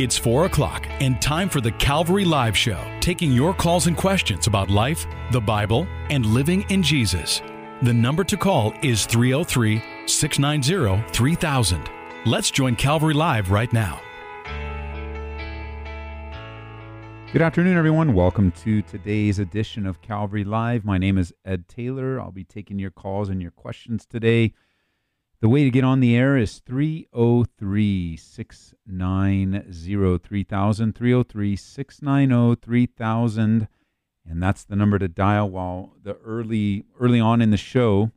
It's 0.00 0.16
4 0.16 0.46
o'clock 0.46 0.86
and 1.02 1.20
time 1.20 1.50
for 1.50 1.60
the 1.60 1.72
Calvary 1.72 2.24
Live 2.24 2.56
Show, 2.56 2.82
taking 3.00 3.32
your 3.32 3.52
calls 3.52 3.86
and 3.86 3.94
questions 3.94 4.46
about 4.46 4.70
life, 4.70 5.06
the 5.30 5.42
Bible, 5.42 5.86
and 6.08 6.24
living 6.24 6.64
in 6.70 6.82
Jesus. 6.82 7.42
The 7.82 7.92
number 7.92 8.24
to 8.24 8.38
call 8.38 8.72
is 8.82 9.04
303 9.04 9.82
690 10.06 11.12
3000. 11.12 11.90
Let's 12.24 12.50
join 12.50 12.76
Calvary 12.76 13.12
Live 13.12 13.50
right 13.50 13.70
now. 13.74 14.00
Good 17.34 17.42
afternoon, 17.42 17.76
everyone. 17.76 18.14
Welcome 18.14 18.52
to 18.62 18.80
today's 18.80 19.38
edition 19.38 19.86
of 19.86 20.00
Calvary 20.00 20.44
Live. 20.44 20.82
My 20.82 20.96
name 20.96 21.18
is 21.18 21.34
Ed 21.44 21.68
Taylor. 21.68 22.18
I'll 22.18 22.32
be 22.32 22.44
taking 22.44 22.78
your 22.78 22.90
calls 22.90 23.28
and 23.28 23.42
your 23.42 23.50
questions 23.50 24.06
today. 24.06 24.54
The 25.40 25.48
way 25.48 25.64
to 25.64 25.70
get 25.70 25.84
on 25.84 26.00
the 26.00 26.14
air 26.14 26.36
is 26.36 26.58
303 26.58 28.16
690 28.16 30.18
3000. 30.18 30.94
303 30.94 31.56
690 31.56 32.60
3000. 32.60 33.68
And 34.28 34.42
that's 34.42 34.64
the 34.64 34.76
number 34.76 34.98
to 34.98 35.08
dial 35.08 35.48
while 35.48 35.94
the 36.02 36.16
early 36.16 36.84
early 36.98 37.20
on 37.20 37.40
in 37.40 37.50
the 37.50 37.56
show 37.56 38.10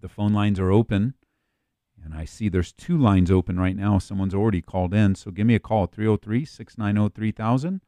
the 0.00 0.08
phone 0.08 0.34
lines 0.34 0.60
are 0.60 0.70
open. 0.70 1.14
And 2.04 2.14
I 2.14 2.26
see 2.26 2.48
there's 2.48 2.72
two 2.72 2.98
lines 2.98 3.30
open 3.30 3.58
right 3.58 3.74
now. 3.74 3.98
Someone's 3.98 4.34
already 4.34 4.60
called 4.60 4.92
in. 4.92 5.14
So 5.14 5.30
give 5.30 5.46
me 5.46 5.54
a 5.54 5.60
call 5.60 5.86
303 5.86 6.44
690 6.44 7.14
3000. 7.14 7.80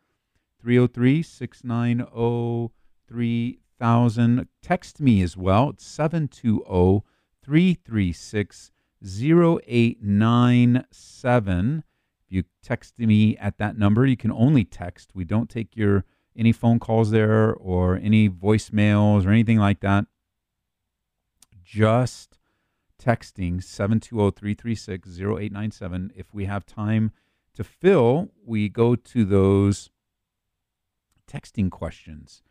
303 0.61 1.23
690 1.23 2.73
3000. 3.09 4.49
Text 4.63 5.01
me 5.01 5.23
as 5.23 5.37
well. 5.37 5.69
It's 5.69 5.87
720 5.87 7.03
336 7.43 8.71
0897. 9.03 11.85
If 12.27 12.33
you 12.33 12.45
text 12.63 12.99
me 12.99 13.37
at 13.39 13.57
that 13.59 13.79
number, 13.79 14.07
you 14.07 14.17
can 14.17 14.33
only 14.33 14.65
text. 14.65 15.11
We 15.15 15.25
don't 15.25 15.51
take 15.51 15.77
your 15.77 16.05
any 16.37 16.53
phone 16.53 16.79
calls 16.79 17.11
there 17.11 17.53
or 17.55 17.97
any 17.97 18.29
voicemails 18.29 19.27
or 19.27 19.31
anything 19.31 19.59
like 19.59 19.81
that. 19.81 20.05
Just 21.65 22.39
texting 23.01 23.63
720-336-0897. 23.63 26.11
If 26.15 26.33
we 26.33 26.45
have 26.45 26.65
time 26.67 27.11
to 27.55 27.65
fill, 27.65 28.29
we 28.45 28.69
go 28.69 28.95
to 28.95 29.25
those 29.25 29.91
texting 31.31 31.71
questions 31.71 32.43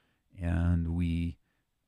and 0.42 0.96
we 0.96 1.38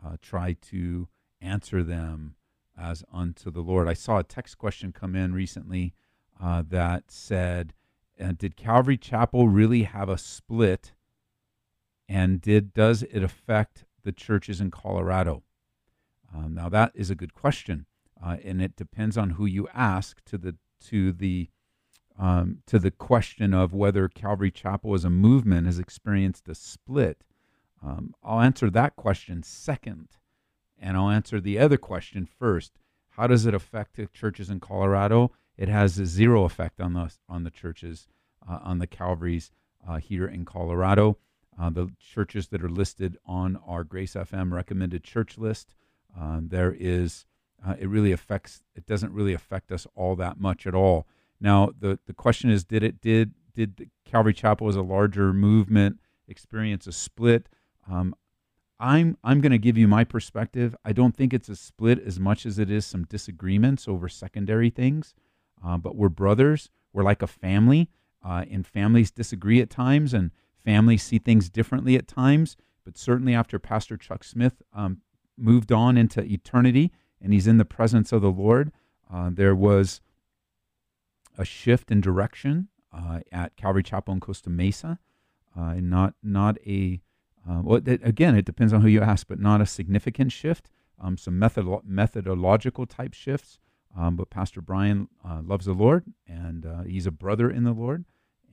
uh, 0.06 0.18
try 0.22 0.54
to 0.54 1.08
answer 1.40 1.84
them 1.84 2.36
as 2.78 3.04
unto 3.12 3.52
the 3.52 3.62
Lord. 3.62 3.88
I 3.88 3.94
saw 3.94 4.20
a 4.20 4.24
text 4.24 4.58
question 4.58 4.92
come 4.92 5.16
in 5.16 5.34
recently 5.34 5.94
uh, 6.42 6.64
that 6.70 7.12
said, 7.12 7.74
uh, 8.20 8.34
"Did 8.38 8.56
Calvary 8.56 8.98
Chapel 8.98 9.48
really 9.48 9.84
have 9.84 10.10
a 10.10 10.18
split? 10.18 10.94
And 12.10 12.42
did 12.42 12.74
does 12.74 13.04
it 13.04 13.24
affect 13.24 13.86
the 14.04 14.12
churches 14.12 14.60
in 14.60 14.72
Colorado?" 14.72 15.44
Um, 16.34 16.54
now 16.54 16.70
that 16.70 16.92
is 16.96 17.10
a 17.10 17.16
good 17.16 17.34
question, 17.34 17.86
uh, 18.24 18.38
and 18.44 18.62
it 18.62 18.76
depends 18.76 19.18
on 19.18 19.32
who 19.32 19.46
you 19.46 19.68
ask. 19.74 20.24
To 20.26 20.38
the 20.38 20.56
to 20.88 21.12
the 21.12 21.50
um, 22.18 22.60
to 22.68 22.80
the 22.80 22.92
question 22.92 23.54
of 23.54 23.74
whether 23.74 24.08
Calvary 24.08 24.52
Chapel 24.52 24.94
as 24.94 25.06
a 25.06 25.10
movement 25.10 25.66
has 25.66 25.80
experienced 25.80 26.48
a 26.48 26.56
split. 26.56 27.24
Um, 27.84 28.14
I'll 28.24 28.42
answer 28.42 28.70
that 28.70 28.96
question 28.96 29.42
second 29.42 30.18
and 30.82 30.98
I'll 30.98 31.10
answer 31.10 31.40
the 31.40 31.60
other 31.60 31.78
question 31.78 32.26
first. 32.26 32.74
How 33.12 33.28
does 33.28 33.46
it 33.46 33.54
affect 33.54 33.96
the 33.96 34.08
churches 34.08 34.50
in 34.50 34.60
Colorado? 34.60 35.32
It 35.58 35.70
has 35.70 36.00
a 36.00 36.06
zero 36.06 36.44
effect 36.44 36.82
on 36.82 36.94
the 36.94 37.12
on 37.30 37.44
the 37.44 37.52
churches 37.52 38.08
uh, 38.50 38.60
on 38.64 38.80
the 38.80 38.88
Calvaries 38.88 39.52
uh, 39.88 39.98
here 39.98 40.28
in 40.28 40.46
Colorado. 40.46 41.18
Uh, 41.60 41.70
the 41.70 41.92
churches 42.00 42.48
that 42.48 42.64
are 42.64 42.70
listed 42.70 43.18
on 43.26 43.60
our 43.68 43.84
Grace 43.84 44.14
FM 44.14 44.52
recommended 44.52 45.04
church 45.04 45.38
list, 45.38 45.76
um, 46.20 46.48
there 46.50 46.76
is 46.78 47.26
uh, 47.66 47.76
it 47.78 47.88
really 47.88 48.12
affects. 48.12 48.64
It 48.76 48.86
doesn't 48.86 49.14
really 49.14 49.34
affect 49.34 49.72
us 49.72 49.86
all 49.96 50.16
that 50.16 50.40
much 50.40 50.66
at 50.66 50.74
all. 50.74 51.06
Now 51.40 51.72
the 51.78 52.00
the 52.08 52.14
question 52.14 52.50
is, 52.50 52.64
did 52.64 52.82
it 52.82 53.02
did 53.02 53.34
did 53.54 53.92
Calvary 54.06 54.34
Chapel 54.34 54.70
as 54.70 54.76
a 54.76 54.82
larger 54.82 55.34
movement 55.34 56.00
experience 56.28 56.88
a 56.88 56.92
split? 56.92 57.50
Um, 57.90 58.16
I'm 58.82 59.18
I'm 59.24 59.42
going 59.42 59.52
to 59.52 59.60
give 59.60 59.78
you 59.78 59.88
my 59.88 60.04
perspective. 60.04 60.76
I 60.84 60.92
don't 60.92 61.16
think 61.16 61.34
it's 61.34 61.50
a 61.50 61.56
split 61.56 62.00
as 62.00 62.20
much 62.20 62.46
as 62.46 62.58
it 62.58 62.72
is 62.72 62.86
some 62.86 63.04
disagreements 63.06 63.88
over 63.88 64.10
secondary 64.10 64.72
things. 64.72 65.14
Uh, 65.64 65.78
but 65.78 65.96
we're 65.96 66.10
brothers. 66.10 66.70
We're 66.92 67.04
like 67.04 67.22
a 67.22 67.28
family, 67.28 67.90
uh, 68.26 68.46
and 68.50 68.66
families 68.66 69.12
disagree 69.12 69.62
at 69.62 69.70
times, 69.70 70.14
and 70.14 70.32
families 70.66 71.04
see 71.04 71.20
things 71.20 71.50
differently 71.50 71.96
at 71.96 72.08
times. 72.08 72.58
But 72.84 72.98
certainly, 72.98 73.36
after 73.36 73.60
Pastor 73.60 73.96
Chuck 73.96 74.24
Smith 74.24 74.64
um, 74.74 75.02
moved 75.38 75.72
on 75.72 75.98
into 75.98 76.22
eternity, 76.24 76.92
and 77.22 77.32
he's 77.32 77.48
in 77.48 77.60
the 77.60 77.66
presence 77.66 78.12
of 78.12 78.24
the 78.24 78.32
Lord, 78.32 78.72
uh, 79.14 79.30
there 79.32 79.56
was 79.56 80.02
a 81.38 81.46
shift 81.46 81.92
in 81.92 82.02
direction 82.02 82.70
uh, 82.92 83.20
at 83.32 83.56
Calvary 83.56 83.84
Chapel 83.84 84.16
in 84.16 84.20
Costa 84.20 84.50
Mesa, 84.50 84.98
uh, 85.56 85.74
and 85.76 85.90
not 85.90 86.16
not 86.24 86.58
a 86.66 87.02
uh, 87.50 87.62
well, 87.64 87.82
it, 87.86 88.02
again, 88.04 88.36
it 88.36 88.46
depends 88.46 88.74
on 88.74 88.82
who 88.82 88.88
you 88.88 89.02
ask, 89.02 89.28
but 89.28 89.40
not 89.40 89.62
a 89.62 89.66
significant 89.66 90.32
shift. 90.32 90.70
Um, 91.00 91.18
some 91.18 91.40
method, 91.40 91.66
methodological 91.84 92.86
type 92.86 93.14
shifts. 93.14 93.58
Um, 93.98 94.16
but 94.16 94.30
Pastor 94.30 94.62
Brian 94.62 95.10
uh, 95.28 95.42
loves 95.44 95.66
the 95.66 95.74
Lord, 95.74 96.06
and 96.28 96.66
uh, 96.66 96.84
he's 96.84 97.08
a 97.08 97.12
brother 97.12 97.50
in 97.50 97.64
the 97.64 97.74
Lord. 97.74 98.06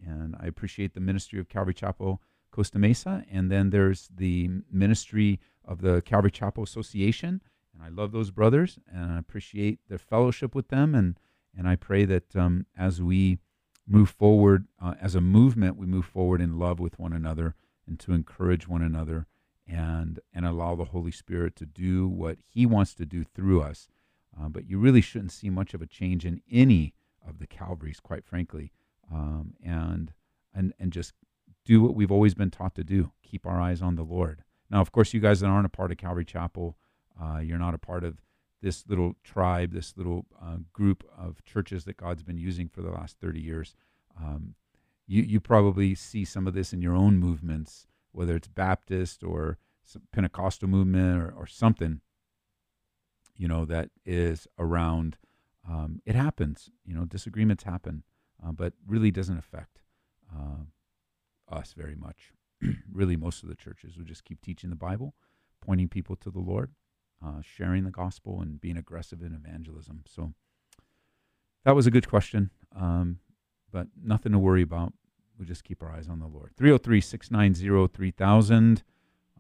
And 0.05 0.35
I 0.41 0.47
appreciate 0.47 0.95
the 0.95 1.01
ministry 1.01 1.39
of 1.39 1.49
Calvary 1.49 1.75
Chapel 1.75 2.23
Costa 2.51 2.79
Mesa. 2.79 3.25
And 3.31 3.51
then 3.51 3.71
there's 3.71 4.09
the 4.15 4.49
ministry 4.71 5.39
of 5.65 5.81
the 5.81 6.01
Calvary 6.03 6.31
Chapel 6.31 6.65
Association. 6.65 7.43
And 7.75 7.83
I 7.83 7.89
love 7.89 8.13
those 8.13 8.31
brothers, 8.31 8.79
and 8.93 9.13
I 9.13 9.19
appreciate 9.19 9.81
their 9.89 9.99
fellowship 9.99 10.55
with 10.55 10.69
them. 10.69 10.95
And, 10.95 11.19
and 11.57 11.69
I 11.69 11.77
pray 11.77 12.05
that 12.07 12.35
um, 12.35 12.67
as 12.77 13.03
we 13.03 13.39
move 13.87 14.11
forward 14.11 14.67
uh, 14.83 14.95
as 15.01 15.15
a 15.15 15.21
movement, 15.21 15.77
we 15.77 15.87
move 15.87 16.07
forward 16.07 16.41
in 16.41 16.59
love 16.59 16.81
with 16.81 16.99
one 16.99 17.13
another 17.13 17.55
and 17.89 17.99
to 18.01 18.13
encourage 18.13 18.69
one 18.69 18.83
another 18.83 19.27
and 19.67 20.21
and 20.33 20.47
allow 20.47 20.75
the 20.75 20.87
Holy 20.87 21.11
Spirit 21.11 21.57
to 21.57 21.67
do 21.67 22.07
what 22.09 22.39
He 22.47 22.67
wants 22.67 22.95
to 22.95 23.07
do 23.07 23.25
through 23.25 23.63
us. 23.63 23.89
Uh, 24.39 24.49
but 24.49 24.69
you 24.69 24.79
really 24.79 25.01
shouldn't 25.01 25.33
see 25.33 25.51
much 25.51 25.75
of 25.75 25.83
a 25.83 25.87
change 25.87 26.25
in 26.25 26.41
any 26.51 26.95
of 27.27 27.39
the 27.39 27.47
Calvaries, 27.47 28.01
quite 28.01 28.25
frankly, 28.25 28.73
um, 29.13 29.55
and 29.65 30.13
and 30.55 30.73
and 30.79 30.93
just 30.93 31.13
do 31.65 31.83
what 31.83 31.95
we've 31.95 32.13
always 32.13 32.35
been 32.35 32.51
taught 32.51 32.75
to 32.77 32.85
do: 32.85 33.13
keep 33.23 33.47
our 33.47 33.61
eyes 33.61 33.83
on 33.83 33.97
the 33.97 34.03
Lord. 34.03 34.45
Now, 34.71 34.81
of 34.81 34.93
course, 34.93 35.15
you 35.15 35.21
guys 35.21 35.41
that 35.41 35.49
aren't 35.49 35.67
a 35.67 35.71
part 35.71 35.91
of 35.91 35.97
Calvary 35.97 36.25
Chapel, 36.25 36.77
uh, 37.21 37.39
you're 37.39 37.59
not 37.59 37.75
a 37.75 37.79
part 37.79 38.05
of 38.05 38.21
this 38.61 38.85
little 38.87 39.15
tribe, 39.25 39.73
this 39.73 39.97
little 39.97 40.27
uh, 40.43 40.57
group 40.73 41.05
of 41.17 41.43
churches 41.45 41.85
that 41.85 41.97
God's 41.97 42.23
been 42.23 42.39
using 42.39 42.69
for 42.69 42.83
the 42.83 42.91
last 42.91 43.17
30 43.21 43.41
years. 43.41 43.75
Um, 44.21 44.55
you 45.09 45.23
you 45.23 45.41
probably 45.41 45.95
see 45.95 46.25
some 46.25 46.47
of 46.47 46.55
this 46.55 46.73
in 46.73 46.83
your 46.83 46.95
own 46.95 47.17
movements, 47.17 47.87
whether 48.13 48.37
it's 48.37 48.47
Baptist 48.47 49.25
or 49.25 49.59
Pentecostal 50.13 50.69
movement 50.69 51.21
or, 51.21 51.35
or 51.35 51.47
something. 51.47 52.03
You 53.35 53.49
know 53.49 53.65
that 53.65 53.91
is 54.05 54.47
around. 54.59 55.17
Um, 55.69 56.03
it 56.05 56.15
happens. 56.15 56.71
You 56.85 56.95
know, 56.95 57.05
disagreements 57.05 57.65
happen, 57.65 58.05
uh, 58.45 58.53
but 58.53 58.75
really 58.87 59.11
doesn't 59.11 59.39
affect 59.39 59.81
uh, 60.33 60.65
us 61.51 61.75
very 61.77 61.97
much. 61.97 62.33
really, 62.93 63.17
most 63.17 63.43
of 63.43 63.49
the 63.49 63.55
churches 63.55 63.97
will 63.97 64.05
just 64.05 64.25
keep 64.25 64.43
teaching 64.43 64.71
the 64.71 64.77
Bible, 64.77 65.15
pointing 65.65 65.89
people 65.89 66.17
to 66.17 66.31
the 66.31 66.41
Lord, 66.41 66.73
uh, 67.25 67.41
sharing 67.43 67.85
the 67.85 67.91
gospel, 67.91 68.43
and 68.43 68.61
being 68.61 68.77
aggressive 68.77 69.23
in 69.23 69.35
evangelism. 69.35 70.03
So 70.07 70.35
that 71.65 71.75
was 71.75 71.87
a 71.87 71.91
good 71.91 72.09
question. 72.09 72.51
Um, 72.77 73.21
but 73.73 73.87
nothing 74.03 74.33
to 74.33 74.39
worry 74.39 74.63
about. 74.63 74.93
We'll 75.39 75.47
just 75.47 75.65
keep 75.65 75.83
our 75.83 75.93
eyes 75.93 76.09
on 76.09 76.19
the 76.19 76.27
Lord. 76.27 76.53
303 76.57 77.01
690 77.01 77.95
3000. 77.95 78.83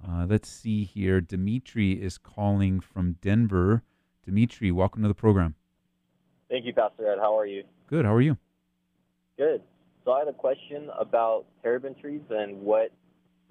Uh, 0.06 0.26
let's 0.28 0.48
see 0.48 0.84
here. 0.84 1.20
Dimitri 1.20 1.92
is 1.92 2.18
calling 2.18 2.80
from 2.80 3.16
Denver. 3.20 3.82
Dimitri, 4.24 4.70
welcome 4.70 5.02
to 5.02 5.08
the 5.08 5.14
program. 5.14 5.54
Thank 6.48 6.66
you, 6.66 6.72
Pastor 6.72 7.10
Ed. 7.10 7.18
How 7.18 7.36
are 7.36 7.46
you? 7.46 7.64
Good. 7.88 8.04
How 8.04 8.14
are 8.14 8.20
you? 8.20 8.36
Good. 9.36 9.62
So 10.04 10.12
I 10.12 10.20
had 10.20 10.28
a 10.28 10.32
question 10.32 10.88
about 10.98 11.46
terebinth 11.62 12.00
trees 12.00 12.22
and 12.30 12.60
what 12.60 12.92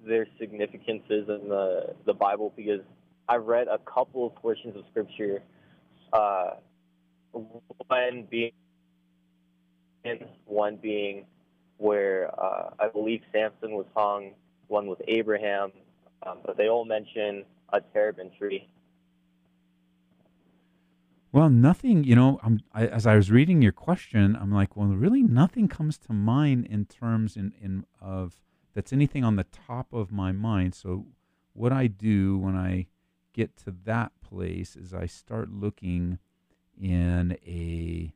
their 0.04 0.26
significance 0.38 1.02
is 1.10 1.28
in 1.28 1.48
the, 1.48 1.94
the 2.06 2.14
Bible 2.14 2.52
because 2.56 2.80
I've 3.28 3.44
read 3.44 3.68
a 3.68 3.78
couple 3.78 4.26
of 4.26 4.34
portions 4.36 4.76
of 4.76 4.84
Scripture. 4.90 5.42
Uh, 6.12 6.52
when 7.32 8.26
being 8.30 8.52
one 10.46 10.76
being 10.76 11.26
where 11.78 12.30
uh, 12.38 12.70
I 12.78 12.88
believe 12.88 13.22
Samson 13.32 13.72
was 13.72 13.86
hung, 13.96 14.32
one 14.66 14.86
with 14.86 15.00
Abraham, 15.06 15.72
um, 16.24 16.38
but 16.44 16.56
they 16.56 16.68
all 16.68 16.84
mention 16.84 17.44
a 17.72 17.80
terebinth 17.80 18.36
tree. 18.38 18.68
Well, 21.30 21.50
nothing. 21.50 22.04
You 22.04 22.16
know, 22.16 22.40
I'm, 22.42 22.60
I, 22.72 22.86
as 22.86 23.06
I 23.06 23.14
was 23.14 23.30
reading 23.30 23.62
your 23.62 23.72
question, 23.72 24.36
I'm 24.40 24.50
like, 24.50 24.76
well, 24.76 24.88
really, 24.88 25.22
nothing 25.22 25.68
comes 25.68 25.98
to 25.98 26.12
mind 26.12 26.66
in 26.66 26.86
terms 26.86 27.36
in, 27.36 27.52
in 27.60 27.84
of 28.00 28.40
that's 28.74 28.92
anything 28.92 29.24
on 29.24 29.36
the 29.36 29.44
top 29.44 29.92
of 29.92 30.10
my 30.10 30.32
mind. 30.32 30.74
So, 30.74 31.06
what 31.52 31.72
I 31.72 31.86
do 31.86 32.38
when 32.38 32.56
I 32.56 32.86
get 33.32 33.56
to 33.58 33.74
that 33.84 34.12
place 34.20 34.74
is 34.74 34.94
I 34.94 35.06
start 35.06 35.50
looking 35.50 36.18
in 36.80 37.36
a 37.46 38.14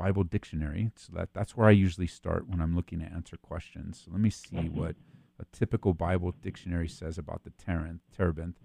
Bible 0.00 0.24
dictionary. 0.24 0.90
So 0.96 1.12
that 1.14 1.28
that's 1.34 1.56
where 1.56 1.68
I 1.68 1.72
usually 1.72 2.06
start 2.06 2.48
when 2.48 2.60
I'm 2.62 2.74
looking 2.74 3.00
to 3.00 3.04
answer 3.06 3.36
questions. 3.36 4.00
So 4.02 4.10
let 4.10 4.20
me 4.20 4.30
see 4.30 4.56
what 4.56 4.96
a 5.38 5.44
typical 5.52 5.92
Bible 5.92 6.34
dictionary 6.40 6.88
says 6.88 7.18
about 7.18 7.42
the 7.44 7.52
terebinth. 8.16 8.56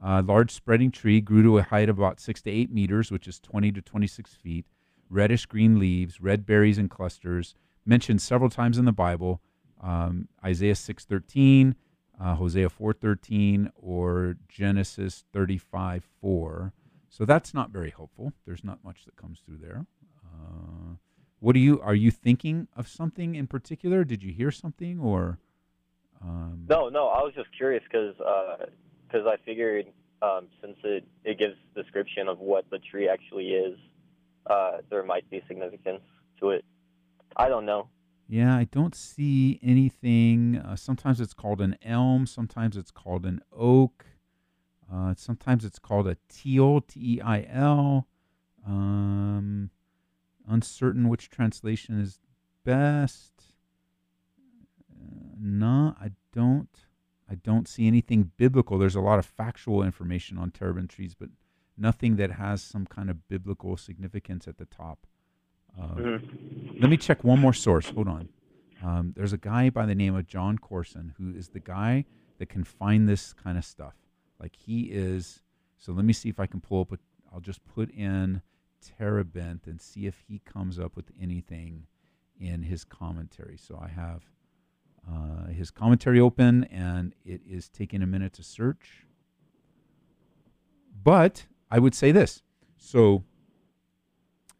Uh, 0.00 0.22
large 0.24 0.52
spreading 0.52 0.92
tree 0.92 1.20
grew 1.20 1.42
to 1.42 1.58
a 1.58 1.62
height 1.62 1.88
of 1.88 1.98
about 1.98 2.20
six 2.20 2.42
to 2.42 2.50
eight 2.50 2.70
meters, 2.72 3.10
which 3.10 3.26
is 3.26 3.40
20 3.40 3.72
to 3.72 3.82
26 3.82 4.34
feet. 4.34 4.66
Reddish 5.10 5.46
green 5.46 5.78
leaves, 5.80 6.20
red 6.20 6.46
berries 6.46 6.78
and 6.78 6.90
clusters. 6.90 7.54
Mentioned 7.84 8.22
several 8.22 8.50
times 8.50 8.78
in 8.78 8.84
the 8.84 8.92
Bible. 8.92 9.40
Um, 9.82 10.28
Isaiah 10.44 10.76
6:13, 10.76 11.74
uh, 12.20 12.36
Hosea 12.36 12.68
4:13, 12.68 13.68
or 13.74 14.36
Genesis 14.48 15.24
35:4. 15.32 16.72
So 17.08 17.24
that's 17.24 17.52
not 17.52 17.70
very 17.70 17.90
helpful. 17.90 18.32
There's 18.44 18.64
not 18.64 18.82
much 18.84 19.04
that 19.04 19.16
comes 19.16 19.40
through 19.40 19.58
there. 19.58 19.86
Uh, 20.44 20.96
what 21.40 21.54
do 21.54 21.60
you 21.60 21.80
are 21.80 21.94
you 21.94 22.10
thinking 22.10 22.68
of 22.76 22.88
something 22.88 23.34
in 23.34 23.46
particular? 23.46 24.04
Did 24.04 24.22
you 24.22 24.32
hear 24.32 24.50
something 24.50 25.00
or? 25.00 25.38
Um... 26.22 26.66
No, 26.68 26.88
no. 26.88 27.08
I 27.08 27.22
was 27.22 27.32
just 27.34 27.48
curious 27.56 27.82
because 27.84 28.14
because 28.16 29.26
uh, 29.26 29.30
I 29.30 29.36
figured 29.44 29.86
um, 30.22 30.48
since 30.60 30.76
it 30.84 31.04
it 31.24 31.38
gives 31.38 31.54
description 31.74 32.28
of 32.28 32.38
what 32.38 32.68
the 32.70 32.78
tree 32.78 33.08
actually 33.08 33.48
is, 33.48 33.78
uh, 34.46 34.78
there 34.90 35.02
might 35.02 35.28
be 35.30 35.42
significance 35.48 36.02
to 36.40 36.50
it. 36.50 36.64
I 37.36 37.48
don't 37.48 37.66
know. 37.66 37.88
Yeah, 38.26 38.56
I 38.56 38.64
don't 38.64 38.94
see 38.94 39.60
anything. 39.62 40.56
Uh, 40.56 40.76
sometimes 40.76 41.20
it's 41.20 41.34
called 41.34 41.60
an 41.60 41.76
elm. 41.82 42.26
Sometimes 42.26 42.76
it's 42.76 42.90
called 42.90 43.26
an 43.26 43.40
oak. 43.52 44.06
Uh, 44.90 45.14
sometimes 45.16 45.64
it's 45.64 45.78
called 45.78 46.06
a 46.06 46.16
teal, 46.28 46.80
T 46.80 47.16
E 47.16 47.20
I 47.20 47.46
L. 47.50 48.06
Um, 48.66 49.70
uncertain 50.48 51.08
which 51.08 51.30
translation 51.30 52.00
is 52.00 52.18
best. 52.64 53.32
Uh, 54.90 55.34
no, 55.40 55.94
I 56.00 56.10
don't. 56.32 56.68
I 57.30 57.36
don't 57.36 57.66
see 57.66 57.86
anything 57.86 58.30
biblical. 58.36 58.78
There's 58.78 58.94
a 58.94 59.00
lot 59.00 59.18
of 59.18 59.26
factual 59.26 59.82
information 59.82 60.36
on 60.36 60.50
terebinth 60.50 60.90
trees, 60.90 61.14
but 61.18 61.30
nothing 61.76 62.16
that 62.16 62.32
has 62.32 62.62
some 62.62 62.86
kind 62.86 63.08
of 63.08 63.28
biblical 63.28 63.76
significance 63.76 64.46
at 64.46 64.58
the 64.58 64.66
top. 64.66 65.06
Uh, 65.80 65.94
mm-hmm. 65.94 66.80
Let 66.80 66.90
me 66.90 66.96
check 66.96 67.24
one 67.24 67.40
more 67.40 67.54
source. 67.54 67.88
Hold 67.90 68.08
on. 68.08 68.28
Um, 68.82 69.14
there's 69.16 69.32
a 69.32 69.38
guy 69.38 69.70
by 69.70 69.86
the 69.86 69.94
name 69.94 70.14
of 70.14 70.26
John 70.26 70.58
Courson 70.58 71.14
who 71.18 71.36
is 71.36 71.48
the 71.48 71.60
guy 71.60 72.04
that 72.38 72.48
can 72.48 72.64
find 72.64 73.08
this 73.08 73.32
kind 73.32 73.56
of 73.56 73.64
stuff. 73.64 73.94
Like 74.38 74.54
he 74.56 74.82
is. 74.82 75.40
So 75.78 75.92
let 75.92 76.04
me 76.04 76.12
see 76.12 76.28
if 76.28 76.38
I 76.38 76.46
can 76.46 76.60
pull 76.60 76.82
up. 76.82 76.92
A, 76.92 76.98
I'll 77.32 77.40
just 77.40 77.64
put 77.64 77.90
in 77.90 78.42
Terebinth 78.98 79.66
and 79.66 79.80
see 79.80 80.06
if 80.06 80.22
he 80.28 80.40
comes 80.40 80.78
up 80.78 80.96
with 80.96 81.10
anything 81.20 81.86
in 82.38 82.62
his 82.62 82.84
commentary. 82.84 83.56
So 83.56 83.78
I 83.80 83.88
have 83.88 84.22
uh, 85.08 85.48
his 85.48 85.70
commentary 85.70 86.20
open, 86.20 86.64
and 86.64 87.14
it 87.24 87.40
is 87.48 87.68
taking 87.68 88.02
a 88.02 88.06
minute 88.06 88.32
to 88.34 88.42
search. 88.42 89.06
But 91.02 91.46
I 91.70 91.78
would 91.78 91.94
say 91.94 92.12
this. 92.12 92.42
So, 92.76 93.24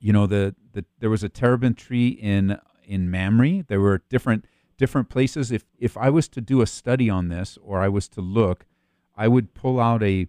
you 0.00 0.12
know, 0.12 0.26
the, 0.26 0.54
the 0.72 0.84
there 0.98 1.10
was 1.10 1.22
a 1.22 1.28
terebinth 1.28 1.76
tree 1.76 2.08
in 2.08 2.58
in 2.84 3.10
Mamre. 3.10 3.64
There 3.66 3.80
were 3.80 4.02
different 4.08 4.44
different 4.76 5.08
places. 5.08 5.50
If 5.50 5.64
if 5.78 5.96
I 5.96 6.10
was 6.10 6.28
to 6.28 6.40
do 6.40 6.60
a 6.60 6.66
study 6.66 7.08
on 7.08 7.28
this, 7.28 7.58
or 7.62 7.80
I 7.80 7.88
was 7.88 8.08
to 8.10 8.20
look, 8.20 8.66
I 9.16 9.28
would 9.28 9.54
pull 9.54 9.80
out 9.80 10.02
a, 10.02 10.26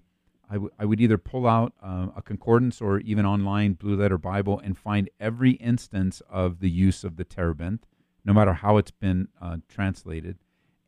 I, 0.50 0.54
w- 0.54 0.72
I 0.78 0.86
would 0.86 1.02
either 1.02 1.18
pull 1.18 1.48
out 1.48 1.74
uh, 1.82 2.08
a 2.16 2.22
concordance 2.22 2.82
or 2.82 3.00
even 3.00 3.26
online 3.26 3.74
Blue 3.74 3.96
Letter 3.96 4.18
Bible 4.18 4.60
and 4.60 4.78
find 4.78 5.10
every 5.20 5.52
instance 5.52 6.22
of 6.30 6.60
the 6.60 6.70
use 6.70 7.04
of 7.04 7.18
the 7.18 7.24
terebinth, 7.24 7.86
no 8.24 8.34
matter 8.34 8.54
how 8.54 8.78
it's 8.78 8.92
been 8.92 9.28
uh, 9.42 9.58
translated, 9.68 10.38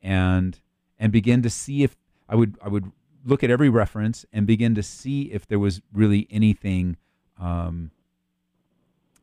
and 0.01 0.59
and 0.99 1.11
begin 1.11 1.41
to 1.43 1.49
see 1.49 1.83
if 1.83 1.95
I 2.29 2.35
would 2.35 2.57
I 2.61 2.67
would 2.69 2.91
look 3.25 3.43
at 3.43 3.49
every 3.49 3.69
reference 3.69 4.25
and 4.31 4.47
begin 4.47 4.75
to 4.75 4.83
see 4.83 5.23
if 5.23 5.47
there 5.47 5.59
was 5.59 5.81
really 5.91 6.27
anything 6.29 6.97
um, 7.39 7.91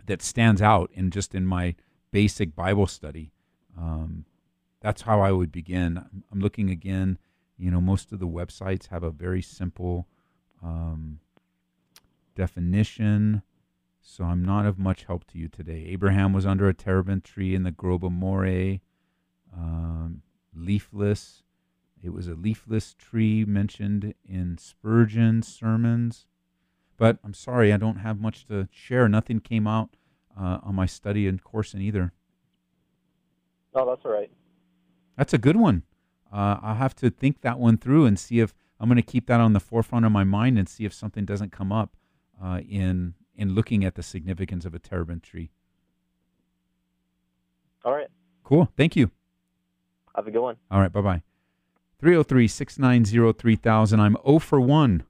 that 0.07 0.21
stands 0.21 0.61
out 0.61 0.91
in 0.93 1.11
just 1.11 1.35
in 1.35 1.47
my 1.47 1.75
basic 2.11 2.55
Bible 2.55 2.87
study. 2.87 3.33
Um, 3.79 4.27
that's 4.81 5.03
how 5.03 5.21
I 5.21 5.33
would 5.33 5.51
begin. 5.51 6.05
I'm 6.31 6.41
looking 6.41 6.69
again 6.69 7.19
you 7.57 7.71
know, 7.71 7.81
most 7.81 8.13
of 8.13 8.19
the 8.19 8.27
websites 8.27 8.89
have 8.89 9.03
a 9.03 9.11
very 9.11 9.43
simple 9.43 10.07
um, 10.65 11.21
definition. 12.35 13.43
So 14.01 14.25
I'm 14.25 14.45
not 14.45 14.67
of 14.67 14.79
much 14.79 15.05
help 15.05 15.25
to 15.29 15.39
you 15.39 15.49
today. 15.49 15.87
Abraham 15.89 16.33
was 16.33 16.47
under 16.47 16.69
a 16.69 16.75
terebinth 16.75 17.25
tree 17.25 17.55
in 17.55 17.63
the 17.63 17.71
Grove 17.71 18.03
of 18.03 18.13
um, 19.57 20.23
leafless. 20.55 21.43
It 22.03 22.13
was 22.13 22.29
a 22.29 22.35
leafless 22.35 22.95
tree 22.95 23.45
mentioned 23.45 24.15
in 24.29 24.59
Spurgeon's 24.59 25.49
sermons. 25.49 26.27
But 26.97 27.19
I'm 27.25 27.35
sorry, 27.35 27.73
I 27.73 27.77
don't 27.77 27.97
have 27.97 28.21
much 28.21 28.47
to 28.47 28.69
share. 28.71 29.09
Nothing 29.09 29.41
came 29.41 29.67
out 29.67 29.97
uh, 30.39 30.59
on 30.63 30.75
my 30.75 30.87
study 30.87 31.27
and 31.27 31.43
Courson 31.43 31.81
either. 31.81 32.13
Oh, 33.75 33.87
that's 33.87 34.05
all 34.05 34.13
right. 34.13 34.31
That's 35.17 35.33
a 35.33 35.39
good 35.39 35.57
one 35.57 35.83
uh, 36.35 36.59
I'll 36.63 36.75
have 36.75 36.97
to 36.97 37.11
think 37.11 37.43
that 37.43 37.59
one 37.59 37.79
through 37.79 38.07
and 38.07 38.19
see 38.19 38.41
if 38.41 38.53
I'm 38.85 38.91
going 38.91 38.97
to 38.97 39.03
keep 39.03 39.29
that 39.29 39.41
on 39.41 39.55
the 39.55 39.61
forefront 39.61 40.05
of 40.05 40.13
my 40.13 40.25
mind 40.25 40.59
and 40.59 40.69
see 40.69 40.85
if 40.85 40.93
something 40.93 41.25
doesn't 41.25 41.53
come 41.53 41.73
up 41.73 41.97
uh, 42.43 42.61
in 42.69 43.15
in 43.35 43.55
looking 43.55 43.83
at 43.83 43.95
the 43.95 44.03
significance 44.03 44.67
of 44.67 44.75
a 44.75 44.79
terebinth 44.79 45.23
tree. 45.23 45.49
All 47.83 47.93
right. 47.93 48.09
Cool. 48.43 48.71
Thank 48.77 48.95
you. 48.95 49.11
Have 50.15 50.27
a 50.27 50.31
good 50.31 50.43
one. 50.43 50.57
All 50.71 50.81
right. 50.81 50.93
Bye 50.93 51.01
bye. 51.01 51.23
303 51.99 52.47
690 52.47 53.33
3000. 53.33 54.01
I'm 54.01 54.19
0 54.23 54.39
for 54.41 54.61
1. 54.61 55.03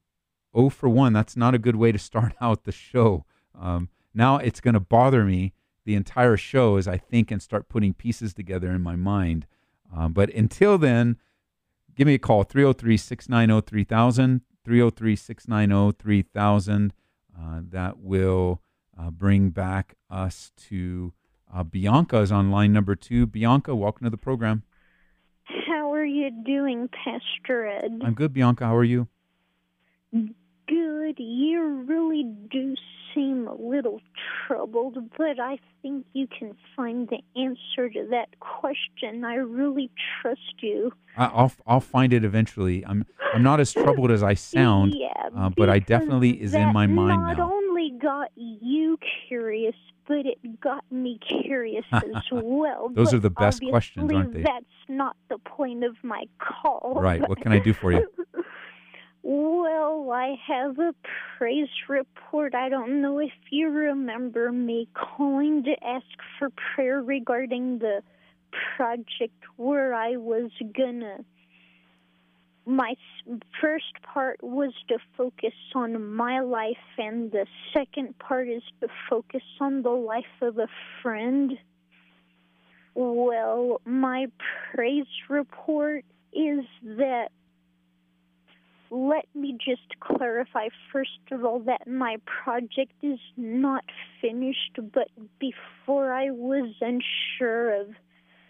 0 0.56 0.68
for 0.68 0.88
1. 0.88 1.12
That's 1.12 1.36
not 1.36 1.56
a 1.56 1.58
good 1.58 1.74
way 1.74 1.90
to 1.90 1.98
start 1.98 2.32
out 2.40 2.62
the 2.62 2.70
show. 2.70 3.24
Um, 3.60 3.88
now 4.14 4.36
it's 4.36 4.60
going 4.60 4.74
to 4.74 4.80
bother 4.80 5.24
me 5.24 5.52
the 5.84 5.96
entire 5.96 6.36
show 6.36 6.76
as 6.76 6.86
I 6.86 6.96
think 6.96 7.32
and 7.32 7.42
start 7.42 7.68
putting 7.68 7.92
pieces 7.92 8.34
together 8.34 8.70
in 8.70 8.82
my 8.82 8.94
mind. 8.94 9.48
Um, 9.92 10.12
but 10.12 10.32
until 10.32 10.78
then, 10.78 11.16
give 11.96 12.06
me 12.06 12.14
a 12.14 12.18
call 12.18 12.44
303 12.44 12.96
690 12.96 13.66
3000. 13.66 14.40
303 14.64 15.16
690 15.16 15.96
3000. 16.02 16.92
Uh, 17.36 17.60
that 17.70 17.98
will 17.98 18.62
uh, 18.98 19.10
bring 19.10 19.50
back 19.50 19.94
us 20.10 20.52
to 20.56 21.12
uh, 21.52 21.62
Bianca 21.62 22.18
is 22.18 22.32
on 22.32 22.50
line 22.50 22.72
number 22.72 22.96
two. 22.96 23.26
Bianca, 23.26 23.74
welcome 23.76 24.04
to 24.04 24.10
the 24.10 24.16
program. 24.16 24.62
How 25.44 25.92
are 25.92 26.04
you 26.04 26.30
doing, 26.44 26.88
Pastor 26.88 27.66
Ed? 27.66 28.00
I'm 28.02 28.14
good, 28.14 28.32
Bianca. 28.32 28.64
How 28.64 28.76
are 28.76 28.84
you? 28.84 29.08
Good. 30.66 31.16
You 31.18 31.84
really 31.86 32.24
do 32.50 32.74
seem 33.14 33.46
a 33.46 33.54
little 33.54 34.00
troubled, 34.46 34.96
but 35.16 35.38
I 35.38 35.58
think 35.82 36.06
you 36.12 36.26
can 36.26 36.54
find 36.74 37.08
the 37.08 37.20
answer 37.40 37.88
to 37.90 38.08
that 38.10 38.38
question. 38.40 39.24
I 39.24 39.34
really 39.34 39.90
trust 40.20 40.54
you. 40.60 40.92
I'll 41.16 41.52
I'll 41.66 41.80
find 41.80 42.12
it 42.12 42.24
eventually. 42.24 42.84
I'm 42.86 43.06
I'm 43.32 43.42
not 43.42 43.60
as 43.60 43.72
troubled 43.72 44.10
as 44.10 44.22
I 44.22 44.34
sound, 44.34 44.94
yeah, 44.98 45.28
uh, 45.36 45.50
but 45.56 45.70
I 45.70 45.78
definitely 45.78 46.40
is 46.40 46.54
in 46.54 46.72
my 46.72 46.86
mind 46.86 47.22
now. 47.22 47.44
Not 47.44 47.52
only 47.52 47.92
got 48.00 48.30
you 48.36 48.98
curious, 49.28 49.76
but 50.06 50.26
it 50.26 50.60
got 50.60 50.84
me 50.90 51.18
curious 51.44 51.84
as 51.92 52.02
well. 52.32 52.90
Those 52.92 53.08
but 53.08 53.16
are 53.16 53.20
the 53.20 53.30
best 53.30 53.62
questions, 53.68 54.10
aren't 54.12 54.32
they? 54.32 54.42
That's 54.42 54.64
not 54.88 55.16
the 55.28 55.38
point 55.38 55.84
of 55.84 55.96
my 56.02 56.24
call. 56.38 56.98
Right. 57.00 57.26
What 57.28 57.40
can 57.40 57.52
I 57.52 57.58
do 57.58 57.72
for 57.72 57.92
you? 57.92 58.08
Well, 59.26 60.10
I 60.12 60.36
have 60.46 60.78
a 60.78 60.94
praise 61.38 61.70
report. 61.88 62.54
I 62.54 62.68
don't 62.68 63.00
know 63.00 63.18
if 63.20 63.32
you 63.50 63.70
remember 63.70 64.52
me 64.52 64.86
calling 64.92 65.64
to 65.64 65.72
ask 65.82 66.04
for 66.38 66.50
prayer 66.74 67.00
regarding 67.00 67.78
the 67.78 68.02
project 68.76 69.42
where 69.56 69.94
I 69.94 70.16
was 70.16 70.50
gonna. 70.76 71.24
My 72.66 72.96
first 73.62 73.94
part 74.02 74.42
was 74.42 74.74
to 74.88 74.98
focus 75.16 75.54
on 75.74 76.14
my 76.14 76.40
life, 76.40 76.76
and 76.98 77.32
the 77.32 77.46
second 77.72 78.18
part 78.18 78.46
is 78.46 78.62
to 78.82 78.88
focus 79.08 79.42
on 79.58 79.80
the 79.80 79.88
life 79.88 80.24
of 80.42 80.58
a 80.58 80.68
friend. 81.02 81.52
Well, 82.94 83.80
my 83.86 84.26
praise 84.74 85.06
report 85.30 86.04
is 86.34 86.66
that 86.82 87.28
let 88.94 89.26
me 89.34 89.58
just 89.58 89.98
clarify 89.98 90.68
first 90.92 91.18
of 91.32 91.44
all 91.44 91.58
that 91.60 91.88
my 91.88 92.16
project 92.24 92.92
is 93.02 93.18
not 93.36 93.84
finished, 94.20 94.78
but 94.92 95.08
before 95.40 96.12
I 96.12 96.30
was 96.30 96.72
unsure 96.80 97.80
of 97.80 97.88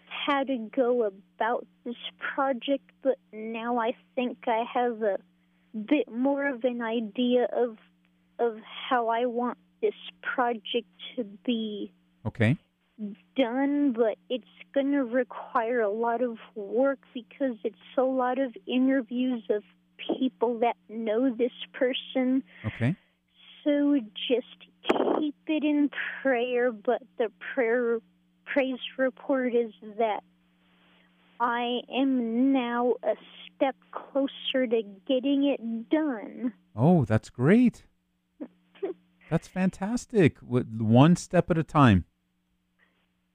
how 0.07 0.43
to 0.43 0.69
go 0.75 1.03
about 1.03 1.65
this 1.83 1.95
project, 2.35 2.83
but 3.01 3.17
now 3.33 3.79
I 3.79 3.95
think 4.13 4.37
I 4.45 4.63
have 4.71 5.01
a 5.01 5.17
bit 5.75 6.11
more 6.11 6.47
of 6.47 6.63
an 6.63 6.81
idea 6.81 7.47
of 7.51 7.77
of 8.37 8.57
how 8.89 9.07
I 9.07 9.25
want 9.25 9.57
this 9.81 9.95
project 10.21 10.87
to 11.15 11.23
be 11.23 11.91
Okay. 12.25 12.57
done, 13.35 13.93
but 13.93 14.17
it's 14.29 14.43
going 14.73 14.91
to 14.91 15.05
require 15.05 15.79
a 15.81 15.89
lot 15.89 16.21
of 16.21 16.37
work 16.53 16.99
because 17.13 17.55
it's 17.63 17.75
a 17.97 18.03
lot 18.03 18.37
of 18.37 18.55
interviews 18.67 19.43
of 19.49 19.63
people 19.97 20.59
that 20.59 20.75
know 20.89 21.33
this 21.33 21.51
person. 21.73 22.43
Okay. 22.65 22.95
So 23.63 23.99
just 24.27 24.69
keep 25.19 25.35
it 25.47 25.63
in 25.63 25.89
prayer, 26.21 26.71
but 26.71 27.01
the 27.17 27.31
prayer 27.53 27.99
praise 28.45 28.79
report 28.97 29.55
is 29.55 29.73
that 29.97 30.21
I 31.39 31.81
am 31.93 32.53
now 32.53 32.93
a 33.03 33.15
step 33.55 33.75
closer 33.91 34.67
to 34.67 34.81
getting 35.07 35.45
it 35.45 35.89
done. 35.89 36.53
Oh, 36.75 37.05
that's 37.05 37.29
great. 37.29 37.85
That's 39.29 39.47
fantastic. 39.47 40.37
One 40.39 41.15
step 41.15 41.49
at 41.49 41.57
a 41.57 41.63
time. 41.63 42.05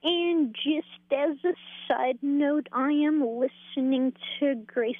And 0.02 0.54
just 0.54 1.12
as 1.12 1.36
a 1.44 1.54
side 1.88 2.18
note, 2.22 2.68
I 2.72 2.92
am 2.92 3.20
listening 3.26 4.12
to 4.38 4.54
Grace 4.66 4.96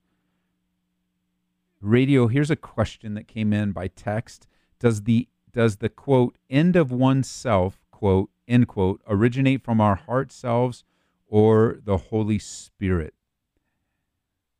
Radio, 1.81 2.27
here's 2.27 2.51
a 2.51 2.57
question 2.57 3.15
that 3.15 3.29
came 3.29 3.53
in 3.53 3.73
by 3.73 3.89
text. 3.89 4.47
Does 4.79 5.03
the 5.03 5.29
does 5.53 5.77
the 5.77 5.89
quote 5.89 6.37
end 6.51 6.77
of 6.77 6.93
oneself, 6.93 7.85
quote, 7.91 8.31
end 8.47 8.69
quote, 8.69 9.01
originate 9.09 9.63
from 9.63 9.81
our 9.81 9.95
heart 9.95 10.31
selves 10.31 10.85
or 11.27 11.79
the 11.83 11.97
Holy 11.97 12.39
Spirit? 12.39 13.15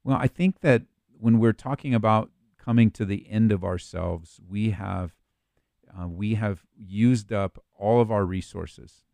Well, 0.05 0.17
I 0.19 0.27
think 0.27 0.61
that 0.61 0.83
when 1.19 1.39
we're 1.39 1.53
talking 1.53 1.95
about 1.95 2.31
coming 2.59 2.91
to 2.93 3.05
the 3.05 3.27
end 3.29 3.53
of 3.53 3.63
ourselves, 3.63 4.41
we 4.49 4.71
have 4.71 5.15
uh, 5.99 6.09
we 6.09 6.35
have 6.35 6.65
used 6.77 7.33
up 7.33 7.63
all 7.79 8.01
of 8.01 8.11
our 8.11 8.25
resources 8.25 9.05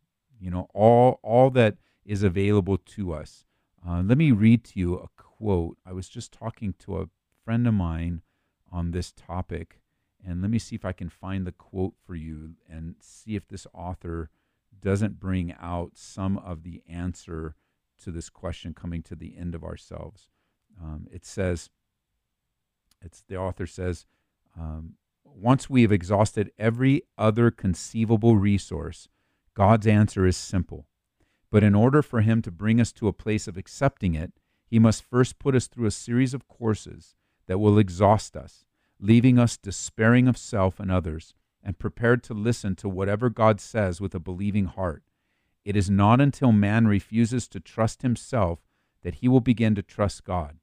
you 0.43 0.51
know 0.51 0.67
all 0.73 1.19
all 1.23 1.49
that 1.49 1.77
is 2.05 2.21
available 2.21 2.77
to 2.77 3.13
us 3.13 3.45
uh, 3.87 4.01
let 4.01 4.17
me 4.17 4.31
read 4.31 4.63
to 4.63 4.79
you 4.79 4.95
a 4.95 5.07
quote 5.15 5.77
i 5.85 5.93
was 5.93 6.09
just 6.09 6.31
talking 6.31 6.73
to 6.77 6.99
a 6.99 7.05
friend 7.43 7.67
of 7.67 7.73
mine 7.73 8.21
on 8.71 8.91
this 8.91 9.11
topic 9.11 9.79
and 10.25 10.41
let 10.41 10.51
me 10.51 10.59
see 10.59 10.75
if 10.75 10.85
i 10.85 10.91
can 10.91 11.09
find 11.09 11.45
the 11.45 11.51
quote 11.51 11.93
for 12.05 12.15
you 12.15 12.51
and 12.69 12.95
see 12.99 13.35
if 13.35 13.47
this 13.47 13.67
author 13.73 14.29
doesn't 14.81 15.19
bring 15.19 15.53
out 15.59 15.91
some 15.95 16.37
of 16.37 16.63
the 16.63 16.81
answer 16.89 17.55
to 18.01 18.11
this 18.11 18.29
question 18.29 18.73
coming 18.73 19.01
to 19.01 19.15
the 19.15 19.37
end 19.37 19.55
of 19.55 19.63
ourselves 19.63 20.27
um, 20.81 21.07
it 21.11 21.25
says 21.25 21.69
it's 23.01 23.23
the 23.27 23.37
author 23.37 23.67
says 23.67 24.05
um, 24.59 24.95
once 25.35 25.69
we 25.69 25.81
have 25.81 25.91
exhausted 25.91 26.51
every 26.57 27.03
other 27.17 27.49
conceivable 27.51 28.37
resource, 28.37 29.07
God's 29.53 29.87
answer 29.87 30.25
is 30.25 30.37
simple. 30.37 30.87
But 31.51 31.63
in 31.63 31.75
order 31.75 32.01
for 32.01 32.21
Him 32.21 32.41
to 32.43 32.51
bring 32.51 32.79
us 32.79 32.91
to 32.93 33.07
a 33.07 33.13
place 33.13 33.47
of 33.47 33.57
accepting 33.57 34.15
it, 34.15 34.33
He 34.65 34.79
must 34.79 35.03
first 35.03 35.39
put 35.39 35.55
us 35.55 35.67
through 35.67 35.87
a 35.87 35.91
series 35.91 36.33
of 36.33 36.47
courses 36.47 37.15
that 37.47 37.59
will 37.59 37.77
exhaust 37.77 38.35
us, 38.35 38.65
leaving 38.99 39.37
us 39.37 39.57
despairing 39.57 40.27
of 40.27 40.37
self 40.37 40.79
and 40.79 40.91
others, 40.91 41.33
and 41.63 41.79
prepared 41.79 42.23
to 42.23 42.33
listen 42.33 42.75
to 42.75 42.89
whatever 42.89 43.29
God 43.29 43.61
says 43.61 44.01
with 44.01 44.13
a 44.13 44.19
believing 44.19 44.65
heart. 44.65 45.03
It 45.63 45.75
is 45.75 45.89
not 45.89 46.19
until 46.19 46.51
man 46.51 46.87
refuses 46.87 47.47
to 47.49 47.59
trust 47.59 48.01
himself 48.01 48.59
that 49.03 49.15
he 49.15 49.27
will 49.27 49.39
begin 49.39 49.75
to 49.75 49.81
trust 49.81 50.23
God. 50.23 50.57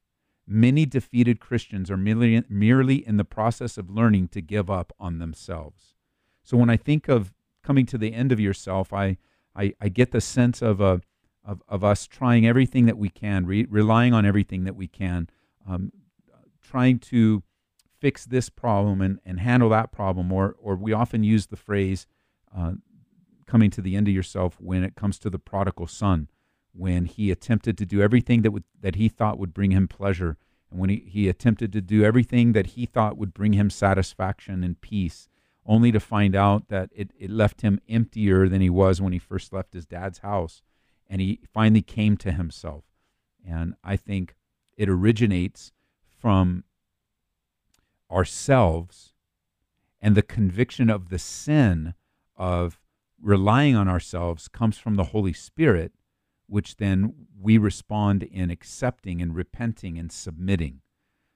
Many 0.46 0.84
defeated 0.84 1.40
Christians 1.40 1.90
are 1.90 1.96
merely, 1.96 2.42
merely 2.48 3.06
in 3.06 3.16
the 3.16 3.24
process 3.24 3.78
of 3.78 3.88
learning 3.88 4.28
to 4.28 4.40
give 4.40 4.68
up 4.68 4.92
on 4.98 5.18
themselves. 5.18 5.94
So 6.42 6.56
when 6.56 6.70
I 6.70 6.76
think 6.76 7.08
of 7.08 7.32
coming 7.62 7.86
to 7.86 7.98
the 7.98 8.12
end 8.12 8.32
of 8.32 8.40
yourself, 8.40 8.92
I, 8.92 9.16
I, 9.54 9.74
I 9.80 9.88
get 9.88 10.10
the 10.10 10.20
sense 10.20 10.60
of, 10.60 10.80
a, 10.80 11.02
of, 11.44 11.62
of 11.68 11.84
us 11.84 12.06
trying 12.06 12.46
everything 12.46 12.86
that 12.86 12.98
we 12.98 13.08
can, 13.08 13.46
re, 13.46 13.66
relying 13.70 14.12
on 14.12 14.26
everything 14.26 14.64
that 14.64 14.76
we 14.76 14.88
can, 14.88 15.28
um, 15.68 15.92
trying 16.70 16.98
to 16.98 17.42
fix 18.00 18.24
this 18.24 18.48
problem 18.48 19.00
and, 19.00 19.18
and 19.24 19.40
handle 19.40 19.68
that 19.70 19.92
problem. 19.92 20.32
Or, 20.32 20.54
or 20.58 20.76
we 20.76 20.92
often 20.92 21.22
use 21.24 21.46
the 21.46 21.56
phrase 21.56 22.06
uh, 22.56 22.72
coming 23.46 23.70
to 23.70 23.82
the 23.82 23.96
end 23.96 24.08
of 24.08 24.14
yourself 24.14 24.56
when 24.60 24.84
it 24.84 24.94
comes 24.94 25.18
to 25.18 25.30
the 25.30 25.38
prodigal 25.38 25.86
son 25.86 26.28
when 26.72 27.04
he 27.04 27.32
attempted 27.32 27.76
to 27.76 27.84
do 27.84 28.00
everything 28.00 28.42
that 28.42 28.52
would 28.52 28.62
that 28.80 28.94
he 28.94 29.08
thought 29.08 29.40
would 29.40 29.52
bring 29.52 29.72
him 29.72 29.88
pleasure 29.88 30.36
and 30.70 30.78
when 30.78 30.88
he, 30.88 30.98
he 30.98 31.28
attempted 31.28 31.72
to 31.72 31.80
do 31.80 32.04
everything 32.04 32.52
that 32.52 32.68
he 32.68 32.86
thought 32.86 33.16
would 33.16 33.34
bring 33.34 33.54
him 33.54 33.68
satisfaction 33.68 34.62
and 34.62 34.80
peace 34.80 35.28
only 35.66 35.90
to 35.90 35.98
find 35.98 36.36
out 36.36 36.68
that 36.68 36.90
it, 36.94 37.12
it 37.18 37.28
left 37.28 37.62
him 37.62 37.80
emptier 37.88 38.48
than 38.48 38.60
he 38.60 38.70
was 38.70 39.00
when 39.00 39.12
he 39.12 39.18
first 39.18 39.52
left 39.52 39.72
his 39.72 39.84
dad's 39.84 40.18
house 40.18 40.62
and 41.08 41.20
he 41.20 41.40
finally 41.52 41.82
came 41.82 42.16
to 42.16 42.30
himself 42.30 42.84
and 43.44 43.74
i 43.82 43.96
think 43.96 44.36
it 44.76 44.88
originates 44.88 45.72
from 46.20 46.64
ourselves 48.10 49.12
and 50.00 50.14
the 50.14 50.22
conviction 50.22 50.90
of 50.90 51.08
the 51.08 51.18
sin 51.18 51.94
of 52.36 52.78
relying 53.20 53.76
on 53.76 53.88
ourselves 53.88 54.48
comes 54.48 54.78
from 54.78 54.94
the 54.94 55.04
holy 55.04 55.32
spirit 55.32 55.92
which 56.50 56.76
then 56.78 57.14
we 57.40 57.56
respond 57.56 58.24
in 58.24 58.50
accepting 58.50 59.22
and 59.22 59.36
repenting 59.36 59.96
and 59.96 60.10
submitting. 60.10 60.80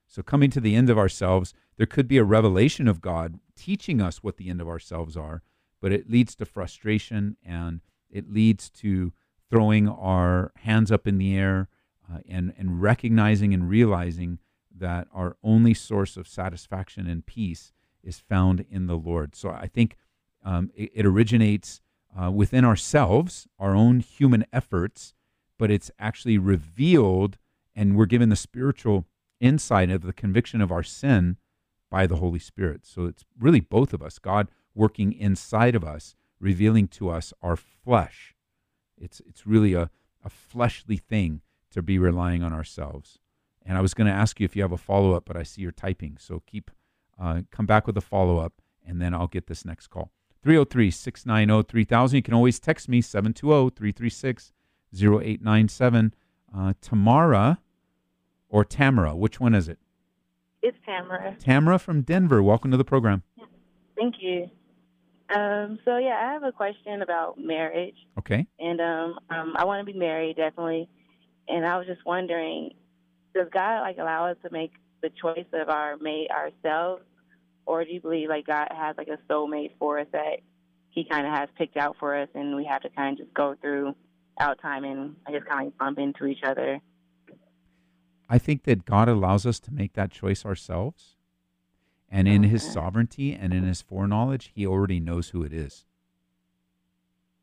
So, 0.05 0.21
coming 0.21 0.49
to 0.51 0.59
the 0.59 0.75
end 0.75 0.89
of 0.89 0.97
ourselves, 0.97 1.53
there 1.77 1.85
could 1.85 2.07
be 2.07 2.17
a 2.17 2.23
revelation 2.23 2.87
of 2.87 3.01
God 3.01 3.39
teaching 3.55 4.01
us 4.01 4.21
what 4.21 4.35
the 4.35 4.49
end 4.49 4.59
of 4.59 4.67
ourselves 4.67 5.15
are, 5.15 5.41
but 5.81 5.93
it 5.93 6.09
leads 6.09 6.35
to 6.35 6.45
frustration 6.45 7.37
and 7.43 7.79
it 8.09 8.31
leads 8.31 8.69
to 8.71 9.13
throwing 9.49 9.87
our 9.87 10.51
hands 10.57 10.91
up 10.91 11.07
in 11.07 11.17
the 11.17 11.35
air 11.37 11.69
uh, 12.11 12.19
and, 12.27 12.53
and 12.57 12.81
recognizing 12.81 13.53
and 13.53 13.69
realizing 13.69 14.39
that 14.77 15.07
our 15.13 15.37
only 15.43 15.73
source 15.73 16.17
of 16.17 16.27
satisfaction 16.27 17.07
and 17.07 17.25
peace 17.25 17.71
is 18.03 18.19
found 18.19 18.65
in 18.69 18.87
the 18.87 18.97
Lord. 18.97 19.35
So, 19.35 19.49
I 19.49 19.67
think 19.67 19.95
um, 20.43 20.71
it, 20.75 20.91
it 20.93 21.05
originates 21.05 21.81
uh, 22.17 22.31
within 22.31 22.63
ourselves, 22.63 23.47
our 23.59 23.75
own 23.75 23.99
human 23.99 24.45
efforts, 24.53 25.13
but 25.57 25.71
it's 25.71 25.91
actually 25.99 26.37
revealed 26.37 27.37
and 27.75 27.97
we're 27.97 28.05
given 28.05 28.29
the 28.29 28.35
spiritual 28.35 29.05
insight 29.39 29.89
of 29.89 30.03
the 30.03 30.13
conviction 30.13 30.61
of 30.61 30.71
our 30.71 30.83
sin 30.83 31.37
by 31.91 32.07
the 32.07 32.17
Holy 32.17 32.39
Spirit. 32.39 32.85
So 32.85 33.05
it's 33.05 33.25
really 33.39 33.59
both 33.59 33.93
of 33.93 34.01
us, 34.01 34.17
God 34.17 34.47
working 34.73 35.11
inside 35.11 35.75
of 35.75 35.83
us, 35.83 36.15
revealing 36.39 36.87
to 36.89 37.09
us 37.09 37.33
our 37.41 37.55
flesh. 37.55 38.33
It's, 38.97 39.21
it's 39.27 39.45
really 39.45 39.73
a, 39.73 39.89
a 40.23 40.29
fleshly 40.29 40.97
thing 40.97 41.41
to 41.71 41.81
be 41.81 41.99
relying 41.99 42.43
on 42.43 42.53
ourselves. 42.53 43.19
And 43.65 43.77
I 43.77 43.81
was 43.81 43.93
going 43.93 44.07
to 44.07 44.13
ask 44.13 44.39
you 44.39 44.45
if 44.45 44.55
you 44.55 44.61
have 44.61 44.71
a 44.71 44.77
follow 44.77 45.13
up, 45.13 45.25
but 45.25 45.35
I 45.35 45.43
see 45.43 45.61
you're 45.61 45.71
typing. 45.71 46.17
So 46.19 46.43
keep, 46.45 46.69
uh, 47.19 47.41
come 47.51 47.65
back 47.65 47.87
with 47.87 47.97
a 47.97 48.01
follow 48.01 48.37
up, 48.37 48.53
and 48.85 49.01
then 49.01 49.13
I'll 49.13 49.27
get 49.27 49.47
this 49.47 49.65
next 49.65 49.87
call. 49.87 50.11
303 50.43 50.91
690 50.91 51.67
3000. 51.67 52.15
You 52.15 52.21
can 52.21 52.33
always 52.35 52.59
text 52.59 52.87
me 52.87 53.01
720 53.01 53.71
336 53.71 54.53
0897. 54.93 56.13
Uh, 56.55 56.73
Tamara 56.79 57.59
or 58.49 58.63
Tamara, 58.63 59.15
which 59.15 59.39
one 59.39 59.55
is 59.55 59.67
it? 59.67 59.79
It's 60.61 60.77
Tamara. 60.85 61.35
Tamara 61.39 61.79
from 61.79 62.01
Denver. 62.03 62.41
Welcome 62.43 62.71
to 62.71 62.77
the 62.77 62.85
program. 62.85 63.23
Thank 63.97 64.15
you. 64.19 64.49
Um, 65.35 65.79
so 65.83 65.97
yeah, 65.97 66.19
I 66.21 66.33
have 66.33 66.43
a 66.43 66.51
question 66.51 67.01
about 67.01 67.39
marriage, 67.39 67.95
Okay. 68.19 68.45
and 68.59 68.79
um, 68.79 69.19
um, 69.31 69.53
I 69.57 69.65
want 69.65 69.85
to 69.85 69.91
be 69.91 69.97
married 69.97 70.35
definitely. 70.37 70.87
And 71.47 71.65
I 71.65 71.77
was 71.77 71.87
just 71.87 72.05
wondering, 72.05 72.71
does 73.35 73.47
God 73.53 73.81
like 73.81 73.97
allow 73.97 74.27
us 74.27 74.37
to 74.43 74.49
make 74.51 74.71
the 75.01 75.09
choice 75.09 75.45
of 75.53 75.69
our 75.69 75.97
mate 75.97 76.29
ourselves, 76.31 77.03
or 77.65 77.83
do 77.83 77.91
you 77.91 78.01
believe 78.01 78.29
like 78.29 78.47
God 78.47 78.69
has 78.71 78.95
like 78.97 79.09
a 79.09 79.19
soulmate 79.31 79.71
for 79.77 79.99
us 79.99 80.07
that 80.13 80.39
He 80.89 81.03
kind 81.03 81.27
of 81.27 81.33
has 81.33 81.49
picked 81.57 81.77
out 81.77 81.97
for 81.99 82.15
us, 82.15 82.29
and 82.33 82.55
we 82.55 82.65
have 82.65 82.81
to 82.81 82.89
kind 82.89 83.13
of 83.13 83.25
just 83.25 83.33
go 83.35 83.55
through 83.61 83.93
out 84.39 84.59
time 84.61 84.83
and 84.83 85.15
I 85.27 85.31
guess 85.31 85.41
kind 85.47 85.67
of 85.67 85.77
bump 85.77 85.99
into 85.99 86.25
each 86.25 86.43
other? 86.43 86.81
I 88.27 88.37
think 88.37 88.63
that 88.63 88.85
God 88.85 89.07
allows 89.07 89.45
us 89.45 89.59
to 89.61 89.73
make 89.73 89.93
that 89.93 90.11
choice 90.11 90.45
ourselves. 90.45 91.15
And 92.09 92.27
in 92.27 92.43
his 92.43 92.63
sovereignty 92.63 93.33
and 93.33 93.53
in 93.53 93.63
his 93.63 93.81
foreknowledge, 93.81 94.51
he 94.53 94.65
already 94.65 94.99
knows 95.01 95.29
who 95.29 95.43
it 95.43 95.51
is. 95.51 95.85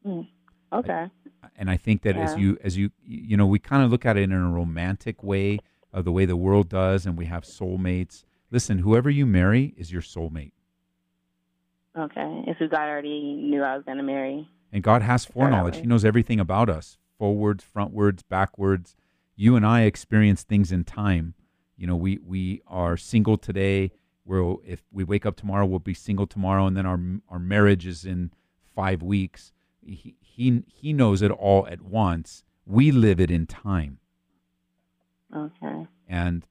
Mm. 0.06 0.28
Okay. 0.72 1.06
And 1.56 1.68
I 1.68 1.76
think 1.76 2.02
that 2.02 2.16
as 2.16 2.37
you 2.38 2.56
as 2.62 2.76
you 2.76 2.90
you 3.04 3.37
know, 3.37 3.46
we 3.46 3.58
kind 3.58 3.84
of 3.84 3.90
look 3.90 4.06
at 4.06 4.16
it 4.16 4.22
in 4.22 4.32
a 4.32 4.49
romantic 4.49 5.22
way 5.22 5.58
of 5.92 6.04
the 6.04 6.12
way 6.12 6.25
the 6.25 6.37
world 6.37 6.68
does 6.68 7.06
and 7.06 7.16
we 7.16 7.26
have 7.26 7.44
soulmates. 7.44 8.25
Listen, 8.50 8.78
whoever 8.78 9.11
you 9.11 9.26
marry 9.26 9.75
is 9.76 9.92
your 9.92 10.02
soulmate. 10.02 10.52
Okay. 11.99 12.44
It's 12.46 12.58
who 12.58 12.68
God 12.68 12.88
already 12.88 13.34
knew 13.34 13.62
I 13.62 13.76
was 13.76 13.84
going 13.84 13.99
to 13.99 14.02
marry. 14.02 14.49
And 14.72 14.82
God 14.82 15.02
has 15.02 15.25
foreknowledge. 15.25 15.76
He 15.76 15.82
knows 15.82 16.04
everything 16.04 16.40
about 16.40 16.70
us, 16.70 16.96
forwards, 17.18 17.62
frontwards, 17.64 18.22
backwards. 18.28 18.96
You 19.37 19.56
and 19.56 19.66
I 19.66 19.82
experience 19.82 20.42
things 20.42 20.72
in 20.72 20.84
time. 20.84 21.34
You 21.76 21.87
know, 21.87 21.96
we 21.96 22.18
we 22.25 22.62
are 22.66 22.96
single 22.96 23.37
today. 23.37 23.92
We'll 24.25 24.62
if 24.64 24.82
we 24.90 25.04
wake 25.04 25.26
up 25.26 25.37
tomorrow, 25.37 25.66
we'll 25.66 25.78
be 25.80 25.94
single 25.94 26.26
tomorrow, 26.26 26.66
and 26.66 26.76
then 26.76 26.87
our 26.87 26.99
our 27.28 27.38
marriage 27.38 27.87
is 27.87 28.04
in 28.04 28.30
five 28.75 29.02
weeks. 29.02 29.52
He 29.84 30.16
he 30.20 30.62
he 30.66 30.92
knows 30.92 31.20
it 31.20 31.30
all 31.30 31.66
at 31.66 31.82
once. 31.82 32.44
We 32.64 32.92
live 32.92 33.20
it 33.20 33.30
in 33.30 33.46
time, 33.46 33.99
Okay. 35.34 35.86
and 36.08 36.46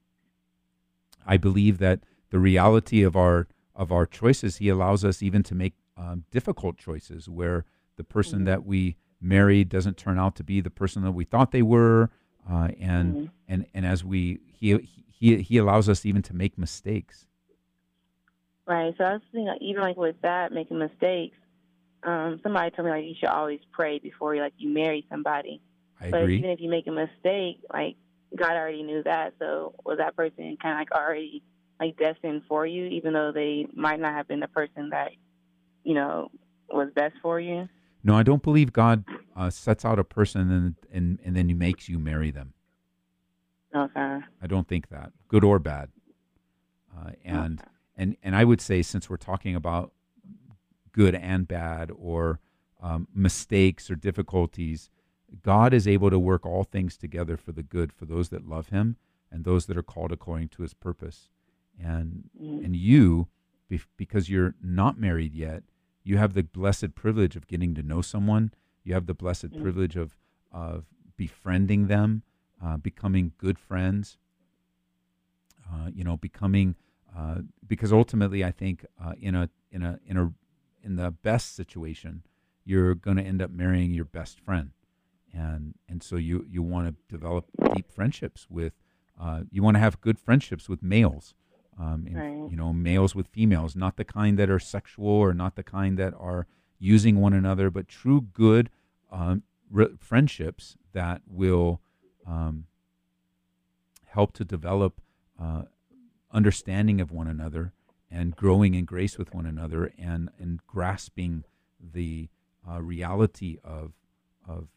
I 1.26 1.36
believe 1.36 1.78
that 1.78 2.00
the 2.30 2.38
reality 2.38 3.02
of 3.02 3.16
our 3.16 3.46
of 3.74 3.90
our 3.92 4.04
choices, 4.06 4.56
He 4.58 4.68
allows 4.68 5.04
us 5.04 5.22
even 5.22 5.42
to 5.44 5.54
make 5.54 5.74
um, 5.96 6.24
difficult 6.30 6.76
choices 6.78 7.28
where 7.28 7.64
the 7.96 8.04
person 8.04 8.40
Mhm. 8.42 8.44
that 8.46 8.64
we 8.66 8.96
married 9.20 9.68
doesn't 9.68 9.96
turn 9.96 10.18
out 10.18 10.34
to 10.36 10.44
be 10.44 10.60
the 10.60 10.70
person 10.70 11.02
that 11.04 11.12
we 11.12 11.24
thought 11.24 11.52
they 11.52 11.62
were, 11.62 12.10
uh, 12.48 12.68
and 12.78 13.14
Mhm. 13.16 13.30
and 13.48 13.66
and 13.72 13.86
as 13.86 14.04
we 14.04 14.40
he 14.46 14.76
he 14.78 15.40
he 15.42 15.56
allows 15.58 15.88
us 15.88 16.04
even 16.04 16.22
to 16.22 16.34
make 16.34 16.58
mistakes. 16.58 17.26
Right. 18.66 18.94
So 18.96 19.04
I 19.04 19.12
was 19.14 19.22
thinking, 19.32 19.46
like, 19.48 19.60
even 19.62 19.82
like 19.82 19.96
with 19.96 20.20
that, 20.22 20.52
making 20.52 20.78
mistakes. 20.78 21.36
Um, 22.04 22.40
somebody 22.42 22.70
told 22.70 22.86
me 22.86 22.92
like 22.92 23.04
you 23.04 23.14
should 23.18 23.28
always 23.28 23.60
pray 23.72 23.98
before 24.00 24.34
you 24.34 24.40
like 24.40 24.54
you 24.56 24.68
marry 24.70 25.06
somebody. 25.10 25.60
I 26.00 26.10
but 26.10 26.22
agree. 26.22 26.38
even 26.38 26.50
if 26.50 26.60
you 26.60 26.68
make 26.68 26.86
a 26.88 26.90
mistake, 26.92 27.60
like 27.72 27.96
God 28.36 28.52
already 28.52 28.82
knew 28.82 29.02
that. 29.04 29.34
So 29.38 29.74
was 29.84 29.98
that 29.98 30.16
person 30.16 30.56
kind 30.60 30.74
of 30.74 30.78
like 30.80 30.92
already 30.92 31.42
like 31.80 31.96
destined 31.96 32.42
for 32.48 32.66
you, 32.66 32.86
even 32.86 33.12
though 33.12 33.32
they 33.32 33.66
might 33.74 34.00
not 34.00 34.14
have 34.14 34.28
been 34.28 34.40
the 34.40 34.48
person 34.48 34.90
that 34.90 35.10
you 35.84 35.94
know 35.94 36.30
was 36.68 36.88
best 36.94 37.14
for 37.22 37.40
you? 37.40 37.68
No, 38.04 38.16
I 38.16 38.22
don't 38.22 38.42
believe 38.42 38.72
God 38.72 39.04
uh, 39.36 39.50
sets 39.50 39.84
out 39.84 39.98
a 39.98 40.04
person 40.04 40.50
and 40.50 40.74
and 40.92 41.18
and 41.24 41.36
then 41.36 41.48
he 41.48 41.54
makes 41.54 41.88
you 41.88 41.98
marry 41.98 42.30
them. 42.30 42.54
Okay. 43.74 44.18
I 44.42 44.46
don't 44.46 44.68
think 44.68 44.88
that, 44.90 45.12
good 45.28 45.44
or 45.44 45.58
bad. 45.58 45.90
Uh, 46.94 47.12
and 47.24 47.60
Okay. 47.60 47.68
and 47.96 48.16
and 48.22 48.36
I 48.36 48.44
would 48.44 48.60
say 48.60 48.82
since 48.82 49.08
we're 49.08 49.16
talking 49.16 49.54
about 49.54 49.92
good 50.92 51.14
and 51.14 51.48
bad 51.48 51.90
or 51.96 52.40
um, 52.82 53.08
mistakes 53.14 53.90
or 53.90 53.94
difficulties, 53.94 54.90
God 55.42 55.72
is 55.72 55.88
able 55.88 56.10
to 56.10 56.18
work 56.18 56.44
all 56.44 56.64
things 56.64 56.96
together 56.96 57.36
for 57.36 57.52
the 57.52 57.62
good 57.62 57.92
for 57.92 58.04
those 58.06 58.28
that 58.30 58.46
love 58.46 58.68
Him 58.68 58.96
and 59.30 59.44
those 59.44 59.66
that 59.66 59.76
are 59.78 59.82
called 59.82 60.12
according 60.12 60.48
to 60.50 60.62
His 60.62 60.74
purpose. 60.74 61.30
And 61.78 62.28
Mhm. 62.38 62.64
and 62.64 62.76
you, 62.76 63.28
because 63.96 64.28
you're 64.28 64.54
not 64.62 64.98
married 65.00 65.34
yet, 65.34 65.62
you 66.04 66.18
have 66.18 66.34
the 66.34 66.42
blessed 66.42 66.94
privilege 66.94 67.36
of 67.36 67.46
getting 67.46 67.74
to 67.74 67.82
know 67.82 68.02
someone. 68.02 68.52
You 68.84 68.92
have 68.94 69.06
the 69.06 69.14
blessed 69.14 69.50
Mhm. 69.52 69.62
privilege 69.62 69.96
of 69.96 70.16
of 70.50 70.84
befriending 71.16 71.86
them, 71.86 72.22
uh, 72.60 72.76
becoming 72.76 73.32
good 73.38 73.58
friends. 73.58 74.18
Uh, 75.70 75.90
you 75.94 76.04
know, 76.04 76.16
becoming 76.18 76.76
uh, 77.16 77.40
because 77.66 77.92
ultimately, 77.92 78.44
I 78.44 78.50
think 78.50 78.84
uh, 79.00 79.14
in 79.18 79.34
a 79.34 79.48
in 79.70 79.82
a 79.82 79.98
in 80.04 80.16
a 80.18 80.34
in 80.82 80.96
the 80.96 81.10
best 81.10 81.54
situation, 81.54 82.22
you're 82.64 82.94
going 82.94 83.16
to 83.16 83.22
end 83.22 83.40
up 83.40 83.50
marrying 83.50 83.92
your 83.92 84.04
best 84.04 84.40
friend, 84.40 84.72
and 85.32 85.74
and 85.88 86.02
so 86.02 86.16
you 86.16 86.46
you 86.48 86.62
want 86.62 86.88
to 86.88 86.94
develop 87.16 87.46
deep 87.74 87.90
friendships 87.90 88.46
with. 88.50 88.72
Uh, 89.20 89.42
you 89.50 89.62
want 89.62 89.76
to 89.76 89.78
have 89.78 90.00
good 90.00 90.18
friendships 90.18 90.68
with 90.68 90.82
males, 90.82 91.34
um, 91.78 92.06
and, 92.06 92.16
Right. 92.16 92.50
you 92.50 92.56
know, 92.56 92.72
males 92.72 93.14
with 93.14 93.28
females, 93.28 93.76
not 93.76 93.96
the 93.96 94.04
kind 94.04 94.38
that 94.38 94.50
are 94.50 94.58
sexual 94.58 95.06
or 95.06 95.32
not 95.34 95.54
the 95.54 95.62
kind 95.62 95.98
that 95.98 96.14
are 96.18 96.46
using 96.78 97.20
one 97.20 97.32
another, 97.34 97.70
but 97.70 97.86
true 97.86 98.22
good 98.32 98.68
um, 99.12 99.42
re- 99.70 99.94
friendships 100.00 100.76
that 100.92 101.20
will 101.28 101.80
um, 102.26 102.64
help 104.06 104.32
to 104.32 104.44
develop 104.44 105.00
uh, 105.40 105.62
understanding 106.32 107.00
of 107.00 107.10
one 107.12 107.28
another 107.28 107.72
and 108.10 108.34
growing 108.34 108.74
in 108.74 108.84
grace 108.84 109.18
with 109.18 109.32
one 109.34 109.46
another 109.46 109.92
and, 109.98 110.30
and 110.38 110.66
grasping 110.66 111.44
the 111.80 112.28
uh, 112.68 112.80
reality 112.82 113.58
of, 113.62 113.92
of 114.48 114.68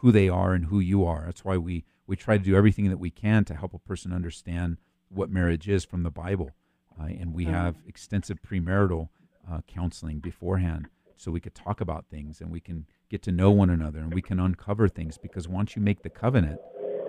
who 0.00 0.12
they 0.12 0.28
are 0.28 0.52
and 0.54 0.66
who 0.66 0.78
you 0.80 1.04
are. 1.04 1.24
That's 1.26 1.44
why 1.44 1.56
we, 1.56 1.84
we 2.06 2.16
try 2.16 2.36
to 2.38 2.44
do 2.44 2.56
everything 2.56 2.88
that 2.90 2.98
we 2.98 3.10
can 3.10 3.44
to 3.46 3.54
help 3.54 3.74
a 3.74 3.78
person 3.78 4.12
understand 4.12 4.78
what 5.08 5.30
marriage 5.30 5.68
is 5.68 5.84
from 5.84 6.02
the 6.02 6.10
Bible. 6.10 6.50
Uh, 6.98 7.04
and 7.04 7.34
we 7.34 7.46
Mhm. 7.46 7.50
have 7.50 7.76
extensive 7.86 8.40
premarital 8.42 9.08
uh, 9.50 9.60
counseling 9.66 10.18
beforehand 10.18 10.88
so 11.16 11.30
we 11.30 11.40
could 11.40 11.54
talk 11.54 11.80
about 11.80 12.06
things 12.06 12.40
and 12.40 12.50
we 12.50 12.60
can 12.60 12.86
get 13.08 13.22
to 13.22 13.32
know 13.32 13.50
one 13.50 13.70
another 13.70 14.00
and 14.00 14.12
we 14.12 14.22
can 14.22 14.38
uncover 14.40 14.88
things 14.88 15.16
because 15.18 15.46
once 15.48 15.76
you 15.76 15.82
make 15.82 16.02
the 16.02 16.10
covenant, 16.10 16.60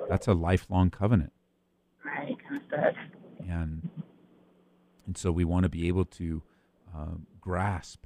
that's 0.08 0.28
a 0.28 0.34
lifelong 0.34 0.90
covenant. 0.90 1.34
Right. 2.06 2.38
And 3.50 3.90
and 5.06 5.18
so 5.18 5.32
we 5.32 5.46
want 5.46 5.64
to 5.64 5.70
be 5.70 5.88
able 5.88 6.06
to 6.06 6.44
uh, 6.96 7.16
grasp 7.42 8.06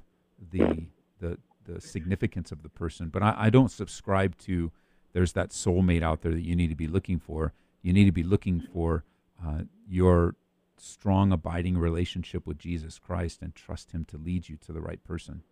the 0.50 0.88
the 1.18 1.38
the 1.64 1.80
significance 1.80 2.52
of 2.52 2.62
the 2.62 2.68
person. 2.68 3.08
But 3.08 3.22
I, 3.22 3.34
I 3.36 3.50
don't 3.50 3.70
subscribe 3.70 4.36
to 4.38 4.72
there's 5.12 5.32
that 5.32 5.50
soulmate 5.50 6.02
out 6.02 6.22
there 6.22 6.32
that 6.32 6.44
you 6.44 6.56
need 6.56 6.68
to 6.68 6.76
be 6.76 6.86
looking 6.86 7.18
for. 7.18 7.52
You 7.82 7.92
need 7.92 8.06
to 8.06 8.12
be 8.12 8.22
looking 8.22 8.60
for 8.60 9.04
uh, 9.44 9.62
your 9.88 10.36
strong, 10.78 11.32
abiding 11.32 11.78
relationship 11.78 12.46
with 12.46 12.58
Jesus 12.58 12.98
Christ 12.98 13.42
and 13.42 13.54
trust 13.54 13.92
Him 13.92 14.04
to 14.06 14.16
lead 14.16 14.48
you 14.48 14.56
to 14.58 14.72
the 14.72 14.80
right 14.80 15.02
person. 15.04 15.42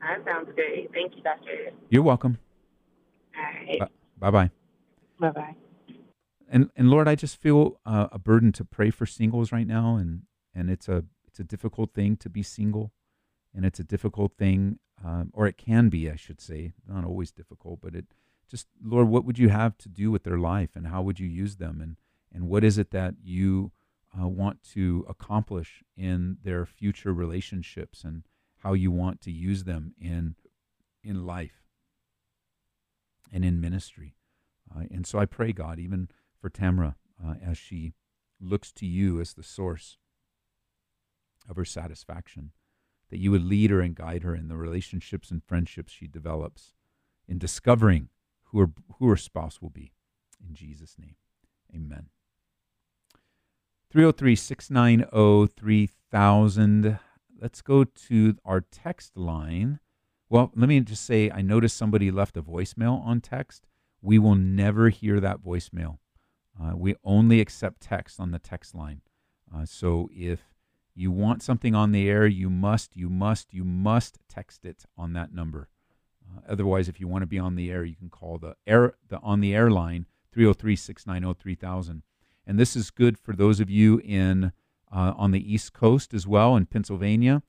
That 0.00 0.24
sounds 0.24 0.50
great. 0.54 0.90
Thank 0.92 1.16
you, 1.16 1.22
Doctor. 1.22 1.70
You're 1.88 2.02
welcome. 2.02 2.38
All 3.36 3.42
right. 3.42 3.90
Bye 4.18 4.30
bye. 4.30 4.50
Bye 5.18 5.30
bye. 5.30 5.54
and 6.48 6.70
and 6.76 6.90
Lord, 6.90 7.08
I 7.08 7.14
just 7.14 7.40
feel 7.40 7.80
uh, 7.86 8.08
a 8.12 8.18
burden 8.18 8.52
to 8.52 8.64
pray 8.64 8.90
for 8.90 9.06
singles 9.06 9.50
right 9.50 9.66
now, 9.66 9.96
and 9.96 10.22
and 10.54 10.70
it's 10.70 10.88
a 10.88 11.04
it's 11.26 11.40
a 11.40 11.44
difficult 11.44 11.94
thing 11.94 12.16
to 12.18 12.28
be 12.28 12.42
single, 12.42 12.92
and 13.54 13.64
it's 13.64 13.80
a 13.80 13.84
difficult 13.84 14.32
thing, 14.36 14.78
um, 15.04 15.30
or 15.32 15.46
it 15.46 15.56
can 15.56 15.88
be, 15.88 16.10
I 16.10 16.16
should 16.16 16.40
say, 16.40 16.72
not 16.88 17.04
always 17.04 17.30
difficult, 17.30 17.80
but 17.80 17.94
it 17.94 18.06
just 18.48 18.66
Lord, 18.82 19.08
what 19.08 19.24
would 19.24 19.38
you 19.38 19.48
have 19.48 19.78
to 19.78 19.88
do 19.88 20.10
with 20.10 20.24
their 20.24 20.38
life, 20.38 20.76
and 20.76 20.88
how 20.88 21.02
would 21.02 21.20
you 21.20 21.28
use 21.28 21.56
them, 21.56 21.80
and 21.80 21.96
and 22.32 22.48
what 22.48 22.64
is 22.64 22.78
it 22.78 22.90
that 22.90 23.14
you 23.22 23.72
uh, 24.20 24.28
want 24.28 24.62
to 24.74 25.04
accomplish 25.08 25.82
in 25.96 26.38
their 26.42 26.66
future 26.66 27.12
relationships, 27.12 28.04
and 28.04 28.24
how 28.58 28.72
you 28.72 28.90
want 28.90 29.20
to 29.22 29.30
use 29.30 29.64
them 29.64 29.94
in 30.00 30.34
in 31.02 31.26
life 31.26 31.62
and 33.32 33.44
in 33.44 33.60
ministry. 33.60 34.16
Uh, 34.74 34.84
and 34.90 35.06
so 35.06 35.18
I 35.18 35.26
pray, 35.26 35.52
God, 35.52 35.78
even 35.78 36.08
for 36.40 36.48
Tamra, 36.50 36.94
uh, 37.24 37.34
as 37.44 37.58
she 37.58 37.94
looks 38.40 38.72
to 38.72 38.86
you 38.86 39.20
as 39.20 39.34
the 39.34 39.42
source 39.42 39.98
of 41.48 41.56
her 41.56 41.64
satisfaction, 41.64 42.52
that 43.14 43.20
you 43.20 43.30
would 43.30 43.44
lead 43.44 43.70
her 43.70 43.80
and 43.80 43.94
guide 43.94 44.24
her 44.24 44.34
in 44.34 44.48
the 44.48 44.56
relationships 44.56 45.30
and 45.30 45.40
friendships 45.44 45.92
she 45.92 46.08
develops, 46.08 46.72
in 47.28 47.38
discovering 47.38 48.08
who 48.46 48.58
her, 48.58 48.70
who 48.98 49.06
her 49.08 49.16
spouse 49.16 49.62
will 49.62 49.70
be. 49.70 49.92
In 50.44 50.52
Jesus' 50.52 50.96
name, 50.98 51.14
amen. 51.72 52.06
303 53.88 54.34
690 54.34 55.46
3000. 55.56 56.98
Let's 57.40 57.62
go 57.62 57.84
to 57.84 58.36
our 58.44 58.62
text 58.62 59.16
line. 59.16 59.78
Well, 60.28 60.50
let 60.56 60.68
me 60.68 60.80
just 60.80 61.04
say 61.04 61.30
I 61.30 61.40
noticed 61.40 61.76
somebody 61.76 62.10
left 62.10 62.36
a 62.36 62.42
voicemail 62.42 63.00
on 63.06 63.20
text. 63.20 63.68
We 64.02 64.18
will 64.18 64.34
never 64.34 64.88
hear 64.88 65.20
that 65.20 65.40
voicemail. 65.40 65.98
Uh, 66.60 66.72
we 66.74 66.96
only 67.04 67.40
accept 67.40 67.80
text 67.80 68.18
on 68.18 68.32
the 68.32 68.40
text 68.40 68.74
line. 68.74 69.02
Uh, 69.54 69.66
so 69.66 70.10
if 70.12 70.53
you 70.94 71.10
want 71.10 71.42
something 71.42 71.74
on 71.74 71.92
the 71.92 72.08
air, 72.08 72.26
you 72.26 72.48
must, 72.48 72.96
you 72.96 73.08
must, 73.08 73.52
you 73.52 73.64
must 73.64 74.18
text 74.28 74.64
it 74.64 74.84
on 74.96 75.12
that 75.14 75.34
number. 75.34 75.68
Uh, 76.24 76.40
otherwise, 76.48 76.88
if 76.88 77.00
you 77.00 77.08
want 77.08 77.22
to 77.22 77.26
be 77.26 77.38
on 77.38 77.56
the 77.56 77.70
air, 77.70 77.84
you 77.84 77.96
can 77.96 78.10
call 78.10 78.38
the 78.38 78.56
air 78.66 78.94
the 79.08 79.18
on 79.20 79.40
the 79.40 79.54
air 79.54 79.70
line 79.70 80.06
303 80.32 80.76
690 80.76 81.40
3000. 81.40 82.02
And 82.46 82.58
this 82.58 82.76
is 82.76 82.90
good 82.90 83.18
for 83.18 83.34
those 83.34 83.60
of 83.60 83.70
you 83.70 84.00
in 84.04 84.52
uh, 84.92 85.12
on 85.16 85.32
the 85.32 85.52
East 85.52 85.72
Coast 85.72 86.14
as 86.14 86.26
well, 86.26 86.56
in 86.56 86.66
Pennsylvania, 86.66 87.42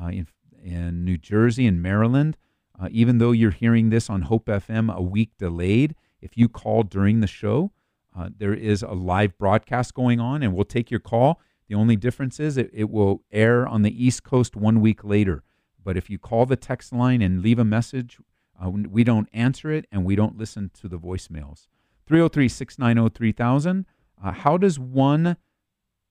uh, 0.00 0.06
in, 0.06 0.26
in 0.62 1.04
New 1.04 1.18
Jersey, 1.18 1.66
and 1.66 1.82
Maryland. 1.82 2.36
Uh, 2.78 2.88
even 2.90 3.18
though 3.18 3.32
you're 3.32 3.50
hearing 3.50 3.90
this 3.90 4.08
on 4.08 4.22
Hope 4.22 4.46
FM 4.46 4.94
a 4.94 5.02
week 5.02 5.30
delayed, 5.38 5.94
if 6.20 6.36
you 6.36 6.48
call 6.48 6.82
during 6.82 7.20
the 7.20 7.26
show, 7.26 7.72
uh, 8.16 8.30
there 8.36 8.54
is 8.54 8.82
a 8.82 8.92
live 8.92 9.36
broadcast 9.38 9.94
going 9.94 10.20
on, 10.20 10.42
and 10.42 10.54
we'll 10.54 10.64
take 10.64 10.90
your 10.90 11.00
call. 11.00 11.40
The 11.68 11.74
only 11.74 11.96
difference 11.96 12.38
is 12.38 12.56
it, 12.56 12.70
it 12.72 12.90
will 12.90 13.22
air 13.32 13.66
on 13.66 13.82
the 13.82 14.04
East 14.04 14.22
Coast 14.22 14.56
one 14.56 14.80
week 14.80 15.02
later. 15.02 15.42
But 15.82 15.96
if 15.96 16.10
you 16.10 16.18
call 16.18 16.46
the 16.46 16.56
text 16.56 16.92
line 16.92 17.22
and 17.22 17.42
leave 17.42 17.58
a 17.58 17.64
message, 17.64 18.18
uh, 18.62 18.70
we 18.70 19.04
don't 19.04 19.28
answer 19.32 19.70
it 19.70 19.86
and 19.92 20.04
we 20.04 20.16
don't 20.16 20.38
listen 20.38 20.70
to 20.80 20.88
the 20.88 20.98
voicemails. 20.98 21.66
303 22.06 22.48
690 22.48 23.14
3000. 23.14 23.86
Uh, 24.22 24.32
how 24.32 24.56
does 24.56 24.78
one, 24.78 25.36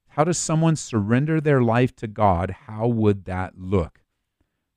how 0.10 0.24
does 0.24 0.38
someone 0.38 0.76
surrender 0.76 1.42
their 1.42 1.62
life 1.62 1.96
to 1.96 2.08
God? 2.08 2.56
How 2.68 2.88
would 2.88 3.26
that 3.26 3.58
look? 3.58 4.02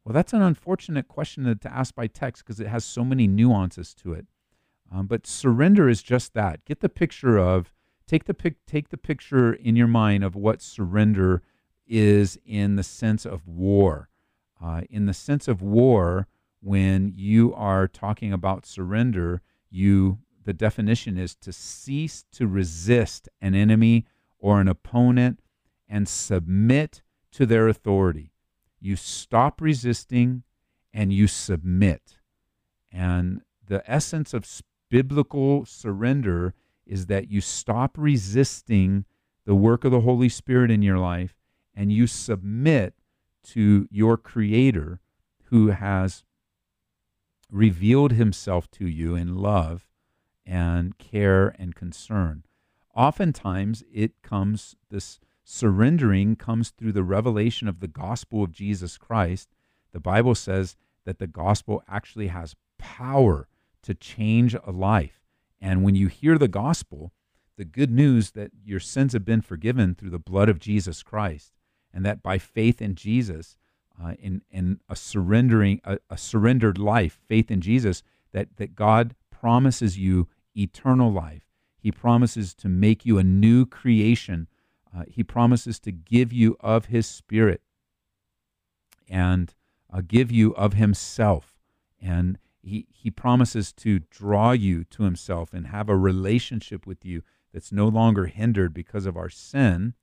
Well, 0.05 0.15
that's 0.15 0.33
an 0.33 0.43
unfortunate 0.43 1.09
question 1.09 1.45
to, 1.45 1.55
to 1.55 1.73
ask 1.73 1.95
by 1.95 2.07
text 2.07 2.45
because 2.45 2.61
it 2.61 2.69
has 2.69 2.85
so 2.85 3.05
many 3.05 3.27
nuances 3.27 3.95
to 3.97 4.15
it. 4.15 4.27
Um, 4.91 5.07
but 5.07 5.27
surrender 5.27 5.89
is 5.89 6.03
just 6.03 6.33
that. 6.35 6.65
Get 6.65 6.81
the 6.81 6.89
picture 6.89 7.39
of 7.39 7.75
take 8.09 8.25
the 8.25 8.35
pic, 8.35 8.57
take 8.67 8.89
the 8.89 8.97
picture 8.97 9.53
in 9.53 9.77
your 9.77 9.87
mind 9.87 10.25
of 10.25 10.35
what 10.35 10.61
surrender 10.63 11.43
is 11.87 12.39
in 12.45 12.77
the 12.77 12.83
sense 12.83 13.25
of 13.25 13.47
war. 13.47 14.09
Uh, 14.61 14.81
in 14.91 15.07
the 15.07 15.15
sense 15.15 15.47
of 15.47 15.63
war, 15.63 16.27
when 16.61 17.13
you 17.15 17.55
are 17.55 17.87
talking 17.87 18.33
about 18.33 18.67
surrender, 18.67 19.41
you 19.71 20.19
the 20.45 20.53
definition 20.55 21.19
is 21.19 21.35
to 21.37 21.53
cease 21.53 22.25
to 22.33 22.47
resist 22.47 23.29
an 23.41 23.55
enemy 23.55 24.07
or 24.39 24.61
an 24.61 24.69
opponent 24.69 25.41
and 25.87 26.09
submit 26.09 27.03
to 27.33 27.45
their 27.45 27.69
authority. 27.69 28.33
You 28.81 28.97
stop 28.97 29.61
resisting 29.61 30.45
and 30.93 31.13
you 31.13 31.27
submit. 31.27 32.19
And 32.91 33.43
the 33.67 33.83
essence 33.91 34.33
of 34.33 34.47
biblical 34.89 35.67
surrender 35.67 36.55
is 36.89 37.07
that 37.07 37.31
you 37.31 37.41
stop 37.41 37.97
resisting 37.97 39.05
the 39.45 39.55
work 39.55 39.85
of 39.85 39.93
the 39.93 40.01
Holy 40.01 40.29
Spirit 40.29 40.71
in 40.71 40.83
your 40.83 40.99
life 40.99 41.37
and 41.75 41.93
you 41.93 42.07
submit 42.07 42.95
to 43.45 43.87
your 43.91 44.17
Creator 44.17 45.01
who 45.45 45.69
has 45.69 46.25
revealed 47.51 48.13
Himself 48.13 48.71
to 48.73 48.87
you 48.87 49.15
in 49.15 49.37
love 49.37 49.87
and 50.45 50.99
care 50.99 51.55
and 51.59 51.75
concern. 51.75 52.45
Oftentimes, 52.95 53.85
it 53.93 54.23
comes, 54.23 54.75
this 54.91 55.21
surrendering 55.45 56.37
comes 56.37 56.71
through 56.71 56.93
the 56.93 57.05
revelation 57.05 57.69
of 57.69 57.81
the 57.81 57.89
gospel 57.89 58.43
of 58.43 58.53
Jesus 58.53 58.99
Christ. 58.99 59.49
The 59.93 60.01
Bible 60.01 60.35
says 60.35 60.77
that 61.05 61.19
the 61.19 61.27
gospel 61.27 61.83
actually 61.89 62.27
has 62.27 62.57
power 62.77 63.49
to 63.83 63.95
change 63.95 64.55
a 64.55 64.71
life. 64.71 65.18
And 65.61 65.83
when 65.83 65.95
you 65.95 66.07
hear 66.09 66.39
the 66.39 66.49
gospel, 66.49 67.13
the 67.57 67.65
good 67.65 67.91
news 67.91 68.31
that 68.33 68.53
your 68.65 68.81
sins 68.81 69.13
have 69.13 69.25
been 69.25 69.41
forgiven 69.41 69.95
through 69.95 70.11
the 70.11 70.19
blood 70.19 70.49
of 70.49 70.61
Jesus 70.61 71.03
Christ, 71.03 71.53
and 71.93 72.05
that 72.07 72.23
by 72.23 72.39
faith 72.39 72.81
in 72.81 72.95
Jesus, 72.95 73.57
uh, 74.03 74.13
in, 74.21 74.43
in 74.51 74.81
a 74.89 74.95
surrendering, 74.95 75.81
a, 75.85 75.99
a 76.09 76.17
surrendered 76.17 76.79
life, 76.79 77.19
faith 77.27 77.51
in 77.51 77.61
Jesus, 77.61 78.03
that, 78.33 78.57
that 78.57 78.77
God 78.77 79.17
promises 79.31 79.99
you 79.99 80.29
eternal 80.57 81.13
life. 81.13 81.49
He 81.81 81.91
promises 81.91 82.55
to 82.55 82.69
make 82.69 83.05
you 83.05 83.19
a 83.19 83.25
new 83.25 83.67
creation. 83.67 84.49
Uh, 84.97 85.05
he 85.09 85.23
promises 85.23 85.79
to 85.81 85.93
give 85.93 86.33
you 86.33 86.57
of 86.61 86.87
His 86.87 87.07
Spirit 87.07 87.63
and 89.09 89.55
uh, 89.93 90.03
give 90.07 90.31
you 90.31 90.55
of 90.55 90.75
Himself. 90.75 91.57
And 92.01 92.39
he, 92.69 92.87
he 92.91 93.11
promises 93.11 93.73
to 93.73 94.01
draw 94.11 94.53
you 94.53 94.85
to 94.85 95.03
himself 95.03 95.53
and 95.53 95.67
have 95.69 95.89
a 95.89 95.97
relationship 95.97 96.87
with 96.87 97.05
you 97.05 97.23
that's 97.53 97.73
no 97.73 97.89
longer 97.89 98.27
hindered 98.27 98.75
because 98.75 99.07
of 99.07 99.17
our 99.17 99.31
sin. 99.31 99.95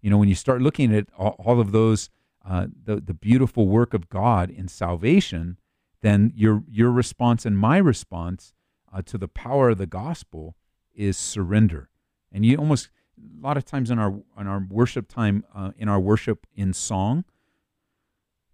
You 0.00 0.10
know, 0.10 0.18
when 0.18 0.28
you 0.28 0.34
start 0.34 0.62
looking 0.62 0.94
at 0.94 1.08
all, 1.16 1.36
all 1.38 1.60
of 1.60 1.72
those, 1.72 2.10
uh, 2.46 2.66
the, 2.84 2.96
the 2.96 3.14
beautiful 3.14 3.68
work 3.68 3.94
of 3.94 4.08
God 4.08 4.50
in 4.50 4.66
salvation, 4.68 5.58
then 6.00 6.32
your, 6.34 6.64
your 6.68 6.90
response 6.90 7.44
and 7.44 7.58
my 7.58 7.76
response 7.76 8.54
uh, 8.92 9.02
to 9.02 9.18
the 9.18 9.28
power 9.28 9.70
of 9.70 9.78
the 9.78 9.86
gospel 9.86 10.56
is 10.94 11.16
surrender. 11.16 11.90
And 12.32 12.44
you 12.44 12.56
almost, 12.56 12.88
a 13.18 13.42
lot 13.46 13.56
of 13.56 13.64
times 13.64 13.90
in 13.90 13.98
our, 13.98 14.22
in 14.38 14.46
our 14.46 14.66
worship 14.70 15.08
time, 15.08 15.44
uh, 15.54 15.72
in 15.76 15.88
our 15.88 16.00
worship 16.00 16.46
in 16.54 16.72
song, 16.72 17.24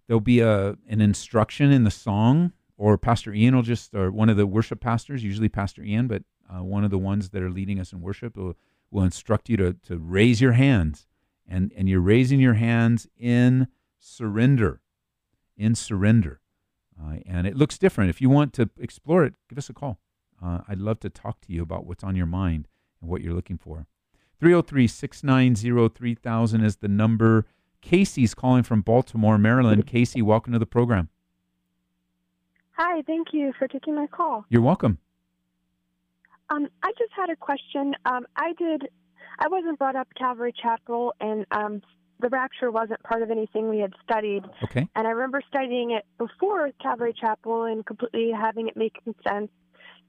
there'll 0.07 0.19
be 0.19 0.41
a, 0.41 0.75
an 0.87 1.01
instruction 1.01 1.71
in 1.71 1.85
the 1.85 1.91
song 1.91 2.51
or 2.77 2.97
Pastor 2.97 3.33
Ian 3.33 3.55
will 3.55 3.63
just, 3.63 3.93
or 3.93 4.11
one 4.11 4.29
of 4.29 4.37
the 4.37 4.47
worship 4.47 4.79
pastors, 4.79 5.23
usually 5.23 5.49
Pastor 5.49 5.83
Ian, 5.83 6.07
but 6.07 6.23
uh, 6.49 6.63
one 6.63 6.83
of 6.83 6.91
the 6.91 6.97
ones 6.97 7.29
that 7.29 7.41
are 7.41 7.49
leading 7.49 7.79
us 7.79 7.91
in 7.91 8.01
worship 8.01 8.37
will, 8.37 8.55
will 8.91 9.03
instruct 9.03 9.49
you 9.49 9.57
to, 9.57 9.73
to 9.73 9.97
raise 9.97 10.39
your 10.39 10.53
hands. 10.53 11.07
And, 11.49 11.71
and 11.77 11.87
you're 11.87 12.01
raising 12.01 12.39
your 12.39 12.55
hands 12.55 13.07
in 13.17 13.67
surrender, 13.99 14.81
in 15.55 15.75
surrender. 15.75 16.41
Uh, 17.01 17.17
and 17.25 17.47
it 17.47 17.55
looks 17.55 17.77
different. 17.77 18.09
If 18.09 18.21
you 18.21 18.29
want 18.29 18.53
to 18.53 18.69
explore 18.79 19.23
it, 19.23 19.33
give 19.49 19.57
us 19.57 19.69
a 19.69 19.73
call. 19.73 19.99
Uh, 20.43 20.59
I'd 20.67 20.79
love 20.79 20.99
to 21.01 21.09
talk 21.09 21.41
to 21.41 21.53
you 21.53 21.61
about 21.61 21.85
what's 21.85 22.03
on 22.03 22.15
your 22.15 22.25
mind 22.25 22.67
and 23.01 23.09
what 23.09 23.21
you're 23.21 23.33
looking 23.33 23.57
for. 23.57 23.87
303 24.39 24.87
690 24.87 25.89
3000 25.95 26.63
is 26.63 26.77
the 26.77 26.87
number. 26.87 27.45
Casey's 27.81 28.33
calling 28.33 28.63
from 28.63 28.81
Baltimore, 28.81 29.37
Maryland. 29.37 29.87
Casey, 29.87 30.21
welcome 30.21 30.53
to 30.53 30.59
the 30.59 30.65
program. 30.65 31.09
Hi, 32.77 33.01
thank 33.07 33.29
you 33.33 33.53
for 33.57 33.67
taking 33.67 33.95
my 33.95 34.05
call. 34.05 34.45
You're 34.49 34.61
welcome. 34.61 34.99
Um, 36.51 36.67
I 36.83 36.91
just 36.97 37.11
had 37.15 37.31
a 37.31 37.35
question. 37.35 37.95
Um, 38.05 38.27
I 38.35 38.53
did. 38.53 38.89
I 39.39 39.47
wasn't 39.47 39.79
brought 39.79 39.95
up 39.95 40.07
Calvary 40.15 40.53
Chapel, 40.61 41.13
and 41.19 41.45
um, 41.49 41.81
the 42.19 42.29
rapture 42.29 42.69
wasn't 42.69 43.01
part 43.01 43.23
of 43.23 43.31
anything 43.31 43.67
we 43.67 43.79
had 43.79 43.93
studied. 44.03 44.43
Okay. 44.63 44.87
And 44.95 45.07
I 45.07 45.11
remember 45.11 45.41
studying 45.49 45.91
it 45.91 46.05
before 46.19 46.69
Calvary 46.79 47.15
Chapel 47.19 47.63
and 47.63 47.83
completely 47.83 48.31
having 48.31 48.67
it 48.67 48.77
make 48.77 48.95
sense. 49.27 49.49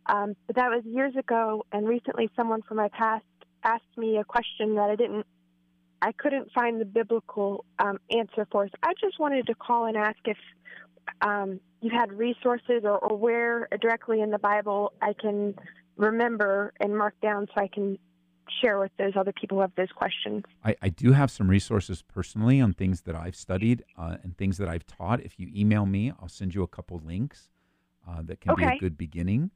Um, 0.04 0.36
but 0.46 0.56
that 0.56 0.68
was 0.68 0.84
years 0.84 1.16
ago, 1.16 1.64
and 1.72 1.88
recently 1.88 2.28
someone 2.36 2.60
from 2.62 2.76
my 2.76 2.88
past 2.88 3.24
asked 3.64 3.96
me 3.96 4.18
a 4.18 4.24
question 4.24 4.74
that 4.74 4.90
I 4.90 4.96
didn't, 4.96 5.26
I 6.02 6.12
couldn't 6.12 6.52
find 6.52 6.78
the 6.78 6.84
biblical 6.84 7.64
um, 7.78 7.98
answer 8.10 8.46
for. 8.52 8.68
So 8.68 8.74
I 8.82 8.92
just 9.00 9.18
wanted 9.18 9.46
to 9.46 9.54
call 9.54 9.86
and 9.86 9.96
ask 9.96 10.18
if 10.26 10.36
um, 11.22 11.60
you've 11.80 11.92
had 11.92 12.12
resources 12.12 12.82
or, 12.84 12.98
or 12.98 13.16
where 13.16 13.68
directly 13.80 14.20
in 14.20 14.30
the 14.30 14.38
Bible 14.38 14.92
I 15.00 15.12
can 15.12 15.54
remember 15.96 16.72
and 16.80 16.96
mark 16.96 17.14
down 17.20 17.46
so 17.46 17.62
I 17.62 17.68
can 17.68 17.98
share 18.62 18.78
with 18.78 18.90
those 18.98 19.12
other 19.16 19.32
people 19.32 19.58
who 19.58 19.62
have 19.62 19.74
those 19.76 19.92
questions. 19.94 20.44
I, 20.64 20.74
I 20.80 20.88
do 20.88 21.12
have 21.12 21.30
some 21.30 21.50
resources 21.50 22.02
personally 22.02 22.60
on 22.60 22.72
things 22.72 23.02
that 23.02 23.14
I've 23.14 23.36
studied 23.36 23.84
uh, 23.96 24.16
and 24.22 24.36
things 24.36 24.56
that 24.58 24.68
I've 24.68 24.86
taught. 24.86 25.20
If 25.20 25.38
you 25.38 25.50
email 25.54 25.86
me, 25.86 26.12
I'll 26.20 26.28
send 26.28 26.54
you 26.54 26.62
a 26.62 26.68
couple 26.68 27.00
links 27.04 27.50
uh, 28.08 28.22
that 28.22 28.40
can 28.40 28.52
okay. 28.52 28.70
be 28.70 28.76
a 28.76 28.78
good 28.78 28.96
beginning. 28.96 29.50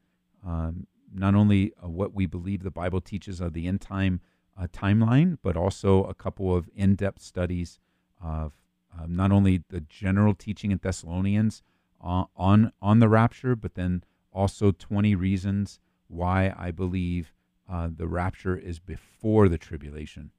Um, 0.47 0.87
not 1.15 1.35
only 1.35 1.73
uh, 1.83 1.89
what 1.89 2.15
we 2.15 2.27
believe 2.27 2.63
the 2.63 2.71
Bible 2.71 3.01
teaches 3.01 3.41
of 3.41 3.53
the 3.53 3.67
end 3.67 3.81
time 3.81 4.21
uh, 4.61 4.67
timeline, 4.67 5.39
but 5.43 5.57
also 5.57 6.05
a 6.05 6.15
couple 6.15 6.55
of 6.55 6.69
in 6.75 6.95
depth 6.95 7.23
studies 7.23 7.79
of 8.23 8.53
um, 8.99 9.17
not 9.17 9.33
only 9.33 9.63
the 9.71 9.81
general 9.81 10.35
teaching 10.35 10.71
in 10.71 10.79
Thessalonians 10.83 11.63
on, 12.03 12.27
on, 12.37 12.73
on 12.83 12.99
the 12.99 13.09
rapture, 13.09 13.57
but 13.57 13.75
then 13.75 14.05
also 14.33 14.73
20 14.73 15.15
reasons 15.15 15.79
why 16.09 16.55
I 16.57 16.71
believe 16.71 17.33
uh, 17.71 17.89
the 17.95 18.07
rapture 18.07 18.57
is 18.57 18.79
before 18.79 19.49
the 19.49 19.59
tribulation. 19.59 20.31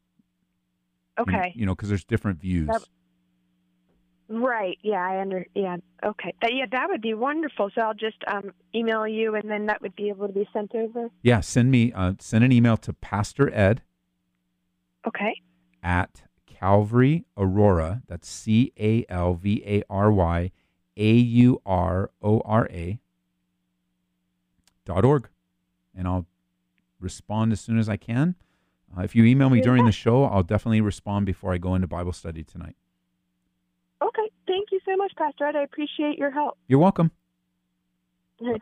Okay. 1.19 1.51
You, 1.55 1.61
you 1.61 1.65
know, 1.65 1.75
because 1.75 1.89
there's 1.89 2.03
different 2.03 2.39
views. 2.39 2.67
That, 2.67 2.83
right. 4.29 4.77
Yeah, 4.81 5.05
I 5.07 5.21
under. 5.21 5.45
Yeah. 5.55 5.77
Okay. 6.03 6.33
That, 6.41 6.53
yeah, 6.53 6.65
that 6.71 6.89
would 6.89 7.01
be 7.01 7.13
wonderful. 7.13 7.69
So 7.73 7.81
I'll 7.81 7.93
just 7.93 8.17
um, 8.27 8.51
email 8.75 9.07
you, 9.07 9.35
and 9.35 9.49
then 9.49 9.67
that 9.67 9.81
would 9.81 9.95
be 9.95 10.09
able 10.09 10.27
to 10.27 10.33
be 10.33 10.47
sent 10.53 10.73
over. 10.75 11.09
Yeah. 11.21 11.39
Send 11.39 11.71
me. 11.71 11.91
Uh, 11.93 12.13
send 12.19 12.43
an 12.43 12.51
email 12.51 12.77
to 12.77 12.93
Pastor 12.93 13.53
Ed. 13.53 13.81
Okay. 15.07 15.41
At 15.81 16.23
Calvary 16.47 17.25
Aurora. 17.37 18.01
That's 18.07 18.29
C 18.29 18.73
A 18.79 19.05
L 19.09 19.33
V 19.35 19.63
A 19.65 19.83
R 19.89 20.11
Y 20.11 20.51
A 20.97 21.11
U 21.11 21.61
R 21.65 22.11
O 22.21 22.41
R 22.41 22.67
A 22.71 22.99
dot 24.85 25.05
org. 25.05 25.29
And 25.95 26.07
I'll 26.07 26.25
respond 26.99 27.51
as 27.51 27.61
soon 27.61 27.77
as 27.77 27.87
I 27.89 27.97
can. 27.97 28.35
Uh, 28.95 29.01
if 29.01 29.15
you 29.15 29.25
email 29.25 29.49
me 29.49 29.61
during 29.61 29.85
the 29.85 29.91
show, 29.91 30.25
I'll 30.25 30.43
definitely 30.43 30.81
respond 30.81 31.25
before 31.25 31.53
I 31.53 31.57
go 31.57 31.75
into 31.75 31.87
Bible 31.87 32.13
study 32.13 32.43
tonight. 32.43 32.75
Okay. 34.01 34.29
Thank 34.45 34.69
you 34.71 34.79
so 34.85 34.95
much, 34.97 35.13
Pastor 35.17 35.45
Ed. 35.45 35.55
I 35.55 35.63
appreciate 35.63 36.17
your 36.17 36.31
help. 36.31 36.57
You're 36.67 36.79
welcome. 36.79 37.11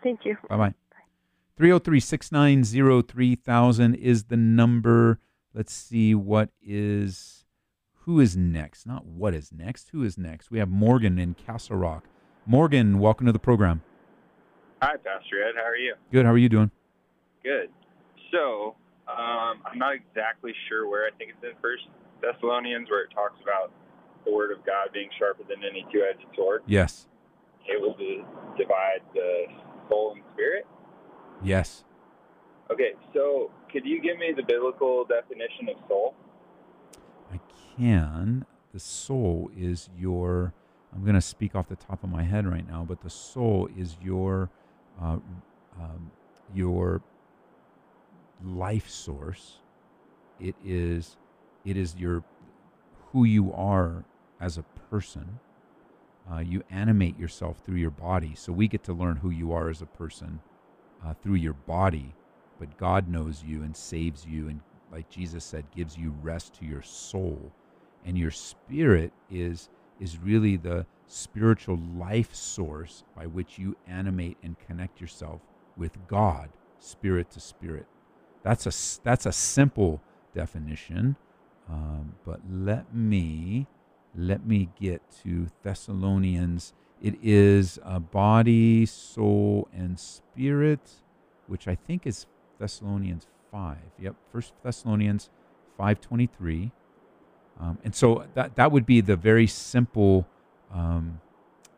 thank 0.03 0.25
you. 0.25 0.37
Bye 0.49 0.57
bye. 0.57 0.73
303 1.57 1.99
690 1.99 3.07
3000 3.07 3.95
is 3.95 4.23
the 4.25 4.37
number. 4.37 5.19
Let's 5.53 5.73
see 5.73 6.15
what 6.15 6.49
is 6.61 7.45
who 8.05 8.19
is 8.19 8.35
next, 8.35 8.87
not 8.87 9.05
what 9.05 9.33
is 9.35 9.51
next. 9.51 9.89
Who 9.89 10.03
is 10.03 10.17
next? 10.17 10.49
We 10.49 10.59
have 10.59 10.69
Morgan 10.69 11.19
in 11.19 11.33
Castle 11.35 11.77
Rock. 11.77 12.05
Morgan, 12.45 12.99
welcome 12.99 13.25
to 13.27 13.31
the 13.31 13.39
program. 13.39 13.81
Hi, 14.81 14.95
Pastor 14.97 15.43
Ed. 15.43 15.53
How 15.55 15.63
are 15.65 15.75
you? 15.75 15.93
Good. 16.11 16.25
How 16.25 16.31
are 16.31 16.37
you 16.37 16.49
doing? 16.49 16.71
Good. 17.43 17.69
So, 18.31 18.75
um, 19.07 19.61
I'm 19.65 19.77
not 19.77 19.93
exactly 19.93 20.53
sure 20.67 20.89
where. 20.89 21.05
I 21.05 21.11
think 21.17 21.31
it's 21.31 21.43
in 21.43 21.51
First 21.61 21.83
Thessalonians 22.21 22.89
where 22.89 23.03
it 23.03 23.11
talks 23.13 23.35
about 23.43 23.71
the 24.25 24.31
Word 24.31 24.51
of 24.51 24.65
God 24.65 24.89
being 24.93 25.09
sharper 25.19 25.43
than 25.47 25.59
any 25.63 25.85
two-edged 25.91 26.25
sword, 26.35 26.63
Yes. 26.65 27.07
able 27.69 27.93
to 27.95 28.23
divide 28.57 29.01
the 29.13 29.45
soul 29.89 30.13
and 30.15 30.23
spirit. 30.33 30.65
Yes. 31.43 31.83
Okay, 32.71 32.93
so 33.13 33.51
could 33.71 33.85
you 33.85 34.01
give 34.01 34.17
me 34.17 34.33
the 34.35 34.43
biblical 34.43 35.05
definition 35.05 35.69
of 35.69 35.75
soul? 35.87 36.15
I 37.31 37.39
can. 37.77 38.45
The 38.73 38.79
soul 38.79 39.51
is 39.55 39.89
your. 39.97 40.53
I'm 40.93 41.03
going 41.03 41.15
to 41.15 41.21
speak 41.21 41.55
off 41.55 41.69
the 41.69 41.75
top 41.75 42.03
of 42.03 42.09
my 42.09 42.23
head 42.23 42.45
right 42.45 42.67
now, 42.67 42.85
but 42.87 43.01
the 43.01 43.09
soul 43.09 43.69
is 43.77 43.95
your, 44.01 44.49
uh, 45.01 45.17
um, 45.79 46.11
your 46.53 47.01
life 48.43 48.89
source. 48.89 49.57
It 50.39 50.55
is, 50.65 51.15
it 51.63 51.77
is 51.77 51.95
your, 51.95 52.23
who 53.11 53.23
you 53.23 53.53
are 53.53 54.03
as 54.39 54.57
a 54.57 54.63
person. 54.89 55.39
Uh, 56.31 56.39
you 56.39 56.63
animate 56.69 57.17
yourself 57.17 57.61
through 57.65 57.77
your 57.77 57.91
body, 57.91 58.33
so 58.35 58.51
we 58.51 58.67
get 58.67 58.83
to 58.83 58.93
learn 58.93 59.17
who 59.17 59.29
you 59.29 59.53
are 59.53 59.69
as 59.69 59.81
a 59.81 59.85
person 59.85 60.39
uh, 61.05 61.13
through 61.21 61.35
your 61.35 61.53
body. 61.53 62.13
But 62.59 62.77
God 62.77 63.07
knows 63.07 63.43
you 63.43 63.63
and 63.63 63.75
saves 63.75 64.25
you, 64.25 64.49
and 64.49 64.59
like 64.91 65.09
Jesus 65.09 65.43
said, 65.43 65.65
gives 65.75 65.97
you 65.97 66.13
rest 66.21 66.53
to 66.55 66.65
your 66.65 66.81
soul, 66.81 67.51
and 68.05 68.17
your 68.17 68.29
spirit 68.31 69.11
is 69.31 69.69
is 70.01 70.17
really 70.17 70.57
the 70.57 70.85
spiritual 71.07 71.77
life 71.97 72.33
source 72.33 73.03
by 73.15 73.27
which 73.27 73.59
you 73.59 73.77
animate 73.87 74.37
and 74.43 74.57
connect 74.59 74.99
yourself 74.99 75.41
with 75.77 76.07
God, 76.07 76.49
spirit 76.79 77.29
to 77.31 77.39
spirit. 77.39 77.85
That's 78.43 78.65
a 78.65 79.01
that's 79.03 79.25
a 79.25 79.31
simple 79.31 80.01
definition, 80.33 81.15
um, 81.69 82.15
but 82.25 82.39
let 82.49 82.93
me 82.93 83.67
let 84.15 84.45
me 84.45 84.69
get 84.79 85.01
to 85.23 85.47
Thessalonians. 85.63 86.73
It 87.01 87.15
is 87.21 87.79
a 87.83 87.99
body, 87.99 88.85
soul, 88.85 89.67
and 89.73 89.99
spirit, 89.99 90.91
which 91.47 91.67
I 91.67 91.75
think 91.75 92.07
is 92.07 92.25
Thessalonians 92.59 93.27
five. 93.51 93.91
Yep, 93.99 94.15
First 94.31 94.53
Thessalonians 94.63 95.29
five 95.77 96.01
twenty 96.01 96.27
three. 96.27 96.71
Um, 97.61 97.77
and 97.83 97.93
so 97.93 98.25
that 98.33 98.55
that 98.55 98.71
would 98.71 98.85
be 98.85 99.01
the 99.01 99.15
very 99.15 99.47
simple. 99.47 100.27
Um, 100.73 101.21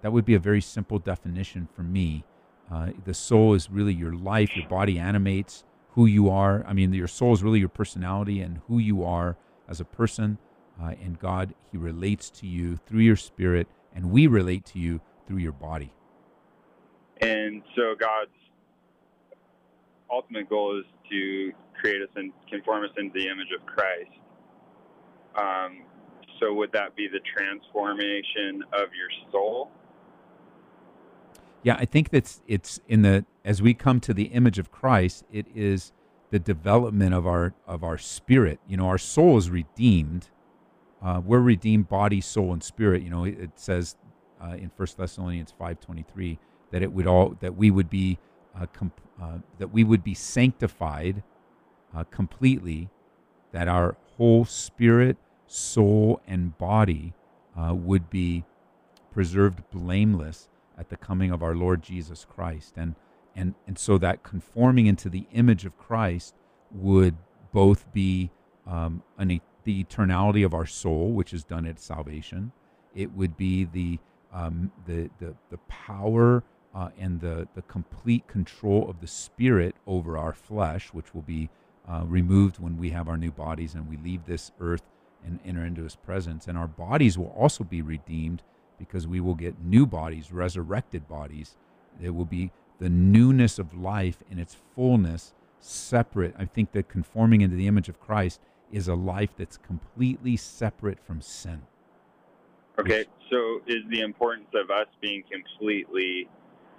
that 0.02 0.12
would 0.12 0.26
be 0.26 0.36
a 0.36 0.40
very 0.40 0.62
simple 0.62 1.00
definition 1.00 1.68
for 1.76 1.84
me. 1.84 2.24
Uh, 2.72 2.90
the 3.06 3.14
soul 3.14 3.54
is 3.54 3.70
really 3.70 3.94
your 3.94 4.14
life. 4.14 4.56
Your 4.56 4.68
body 4.68 4.98
animates 4.98 5.64
who 5.92 6.06
you 6.06 6.30
are. 6.30 6.64
I 6.66 6.74
mean, 6.74 6.94
your 6.94 7.08
soul 7.08 7.34
is 7.34 7.44
really 7.44 7.60
your 7.60 7.70
personality 7.70 8.42
and 8.42 8.62
who 8.68 8.80
you 8.80 9.04
are 9.04 9.38
as 9.68 9.80
a 9.80 9.86
person. 9.86 10.38
Uh, 10.82 10.94
and 11.02 11.20
God, 11.20 11.54
He 11.72 11.78
relates 11.78 12.30
to 12.32 12.48
you 12.48 12.78
through 12.88 13.02
your 13.02 13.16
spirit, 13.16 13.68
and 13.94 14.12
we 14.12 14.28
relate 14.28 14.66
to 14.68 14.80
you 14.80 15.02
through 15.28 15.38
your 15.38 15.52
body. 15.52 15.94
And 17.22 17.62
so 17.76 17.96
God's 17.98 18.32
ultimate 20.12 20.50
goal 20.50 20.80
is 20.80 20.86
to 21.10 21.52
create 21.80 22.02
us 22.02 22.10
and 22.16 22.34
conform 22.50 22.84
us 22.84 22.92
into 22.98 23.14
the 23.14 23.28
image 23.28 23.50
of 23.58 23.66
Christ. 23.66 24.12
Um, 25.36 25.84
so 26.40 26.54
would 26.54 26.72
that 26.74 26.96
be 26.96 27.08
the 27.08 27.20
transformation 27.36 28.64
of 28.74 28.90
your 28.94 29.10
soul? 29.32 29.72
Yeah, 31.64 31.76
I 31.80 31.86
think 31.86 32.10
that's 32.10 32.42
it's 32.48 32.80
in 32.88 33.04
the 33.04 33.26
as 33.46 33.62
we 33.62 33.74
come 33.74 34.00
to 34.02 34.14
the 34.14 34.26
image 34.26 34.60
of 34.60 34.72
Christ, 34.72 35.24
it 35.32 35.48
is 35.56 35.92
the 36.30 36.40
development 36.40 37.14
of 37.14 37.26
our 37.26 37.54
of 37.66 37.84
our 37.84 37.98
spirit. 37.98 38.60
You 38.68 38.78
know, 38.78 38.88
our 38.88 38.98
soul 38.98 39.38
is 39.38 39.50
redeemed. 39.50 40.30
Uh, 41.02 41.22
we're 41.24 41.40
redeemed 41.40 41.88
body, 41.88 42.22
soul, 42.22 42.54
and 42.54 42.64
spirit. 42.64 43.02
You 43.02 43.10
know, 43.10 43.24
it, 43.24 43.40
it 43.40 43.52
says 43.56 43.96
uh, 44.42 44.56
in 44.56 44.72
First 44.76 44.98
Thessalonians 44.98 45.54
five 45.58 45.80
twenty 45.80 46.04
three 46.04 46.38
that 46.72 46.82
it 46.82 46.92
would 46.92 47.08
all 47.08 47.38
that 47.40 47.56
we 47.56 47.72
would 47.72 47.90
be 47.90 48.18
uh, 48.60 48.66
comp- 48.74 49.02
uh, 49.22 49.38
that 49.58 49.72
we 49.72 49.84
would 49.84 50.04
be 50.04 50.14
sanctified 50.14 51.24
uh, 51.96 52.04
completely, 52.06 52.90
that 53.52 53.68
our 53.68 53.96
whole 54.18 54.46
spirit, 54.46 55.18
soul, 55.48 56.22
and 56.28 56.58
body 56.58 57.14
uh, 57.58 57.74
would 57.74 58.10
be 58.10 58.44
preserved 59.12 59.64
blameless 59.72 60.50
at 60.78 60.90
the 60.90 60.98
coming 60.98 61.32
of 61.32 61.44
our 61.44 61.56
Lord 61.56 61.82
Jesus 61.82 62.26
Christ. 62.26 62.74
And 62.78 62.96
and 63.36 63.56
and 63.68 63.78
so 63.78 63.98
that 63.98 64.24
conforming 64.24 64.86
into 64.88 65.10
the 65.10 65.26
image 65.32 65.66
of 65.66 65.78
Christ 65.78 66.36
would 66.72 67.16
both 67.52 67.92
be 67.94 68.32
um, 68.66 69.04
an, 69.18 69.40
the 69.64 69.84
eternality 69.84 70.46
of 70.46 70.54
our 70.54 70.66
soul, 70.66 71.12
which 71.12 71.34
is 71.34 71.44
done 71.44 71.66
at 71.66 71.80
salvation. 71.80 72.52
It 72.96 73.12
would 73.14 73.38
be 73.38 73.66
the 73.66 74.00
um, 74.32 74.72
the, 74.86 75.10
the 75.20 75.36
the 75.50 75.58
power 75.68 76.44
uh, 76.74 76.90
and 77.00 77.20
the 77.22 77.48
the 77.56 77.62
complete 77.64 78.28
control 78.28 78.90
of 78.90 79.00
the 79.02 79.08
spirit 79.08 79.76
over 79.88 80.18
our 80.18 80.34
flesh, 80.34 80.90
which 80.94 81.14
will 81.14 81.22
be 81.22 81.50
uh, 81.88 82.04
removed 82.06 82.60
when 82.60 82.78
we 82.78 82.92
have 82.92 83.08
our 83.08 83.18
new 83.18 83.32
bodies 83.32 83.74
and 83.74 83.90
we 83.90 83.98
leave 83.98 84.26
this 84.26 84.52
earth 84.60 84.84
and 85.26 85.40
enter 85.46 85.66
into 85.66 85.84
His 85.84 85.96
presence. 85.96 86.48
And 86.48 86.58
our 86.58 86.68
bodies 86.68 87.18
will 87.18 87.34
also 87.38 87.64
be 87.64 87.82
redeemed 87.82 88.44
because 88.78 89.08
we 89.08 89.20
will 89.20 89.36
get 89.36 89.62
new 89.62 89.86
bodies, 89.86 90.32
resurrected 90.32 91.08
bodies. 91.08 91.56
It 92.02 92.12
will 92.12 92.26
be 92.26 92.52
the 92.80 92.90
newness 92.90 93.60
of 93.60 93.74
life 93.74 94.18
in 94.30 94.40
its 94.40 94.56
fullness, 94.76 95.34
separate. 95.60 96.36
I 96.38 96.46
think 96.46 96.72
that 96.74 96.90
conforming 96.90 97.42
into 97.42 97.56
the 97.56 97.68
image 97.68 97.90
of 97.90 98.00
Christ 98.00 98.42
is 98.72 98.88
a 98.88 98.96
life 98.96 99.30
that's 99.38 99.58
completely 99.58 100.36
separate 100.36 101.00
from 101.00 101.22
sin. 101.22 101.62
Okay, 102.80 103.06
so 103.30 103.62
is 103.68 103.84
the 103.90 104.02
importance 104.02 104.50
of 104.56 104.72
us 104.72 104.88
being 105.00 105.24
completely 105.32 106.28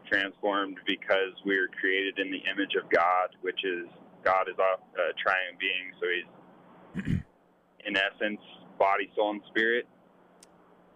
transformed 0.08 0.78
because 0.86 1.32
we 1.46 1.56
are 1.56 1.68
created 1.80 2.18
in 2.18 2.32
the 2.32 2.42
image 2.50 2.74
of 2.74 2.90
God, 2.90 3.36
which 3.42 3.64
is 3.64 3.86
God 4.24 4.48
is 4.48 4.56
a 4.58 4.62
uh, 4.62 5.12
triune 5.22 5.56
being, 5.60 5.92
so 6.00 7.04
He's 7.04 7.20
in 7.86 7.96
essence 7.96 8.40
body, 8.78 9.10
soul, 9.14 9.30
and 9.30 9.42
spirit. 9.48 9.86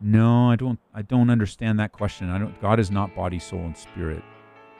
No, 0.00 0.50
I 0.50 0.56
don't. 0.56 0.78
I 0.94 1.02
don't 1.02 1.30
understand 1.30 1.78
that 1.80 1.92
question. 1.92 2.30
I 2.30 2.38
don't. 2.38 2.60
God 2.60 2.80
is 2.80 2.90
not 2.90 3.14
body, 3.14 3.38
soul, 3.38 3.60
and 3.60 3.76
spirit 3.76 4.22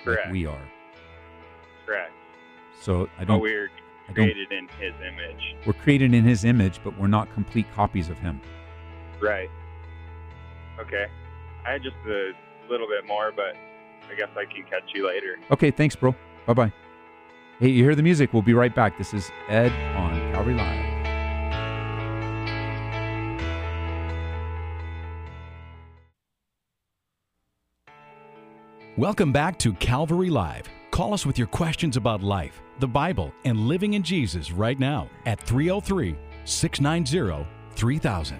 Correct. 0.05 0.27
like 0.27 0.33
we 0.33 0.47
are. 0.47 0.69
Correct. 1.87 2.13
So 2.81 3.09
I 3.19 3.25
don't. 3.25 3.41
we're 3.41 3.71
created 4.13 4.53
in 4.53 4.69
His 4.81 4.95
image. 5.01 5.57
We're 5.67 5.73
created 5.73 6.15
in 6.15 6.25
His 6.25 6.45
image, 6.45 6.81
but 6.85 6.99
we're 6.99 7.09
not 7.09 7.33
complete 7.35 7.67
copies 7.75 8.09
of 8.09 8.19
Him. 8.19 8.41
Right. 9.21 9.51
Okay. 10.81 11.07
I 11.67 11.73
had 11.73 11.83
just 11.83 11.97
a 12.07 12.31
little 12.71 12.87
bit 12.87 13.07
more, 13.07 13.33
but 13.35 13.57
I 14.09 14.15
guess 14.17 14.29
I 14.37 14.45
can 14.45 14.65
catch 14.65 14.85
you 14.95 15.07
later. 15.07 15.37
Okay, 15.51 15.71
thanks, 15.71 15.97
bro. 15.97 16.15
Bye 16.47 16.55
bye. 16.55 16.73
Hey, 17.61 17.71
you 17.71 17.83
hear 17.83 17.97
the 17.97 18.05
music? 18.05 18.33
We'll 18.33 18.42
be 18.42 18.55
right 18.55 18.73
back. 18.73 18.97
This 18.97 19.12
is 19.12 19.33
Ed 19.49 19.73
on 19.97 20.12
Calvary 20.33 20.55
Live. 20.55 20.87
Welcome 28.97 29.33
back 29.33 29.59
to 29.59 29.73
Calvary 29.73 30.31
Live. 30.31 30.68
Call 30.92 31.12
us 31.12 31.27
with 31.27 31.37
your 31.37 31.49
questions 31.49 31.97
about 31.97 32.23
life, 32.23 32.62
the 32.79 32.87
Bible, 32.87 33.33
and 33.44 33.66
living 33.66 33.94
in 33.94 34.05
Jesus 34.05 34.53
right 34.53 34.79
now 34.79 35.11
at 35.27 35.40
303 35.40 36.16
690 36.44 37.44
3000. 37.75 38.38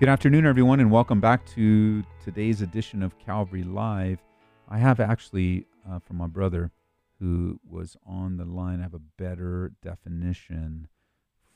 Good 0.00 0.08
afternoon, 0.08 0.46
everyone, 0.46 0.80
and 0.80 0.90
welcome 0.90 1.20
back 1.20 1.44
to 1.48 2.02
today's 2.24 2.62
edition 2.62 3.02
of 3.02 3.18
Calvary 3.18 3.64
Live. 3.64 4.22
I 4.70 4.78
have 4.78 4.98
actually, 4.98 5.66
uh, 5.86 5.98
from 5.98 6.16
my 6.16 6.26
brother 6.26 6.70
who 7.18 7.60
was 7.68 7.96
on 8.06 8.36
the 8.36 8.44
line, 8.44 8.80
I 8.80 8.84
have 8.84 8.94
a 8.94 8.98
better 8.98 9.72
definition 9.82 10.88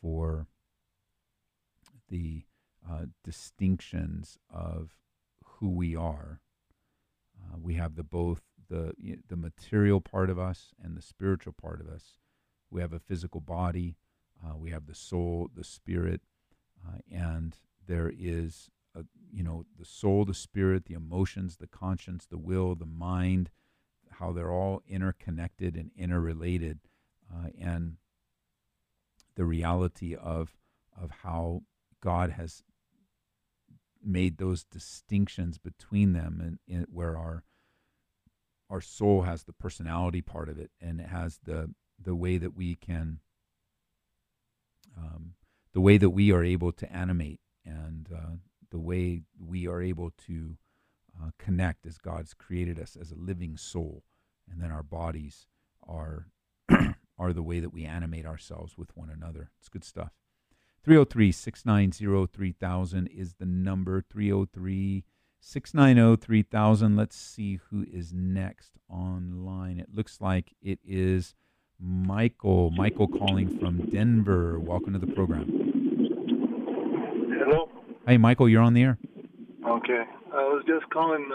for 0.01 0.49
the 2.09 2.45
uh, 2.89 3.07
distinctions 3.23 4.39
of 4.53 4.97
who 5.45 5.71
we 5.71 5.95
are. 5.95 6.41
Uh, 7.41 7.57
we 7.61 7.75
have 7.75 7.95
the 7.95 8.03
both 8.03 8.43
the 8.69 8.93
the 9.29 9.37
material 9.37 10.01
part 10.01 10.31
of 10.31 10.39
us 10.39 10.75
and 10.83 10.97
the 10.97 11.03
spiritual 11.03 11.53
part 11.53 11.81
of 11.81 11.89
us. 11.89 12.19
We 12.71 12.81
have 12.81 12.93
a 12.93 12.99
physical 12.99 13.41
body. 13.41 13.97
Uh, 14.45 14.57
we 14.57 14.71
have 14.71 14.87
the 14.87 14.95
soul, 14.95 15.51
the 15.55 15.63
spirit, 15.63 16.23
uh, 16.85 16.99
and 17.11 17.57
there 17.87 18.13
is 18.17 18.71
a, 18.95 19.05
you 19.31 19.45
know 19.45 19.65
the 19.79 19.85
soul, 19.85 20.25
the 20.25 20.35
spirit, 20.35 20.87
the 20.87 20.95
emotions, 20.95 21.57
the 21.57 21.69
conscience, 21.69 22.27
the 22.27 22.39
will, 22.39 22.75
the 22.75 22.87
mind, 22.87 23.51
how 24.23 24.31
they're 24.31 24.53
all 24.53 24.83
interconnected 24.89 25.77
and 25.77 25.91
interrelated, 25.97 26.79
uh, 27.33 27.49
and 27.61 27.97
the 29.35 29.45
reality 29.45 30.15
of 30.15 30.57
of 31.01 31.11
how 31.23 31.63
God 32.01 32.31
has 32.31 32.63
made 34.05 34.39
those 34.39 34.63
distinctions 34.63 35.59
between 35.59 36.13
them, 36.13 36.41
and, 36.41 36.59
and 36.73 36.87
where 36.89 37.17
our 37.17 37.43
our 38.71 38.81
soul 38.81 39.23
has 39.23 39.43
the 39.43 39.53
personality 39.53 40.23
part 40.23 40.49
of 40.49 40.57
it, 40.57 40.71
and 40.81 41.01
it 41.01 41.09
has 41.09 41.41
the 41.45 41.75
the 42.01 42.15
way 42.15 42.39
that 42.39 42.55
we 42.55 42.77
can, 42.77 43.19
um, 44.97 45.35
the 45.73 45.81
way 45.81 45.99
that 45.99 46.11
we 46.11 46.31
are 46.31 46.45
able 46.45 46.71
to 46.71 46.93
animate, 46.93 47.41
and 47.65 48.09
uh, 48.15 48.37
the 48.71 48.79
way 48.79 49.23
we 49.37 49.67
are 49.67 49.83
able 49.83 50.13
to 50.27 50.57
uh, 51.21 51.31
connect 51.39 51.87
as 51.87 51.99
God's 51.99 52.35
created 52.35 52.79
us 52.79 52.97
as 52.97 53.11
a 53.11 53.17
living 53.17 53.57
soul, 53.57 54.05
and 54.53 54.63
then 54.63 54.71
our 54.71 54.83
bodies 54.83 55.47
are 55.87 56.29
are 57.19 57.33
the 57.33 57.43
way 57.43 57.61
that 57.61 57.73
we 57.73 57.85
animate 57.85 58.27
ourselves 58.27 58.77
with 58.77 58.97
one 58.97 59.11
another. 59.11 59.51
It's 59.59 59.69
good 59.69 59.85
stuff. 59.85 60.13
303 60.85 61.33
690 61.33 62.33
3000 62.33 63.07
is 63.07 63.35
the 63.35 63.47
number. 63.47 64.03
303 64.03 65.05
690 65.41 66.25
3000. 66.25 66.97
Let's 66.97 67.17
see 67.17 67.61
who 67.71 67.85
is 67.91 68.13
next 68.13 68.73
online. 68.89 69.79
It 69.79 69.89
looks 69.95 70.21
like 70.21 70.55
it 70.61 70.81
is 70.85 71.35
Michael. 71.81 72.71
Michael 72.71 73.09
calling 73.09 73.59
from 73.59 73.91
Denver. 73.91 74.59
Welcome 74.59 74.93
to 74.93 74.99
the 74.99 75.13
program. 75.13 75.47
Hello. 77.39 77.69
Hey, 78.07 78.19
Michael, 78.19 78.49
you're 78.49 78.63
on 78.63 78.75
the 78.75 78.83
air. 78.83 78.99
Okay. 79.67 80.03
I 80.33 80.45
was 80.45 80.65
just 80.67 80.89
calling 80.91 81.29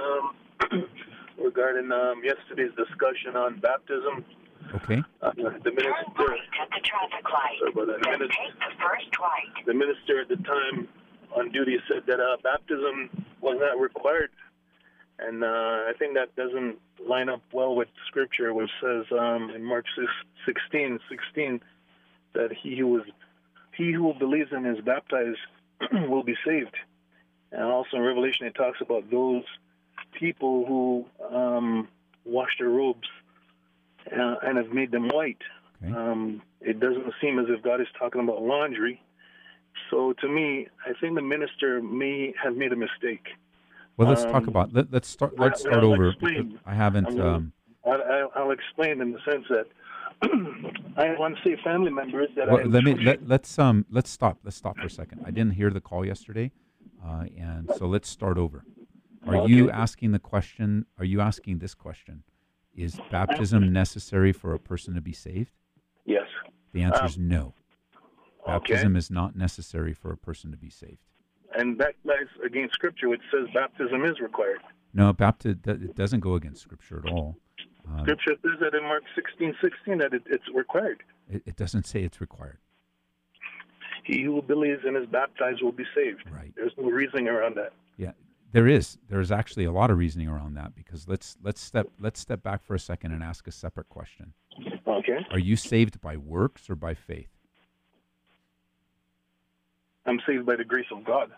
um, 0.71 0.83
regarding 1.57 1.91
um, 1.91 2.21
yesterday's 2.23 2.71
discussion 2.77 3.35
on 3.35 3.59
baptism. 3.59 4.23
Okay. 4.75 5.01
Uh, 5.21 5.31
the 5.33 5.71
minister. 5.71 6.13
the 6.13 6.81
traffic 6.83 7.25
light. 7.25 7.57
Sorry 7.59 7.71
about 7.71 7.87
that. 7.87 8.01
The 8.01 8.09
minister, 8.09 8.27
take 8.27 8.59
the 8.59 8.73
first 8.77 9.19
right. 9.19 9.65
the 9.65 9.73
minister 9.73 10.21
at 10.21 10.29
the 10.29 10.35
time 10.37 10.87
on 11.35 11.51
duty 11.51 11.77
said 11.87 12.03
that 12.05 12.19
uh, 12.19 12.37
baptism 12.43 13.25
was 13.41 13.57
not 13.59 13.79
required, 13.79 14.29
and 15.19 15.43
uh, 15.43 15.47
I 15.47 15.93
think 15.97 16.15
that 16.15 16.35
doesn't 16.35 16.77
line 17.07 17.29
up 17.29 17.41
well 17.51 17.75
with 17.75 17.87
Scripture, 18.07 18.53
which 18.53 18.69
says 18.81 19.05
um, 19.11 19.51
in 19.55 19.63
Mark 19.63 19.85
6, 19.97 20.07
16, 20.45 20.99
16 21.09 21.61
that 22.33 22.49
he 22.51 22.77
who 22.77 22.97
is 22.97 23.03
he 23.75 23.93
who 23.93 24.13
believes 24.19 24.51
and 24.51 24.67
is 24.67 24.83
baptized 24.83 25.39
will 26.09 26.23
be 26.23 26.35
saved. 26.45 26.75
And 27.51 27.63
also 27.63 27.97
in 27.97 28.01
Revelation, 28.01 28.47
it 28.47 28.55
talks 28.55 28.79
about 28.81 29.09
those 29.09 29.43
people 30.17 30.65
who 30.65 31.05
um, 31.35 31.87
wash 32.25 32.49
their 32.59 32.69
robes 32.69 33.07
uh, 34.11 34.35
and 34.43 34.57
have 34.57 34.69
made 34.69 34.91
them 34.91 35.09
white. 35.09 35.41
Okay. 35.83 35.93
Um, 35.93 36.41
it 36.61 36.79
doesn't 36.79 37.13
seem 37.21 37.39
as 37.39 37.45
if 37.49 37.61
God 37.63 37.81
is 37.81 37.87
talking 37.99 38.21
about 38.21 38.41
laundry. 38.41 39.01
So 39.91 40.13
to 40.21 40.27
me, 40.27 40.67
I 40.85 40.93
think 40.99 41.15
the 41.15 41.21
minister 41.21 41.81
may 41.81 42.33
have 42.43 42.55
made 42.55 42.73
a 42.73 42.75
mistake. 42.75 43.27
Well, 43.95 44.07
let's 44.09 44.23
talk 44.23 44.43
Um, 44.43 44.49
about. 44.49 44.73
Let, 44.73 44.91
let's 44.91 45.07
start. 45.07 45.37
Let's 45.39 45.61
start 45.61 45.77
I'll 45.83 45.93
over. 45.93 46.09
explain. 46.09 46.59
I 46.65 46.73
haven't. 46.73 47.07
I'm- 47.07 47.21
Um, 47.21 47.53
I, 47.85 47.91
I, 47.91 48.27
I'll 48.35 48.51
explain 48.51 49.01
in 49.01 49.13
the 49.13 49.19
sense 49.29 49.45
that 49.49 49.67
I 50.97 51.15
want 51.17 51.37
to 51.37 51.41
unsafe 51.43 51.59
family 51.63 51.91
members 51.91 52.27
that 52.35 52.47
well, 52.49 52.59
I 52.59 52.63
let 52.63 52.83
me 52.83 52.95
let, 52.95 53.25
let's 53.27 53.57
um 53.59 53.85
let's 53.89 54.09
stop. 54.09 54.39
Let's 54.43 54.57
stop 54.57 54.77
for 54.77 54.87
a 54.87 54.89
second. 54.89 55.21
I 55.25 55.31
didn't 55.31 55.53
hear 55.53 55.69
the 55.69 55.79
call 55.79 56.05
yesterday, 56.05 56.51
uh, 57.05 57.25
and 57.37 57.69
so 57.77 57.87
let's 57.87 58.09
start 58.09 58.37
over. 58.37 58.65
Are 59.27 59.47
you 59.47 59.69
asking 59.71 60.11
the 60.11 60.19
question? 60.19 60.85
Are 60.97 61.05
you 61.05 61.21
asking 61.21 61.59
this 61.59 61.73
question? 61.73 62.23
Is 62.75 62.99
baptism 63.11 63.73
necessary 63.73 64.31
for 64.31 64.53
a 64.53 64.59
person 64.59 64.93
to 64.95 65.01
be 65.01 65.13
saved? 65.13 65.51
yes. 66.05 66.27
The 66.73 66.83
answer 66.83 67.01
Um, 67.01 67.05
is 67.07 67.17
no. 67.17 67.53
Okay. 68.47 68.73
Baptism 68.73 68.95
is 68.95 69.09
not 69.09 69.35
necessary 69.35 69.93
for 69.93 70.11
a 70.11 70.17
person 70.17 70.51
to 70.51 70.57
be 70.57 70.69
saved. 70.69 70.99
And 71.57 71.77
that 71.79 71.95
lies 72.03 72.27
against 72.45 72.73
Scripture, 72.75 73.09
which 73.09 73.21
says 73.31 73.47
baptism 73.53 74.05
is 74.05 74.19
required. 74.19 74.59
No, 74.93 75.11
baptism 75.13 75.59
it 75.65 75.95
doesn't 75.95 76.19
go 76.19 76.35
against 76.35 76.61
Scripture 76.61 77.01
at 77.05 77.11
all. 77.11 77.37
Um, 77.87 78.01
Scripture 78.03 78.35
says 78.43 78.59
that 78.59 78.73
in 78.75 78.83
Mark 78.83 79.03
16, 79.15 79.55
16 79.61 79.97
that 79.99 80.13
it, 80.13 80.23
it's 80.27 80.43
required. 80.53 81.01
it, 81.29 81.41
it 81.45 81.55
doesn't 81.55 81.85
say 81.87 82.03
it's 82.03 82.21
required. 82.21 82.57
He 84.03 84.23
who 84.23 84.41
believes 84.41 84.81
and 84.85 84.95
is 84.95 85.05
baptized 85.07 85.61
will 85.61 85.71
be 85.73 85.85
saved. 85.95 86.23
Right. 86.31 86.53
There's 86.55 86.71
no 86.77 86.89
reasoning 86.89 87.27
around 87.27 87.55
that. 87.55 87.73
Yeah, 87.97 88.11
there 88.57 88.67
is. 88.67 88.97
There's 89.07 89.31
actually 89.31 89.65
a 89.65 89.71
lot 89.71 89.91
of 89.91 89.99
reasoning 89.99 90.27
around 90.27 90.55
that 90.55 90.73
because 90.73 91.07
let's 91.07 91.37
let's 91.43 91.61
step 91.61 91.91
let's 91.99 92.19
step 92.19 92.41
back 92.41 92.63
for 92.63 92.73
a 92.73 92.79
second 92.79 93.11
and 93.11 93.21
ask 93.21 93.45
a 93.45 93.51
separate 93.51 93.87
question. 93.87 94.33
Okay. 94.87 95.19
Are 95.29 95.37
you 95.37 95.55
saved 95.55 96.01
by 96.01 96.17
works 96.17 96.67
or 96.67 96.75
by 96.75 96.95
faith? 96.95 97.29
I'm 100.07 100.19
saved 100.25 100.47
by 100.47 100.55
the 100.55 100.63
grace 100.63 100.87
of 100.91 101.03
God. 101.03 101.29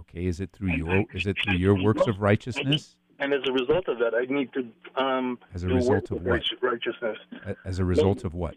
Okay, 0.00 0.26
is 0.26 0.40
it 0.40 0.50
through 0.52 0.74
your 0.74 1.06
is 1.14 1.26
it 1.26 1.38
through 1.42 1.56
your 1.56 1.74
works 1.82 2.06
of 2.06 2.20
righteousness? 2.20 2.96
And 3.18 3.32
as 3.32 3.40
a 3.48 3.52
result 3.52 3.88
of 3.88 3.98
that, 4.00 4.12
I 4.14 4.30
need 4.30 4.50
to 4.52 5.02
um, 5.02 5.38
As 5.54 5.62
a 5.62 5.68
result 5.68 6.10
of 6.10 6.22
what? 6.22 6.42
righteousness 6.60 7.16
As 7.64 7.78
a 7.78 7.84
result 7.86 8.24
of 8.24 8.34
what? 8.34 8.56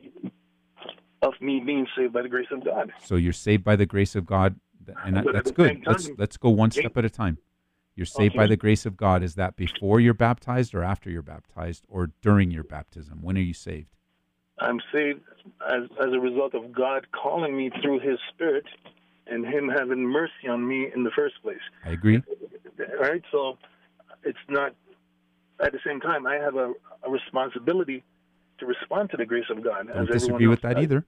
of 1.21 1.33
me 1.39 1.61
being 1.65 1.87
saved 1.95 2.11
by 2.11 2.23
the 2.23 2.29
grace 2.29 2.47
of 2.51 2.65
God. 2.65 2.91
So 3.01 3.15
you're 3.15 3.31
saved 3.31 3.63
by 3.63 3.77
the 3.77 3.85
grace 3.85 4.15
of 4.15 4.25
God, 4.25 4.59
and 5.05 5.15
that, 5.15 5.25
that's 5.31 5.51
good. 5.51 5.83
Let's 5.85 6.09
let's 6.17 6.35
go 6.35 6.49
one 6.49 6.71
step 6.71 6.97
at 6.97 7.05
a 7.05 7.09
time. 7.09 7.37
You're 7.95 8.05
saved 8.05 8.35
by 8.35 8.47
the 8.47 8.55
grace 8.57 8.85
of 8.85 8.95
God. 8.97 9.21
Is 9.21 9.35
that 9.35 9.55
before 9.55 9.99
you're 9.99 10.13
baptized 10.13 10.73
or 10.73 10.83
after 10.83 11.09
you're 11.09 11.21
baptized 11.21 11.85
or 11.89 12.11
during 12.21 12.49
your 12.51 12.63
baptism? 12.63 13.19
When 13.21 13.37
are 13.37 13.41
you 13.41 13.53
saved? 13.53 13.89
I'm 14.59 14.79
saved 14.93 15.21
as, 15.67 15.83
as 15.99 16.13
a 16.13 16.19
result 16.19 16.53
of 16.53 16.71
God 16.71 17.07
calling 17.11 17.55
me 17.57 17.69
through 17.81 17.99
His 17.99 18.17
Spirit 18.33 18.65
and 19.27 19.45
Him 19.45 19.69
having 19.69 20.03
mercy 20.07 20.47
on 20.49 20.67
me 20.67 20.87
in 20.95 21.03
the 21.03 21.11
first 21.11 21.35
place. 21.43 21.59
I 21.85 21.89
agree. 21.91 22.21
Right? 22.99 23.21
So 23.31 23.57
it's 24.23 24.37
not, 24.49 24.73
at 25.63 25.71
the 25.71 25.79
same 25.85 25.99
time, 25.99 26.25
I 26.25 26.35
have 26.35 26.55
a, 26.55 26.73
a 27.03 27.09
responsibility 27.09 28.03
to 28.59 28.65
respond 28.65 29.09
to 29.11 29.17
the 29.17 29.25
grace 29.25 29.45
of 29.49 29.63
God. 29.63 29.89
I 29.89 29.93
Don't 29.93 30.11
disagree 30.11 30.47
with 30.47 30.61
that 30.61 30.75
does. 30.75 30.83
either. 30.83 31.05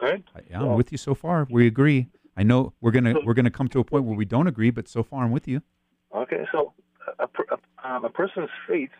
Right? 0.00 0.24
I, 0.34 0.40
yeah, 0.48 0.60
I'm 0.62 0.74
with 0.76 0.92
you 0.92 0.98
so 0.98 1.14
far. 1.14 1.46
We 1.50 1.66
agree. 1.66 2.08
I 2.36 2.42
know 2.42 2.72
we're 2.80 2.92
gonna 2.92 3.12
So- 3.12 3.22
we're 3.24 3.34
gonna 3.34 3.50
come 3.50 3.68
to 3.68 3.80
a 3.80 3.84
point 3.84 4.04
where 4.04 4.16
we 4.16 4.24
don't 4.24 4.46
agree, 4.46 4.70
but 4.70 4.88
so 4.88 5.02
far 5.02 5.24
I'm 5.24 5.30
with 5.30 5.46
you. 5.46 5.62
Okay, 6.14 6.44
so 6.52 6.72
a, 7.18 7.24
a, 7.24 7.88
um, 7.88 8.04
a 8.04 8.10
person's 8.10 8.50
faith 8.68 8.90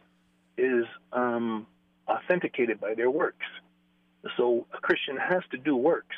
is 0.57 0.85
um, 1.13 1.67
authenticated 2.09 2.81
by 2.81 2.95
their 2.95 3.11
works. 3.11 3.47
So 4.37 4.67
a 4.75 4.79
Christian 4.79 5.17
has 5.17 5.43
to 5.51 5.59
do 5.59 5.77
works. 5.77 6.17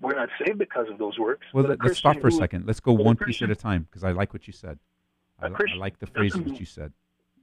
We're 0.00 0.16
not 0.16 0.30
saved 0.44 0.58
because 0.58 0.88
of 0.90 0.98
those 0.98 1.18
works. 1.18 1.46
Well, 1.52 1.64
let, 1.64 1.80
us 1.80 1.98
stop 1.98 2.20
for 2.20 2.28
a 2.28 2.32
second. 2.32 2.66
Let's 2.66 2.80
go 2.80 2.92
one 2.92 3.16
piece 3.16 3.40
at 3.42 3.50
a 3.50 3.54
time 3.54 3.86
because 3.88 4.02
I 4.02 4.10
like 4.10 4.32
what 4.32 4.46
you 4.46 4.52
said. 4.52 4.78
I, 5.40 5.46
I 5.46 5.76
like 5.76 5.98
the 5.98 6.06
doesn't- 6.06 6.48
that 6.48 6.58
you 6.60 6.66
said. 6.66 6.92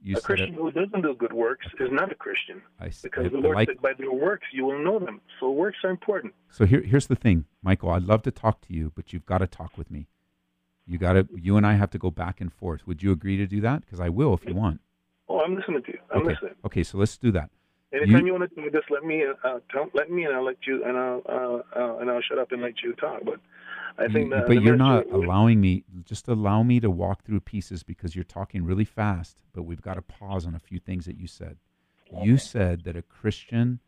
You 0.02 0.16
a 0.16 0.20
Christian 0.20 0.54
who 0.54 0.70
doesn't 0.70 1.02
do 1.02 1.14
good 1.14 1.34
works 1.34 1.66
is 1.78 1.90
not 1.92 2.10
a 2.10 2.14
Christian 2.14 2.62
I, 2.80 2.90
because 3.02 3.26
I- 3.26 3.28
the 3.28 3.36
Lord 3.36 3.54
like. 3.54 3.68
said, 3.68 3.82
"By 3.82 3.92
their 3.92 4.10
works 4.10 4.46
you 4.50 4.64
will 4.64 4.82
know 4.82 4.98
them." 4.98 5.20
So 5.38 5.50
works 5.50 5.76
are 5.84 5.90
important. 5.90 6.32
So 6.50 6.64
here, 6.64 6.80
here's 6.80 7.06
the 7.06 7.16
thing, 7.16 7.44
Michael. 7.62 7.90
I'd 7.90 8.04
love 8.04 8.22
to 8.22 8.30
talk 8.30 8.62
to 8.62 8.72
you, 8.72 8.92
but 8.94 9.12
you've 9.12 9.26
got 9.26 9.38
to 9.38 9.46
talk 9.46 9.76
with 9.76 9.90
me. 9.90 10.06
You 10.90 10.98
got 10.98 11.12
to. 11.12 11.28
You 11.36 11.56
and 11.56 11.64
I 11.66 11.74
have 11.74 11.90
to 11.90 11.98
go 11.98 12.10
back 12.10 12.40
and 12.40 12.52
forth. 12.52 12.84
Would 12.86 13.00
you 13.02 13.12
agree 13.12 13.36
to 13.36 13.46
do 13.46 13.60
that? 13.60 13.82
Because 13.82 14.00
I 14.00 14.08
will 14.08 14.34
if 14.34 14.44
you 14.44 14.54
want. 14.54 14.80
Oh, 15.28 15.40
I'm 15.40 15.54
listening 15.54 15.82
to 15.84 15.92
you. 15.92 15.98
I'm 16.10 16.22
okay. 16.22 16.30
listening. 16.30 16.54
Okay. 16.64 16.82
So 16.82 16.98
let's 16.98 17.16
do 17.16 17.30
that. 17.32 17.50
Anytime 17.92 18.20
You- 18.20 18.26
you, 18.26 18.32
want 18.38 18.54
to 18.54 18.70
just 18.70 18.90
let 18.90 19.04
me, 19.04 19.24
uh, 19.44 19.58
tell, 19.72 19.88
let 19.94 20.10
me, 20.10 20.24
and 20.24 20.34
I'll 20.34 20.44
let 20.44 20.58
you, 20.66 20.84
and 20.84 20.96
I'll, 20.96 21.22
uh, 21.28 21.78
uh, 21.78 21.96
and 21.98 22.08
I'll 22.10 22.20
shut 22.20 22.38
up 22.38 22.52
and 22.52 22.62
let 22.62 22.82
you 22.82 22.92
talk. 22.94 23.20
But 23.24 23.40
I 23.98 24.04
You- 24.04 24.12
think 24.12 24.30
that 24.30 24.46
but 24.48 24.62
you're 24.62 24.76
not 24.76 25.06
minister- 25.06 25.14
allowing 25.16 25.60
me. 25.60 25.84
Just 26.04 26.26
allow 26.28 26.62
me 26.64 26.80
to 26.80 26.90
walk 26.90 27.22
through 27.24 27.40
pieces 27.40 27.82
because 27.84 28.14
you're 28.16 28.24
talking 28.24 28.64
really 28.64 28.84
fast. 28.84 29.42
But 29.52 29.62
we've 29.64 29.82
got 29.82 29.94
to 29.94 30.02
pause 30.02 30.46
on 30.46 30.54
a 30.54 30.60
few 30.60 30.78
things 30.80 31.06
that 31.06 31.16
you 31.16 31.26
said. 31.26 31.56
You 32.22 32.36
said 32.38 32.82
that 32.84 32.96
a 32.96 33.02
Christian 33.02 33.78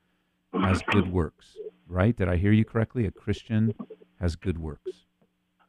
has 0.52 0.82
good 0.82 1.12
works, 1.12 1.56
right? 1.88 2.14
Did 2.16 2.28
I 2.28 2.36
hear 2.36 2.52
you 2.52 2.64
correctly? 2.64 3.06
A 3.06 3.10
Christian 3.10 3.74
has 4.20 4.36
good 4.36 4.58
works. 4.58 5.01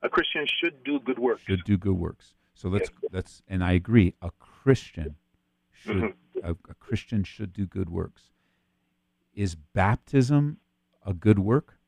A 0.04 0.10
Christian 0.10 0.46
should 0.46 0.84
do 0.84 1.00
good 1.00 1.18
works. 1.18 1.42
Should 1.48 1.64
do 1.64 1.78
good 1.78 1.98
works. 1.98 2.36
So 2.54 2.70
let's 2.70 2.90
let's 3.12 3.42
and 3.48 3.64
I 3.64 3.72
agree. 3.72 4.14
A 4.22 4.32
Christian 4.32 5.16
should 5.72 5.96
Mhm. 5.96 6.14
a, 6.44 6.52
a 6.70 6.76
Christian 6.76 7.24
should 7.24 7.54
do 7.54 7.66
good 7.66 7.90
works. 7.90 8.32
Is 9.34 9.56
baptism 9.56 10.60
a 11.06 11.14
good 11.14 11.40
work? 11.40 11.80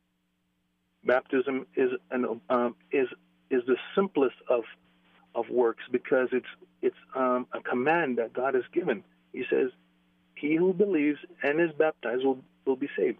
Baptism 1.03 1.67
is 1.75 1.91
an 2.11 2.41
um, 2.49 2.75
is 2.91 3.07
is 3.51 3.61
the 3.67 3.77
simplest 3.93 4.35
of 4.49 4.63
of 5.35 5.49
works 5.49 5.83
because 5.91 6.29
it's 6.31 6.47
it's 6.81 6.97
um, 7.15 7.45
a 7.53 7.61
command 7.61 8.17
that 8.17 8.33
God 8.33 8.55
has 8.55 8.63
given. 8.73 9.03
He 9.33 9.43
says, 9.49 9.69
"He 10.35 10.55
who 10.55 10.73
believes 10.73 11.19
and 11.43 11.59
is 11.59 11.71
baptized 11.77 12.23
will 12.25 12.43
will 12.65 12.75
be 12.75 12.89
saved." 12.97 13.19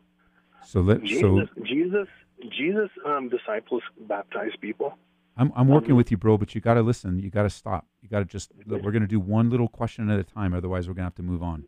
So 0.63 0.81
let 0.81 1.07
so 1.07 1.45
Jesus 1.63 2.07
Jesus 2.41 2.89
um, 3.05 3.29
disciples 3.29 3.81
baptized 4.01 4.59
people. 4.61 4.97
I'm 5.37 5.51
I'm 5.55 5.67
working 5.67 5.95
with 5.95 6.11
you, 6.11 6.17
bro, 6.17 6.37
but 6.37 6.55
you 6.55 6.61
got 6.61 6.75
to 6.75 6.81
listen. 6.81 7.19
You 7.19 7.29
got 7.29 7.43
to 7.43 7.49
stop. 7.49 7.85
You 8.01 8.09
got 8.09 8.19
to 8.19 8.25
just. 8.25 8.51
Look, 8.65 8.81
we're 8.83 8.91
going 8.91 9.01
to 9.01 9.07
do 9.07 9.19
one 9.19 9.49
little 9.49 9.67
question 9.67 10.09
at 10.09 10.19
a 10.19 10.23
time. 10.23 10.53
Otherwise, 10.53 10.87
we're 10.87 10.93
going 10.93 11.03
to 11.03 11.07
have 11.07 11.15
to 11.15 11.23
move 11.23 11.43
on. 11.43 11.65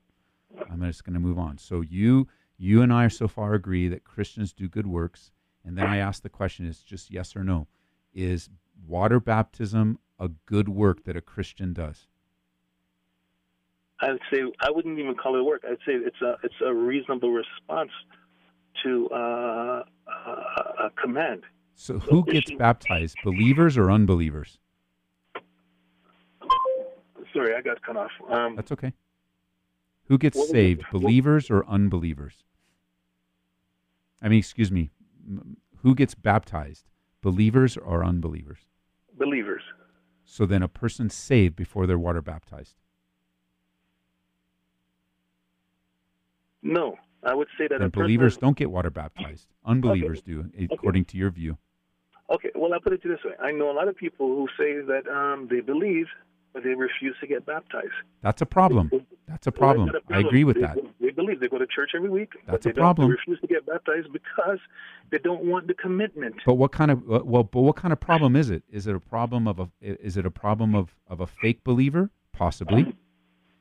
I'm 0.69 0.81
just 0.81 1.03
going 1.03 1.13
to 1.13 1.19
move 1.19 1.37
on. 1.37 1.57
So 1.57 1.81
you 1.81 2.27
you 2.57 2.81
and 2.81 2.93
I 2.93 3.05
are 3.05 3.09
so 3.09 3.27
far 3.27 3.53
agree 3.53 3.87
that 3.89 4.03
Christians 4.03 4.53
do 4.53 4.67
good 4.67 4.87
works, 4.87 5.31
and 5.65 5.77
then 5.77 5.85
I 5.85 5.97
ask 5.97 6.23
the 6.23 6.29
question: 6.29 6.65
It's 6.65 6.81
just 6.81 7.11
yes 7.11 7.35
or 7.35 7.43
no. 7.43 7.67
is 8.13 8.49
water 8.85 9.19
baptism 9.19 9.99
a 10.19 10.29
good 10.45 10.69
work 10.69 11.03
that 11.03 11.15
a 11.15 11.21
Christian 11.21 11.73
does? 11.73 12.07
I'd 13.99 14.19
say 14.31 14.43
I 14.59 14.69
wouldn't 14.69 14.99
even 14.99 15.15
call 15.15 15.37
it 15.37 15.43
work. 15.43 15.63
I'd 15.67 15.77
say 15.85 15.93
it's 15.93 16.21
a 16.21 16.37
it's 16.43 16.55
a 16.65 16.73
reasonable 16.73 17.31
response 17.31 17.91
to 18.83 19.09
uh, 19.09 19.83
a, 20.07 20.31
a 20.85 20.89
command. 21.01 21.43
So, 21.75 21.99
who 21.99 22.25
gets 22.25 22.51
baptized, 22.51 23.17
believers 23.23 23.77
or 23.77 23.91
unbelievers? 23.91 24.57
Sorry, 27.33 27.55
I 27.55 27.61
got 27.61 27.81
cut 27.83 27.97
off. 27.97 28.11
Um, 28.29 28.55
That's 28.55 28.71
okay. 28.71 28.93
Who 30.05 30.17
gets 30.17 30.37
was 30.37 30.49
it? 30.49 30.51
saved, 30.51 30.83
believers 30.91 31.51
or 31.51 31.67
unbelievers? 31.67 32.43
I 34.21 34.29
mean, 34.29 34.39
excuse 34.39 34.71
me, 34.71 34.89
who 35.83 35.93
gets 35.93 36.15
baptized, 36.15 36.85
believers 37.21 37.77
or 37.77 38.03
unbelievers? 38.03 38.59
believers. 39.17 39.61
So 40.25 40.45
then 40.45 40.61
a 40.61 40.67
person's 40.67 41.13
saved 41.13 41.55
before 41.55 41.87
they're 41.87 41.97
water 41.97 42.21
baptized. 42.21 42.75
No, 46.61 46.97
I 47.23 47.33
would 47.33 47.47
say 47.57 47.67
that 47.67 47.81
And 47.81 47.91
person 47.91 48.03
believers 48.05 48.33
is- 48.33 48.37
don't 48.39 48.55
get 48.57 48.69
water 48.71 48.89
baptized. 48.89 49.47
Unbelievers 49.65 50.21
do, 50.21 50.49
according 50.71 51.05
to 51.05 51.17
your 51.17 51.29
view. 51.31 51.57
Okay, 52.29 52.51
well, 52.55 52.73
I'll 52.73 52.79
put 52.81 52.93
it 52.93 53.01
this 53.03 53.23
way. 53.23 53.31
I 53.41 53.51
know 53.51 53.71
a 53.71 53.75
lot 53.75 53.87
of 53.87 53.95
people 53.95 54.27
who 54.27 54.47
say 54.57 54.81
that 54.81 55.07
um, 55.07 55.47
they 55.49 55.61
believe, 55.61 56.07
but 56.53 56.63
they 56.63 56.73
refuse 56.75 57.15
to 57.21 57.27
get 57.27 57.45
baptized. 57.45 57.87
That's 58.21 58.41
a 58.41 58.45
problem. 58.45 58.91
That's 59.27 59.47
a 59.47 59.51
problem. 59.51 59.91
Well, 59.93 60.01
a 60.09 60.15
I 60.23 60.27
agree 60.27 60.43
with 60.43 60.55
They- 60.57 60.61
that. 60.63 60.77
They 60.99 61.11
believe 61.11 61.39
they 61.39 61.47
go 61.47 61.57
to 61.57 61.65
church 61.67 61.91
every 61.95 62.09
week. 62.09 62.33
but 62.45 62.51
That's 62.53 62.65
a 62.65 62.73
problem. 62.73 63.07
They 63.09 63.13
refuse 63.13 63.39
to 63.41 63.47
get 63.47 63.65
baptized 63.65 64.11
because 64.11 64.59
they 65.09 65.19
don't 65.19 65.45
want 65.45 65.67
the 65.67 65.73
commitment. 65.73 66.35
But 66.45 66.55
what 66.55 66.71
kind 66.73 66.91
of 66.91 66.99
uh, 67.09 67.21
well? 67.23 67.43
But 67.43 67.61
what 67.61 67.75
kind 67.77 67.91
of 67.93 67.99
problem 67.99 68.35
is 68.35 68.49
it? 68.49 68.63
Is 68.69 68.87
it 68.87 68.95
a 68.95 68.99
problem 68.99 69.47
of 69.47 69.59
a? 69.59 69.69
Is 69.81 70.17
it 70.17 70.25
a 70.25 70.31
problem 70.31 70.75
of 70.75 70.95
of 71.07 71.21
a 71.21 71.27
fake 71.27 71.63
believer? 71.63 72.09
Possibly. 72.33 72.93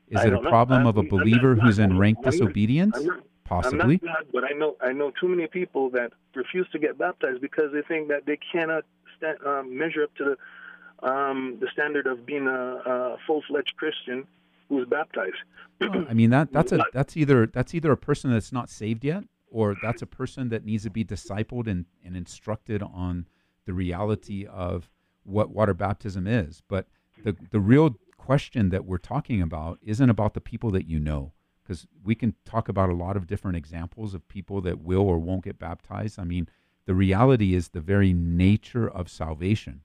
Is 0.09 0.21
I 0.21 0.27
it 0.27 0.33
a 0.33 0.41
know. 0.41 0.49
problem 0.51 0.79
I'm- 0.81 0.87
of 0.89 0.97
a 0.97 1.01
I'm 1.01 1.07
not 1.07 1.11
believer 1.19 1.55
who's 1.55 1.79
in 1.79 1.99
rank 1.99 2.19
I'm 2.19 2.25
disobedience? 2.31 3.01
Not- 3.01 3.21
Possibly. 3.49 3.81
I'm 3.81 3.91
not 3.91 4.03
God, 4.03 4.27
but 4.33 4.45
I 4.45 4.51
know 4.57 4.77
I 4.81 4.93
know 4.93 5.13
too 5.21 5.29
many 5.29 5.47
people 5.47 5.91
that 5.91 6.13
refuse 6.35 6.69
to 6.73 6.79
get 6.79 6.99
baptized 6.99 7.41
because 7.41 7.73
they 7.73 7.83
think 7.83 8.09
that 8.09 8.27
they 8.27 8.39
cannot 8.53 8.85
sta 9.17 9.35
um, 9.47 9.79
measure 9.79 10.03
up 10.03 10.15
to 10.17 10.25
the 10.25 11.09
um, 11.09 11.59
the 11.61 11.69
standard 11.73 12.07
of 12.07 12.25
being 12.25 12.47
a, 12.47 12.53
a 12.53 13.17
full-fledged 13.27 13.75
Christian 13.77 14.27
who's 14.69 14.87
baptized. 14.89 15.37
Well, 15.81 16.07
I 16.09 16.15
mean 16.21 16.31
that 16.31 16.53
that's 16.53 16.73
a 16.73 16.85
that's 16.93 17.17
either 17.17 17.47
that's 17.47 17.75
either 17.75 17.93
a 17.93 17.97
person 17.97 18.33
that's 18.33 18.53
not 18.53 18.69
saved 18.71 19.05
yet, 19.05 19.25
or 19.51 19.77
that's 19.83 20.03
a 20.03 20.07
person 20.07 20.49
that 20.51 20.65
needs 20.65 20.85
to 20.85 20.91
be 20.91 21.05
discipled 21.05 21.67
and, 21.67 21.87
and 22.05 22.17
instructed 22.17 22.83
on 22.83 23.27
the 23.65 23.73
reality 23.73 24.47
of 24.47 24.91
what 25.25 25.51
water 25.51 25.75
baptism 25.75 26.27
is. 26.27 26.63
But 26.69 26.87
the 27.25 27.37
the 27.51 27.61
real 27.61 27.97
question 28.17 28.71
that 28.71 28.85
we're 28.85 28.99
talking 28.99 29.41
about 29.41 29.79
isn't 29.83 30.11
about 30.11 30.35
the 30.35 30.41
people 30.41 30.71
that 30.73 30.87
you 30.87 30.99
know, 30.99 31.33
because 31.67 31.87
we 32.05 32.15
can 32.15 32.35
talk 32.45 32.69
about 32.69 32.91
a 32.91 32.95
lot 32.95 33.17
of 33.17 33.27
different 33.27 33.57
examples 33.57 34.15
of 34.15 34.29
people 34.29 34.61
that 34.61 34.81
will 34.81 35.03
or 35.03 35.19
won't 35.19 35.45
get 35.45 35.59
baptized. 35.59 36.19
I 36.19 36.25
mean, 36.25 36.49
the 36.85 36.95
reality 36.95 37.55
is 37.55 37.69
the 37.69 37.81
very 37.81 38.13
nature 38.13 38.89
of 38.89 39.11
salvation. 39.11 39.83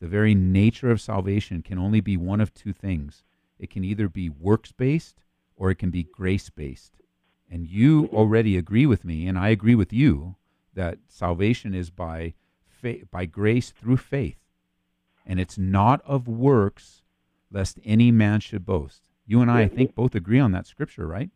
The 0.00 0.08
very 0.08 0.34
nature 0.34 0.90
of 0.90 1.00
salvation 1.00 1.62
can 1.62 1.78
only 1.78 2.00
be 2.00 2.16
one 2.16 2.40
of 2.40 2.54
two 2.54 2.72
things. 2.72 3.24
It 3.58 3.68
can 3.68 3.84
either 3.84 4.08
be 4.08 4.30
works 4.30 4.72
based 4.72 5.22
or 5.56 5.70
it 5.70 5.74
can 5.74 5.90
be 5.90 6.04
grace 6.04 6.48
based. 6.48 6.92
And 7.50 7.66
you 7.66 8.08
already 8.12 8.56
agree 8.56 8.86
with 8.86 9.04
me, 9.04 9.26
and 9.26 9.38
I 9.38 9.48
agree 9.48 9.74
with 9.74 9.92
you, 9.92 10.36
that 10.74 10.98
salvation 11.08 11.74
is 11.74 11.90
by 11.90 12.34
fa- 12.66 13.06
by 13.10 13.26
grace 13.26 13.70
through 13.70 13.96
faith. 13.96 14.38
And 15.26 15.40
it's 15.40 15.58
not 15.58 16.00
of 16.06 16.28
works, 16.28 17.02
lest 17.50 17.78
any 17.84 18.10
man 18.10 18.40
should 18.40 18.64
boast. 18.64 19.07
You 19.28 19.42
and 19.42 19.50
I, 19.50 19.60
I 19.62 19.68
think, 19.68 19.94
both 19.94 20.14
agree 20.14 20.40
on 20.40 20.52
that 20.52 20.66
scripture, 20.66 21.06
right? 21.06 21.30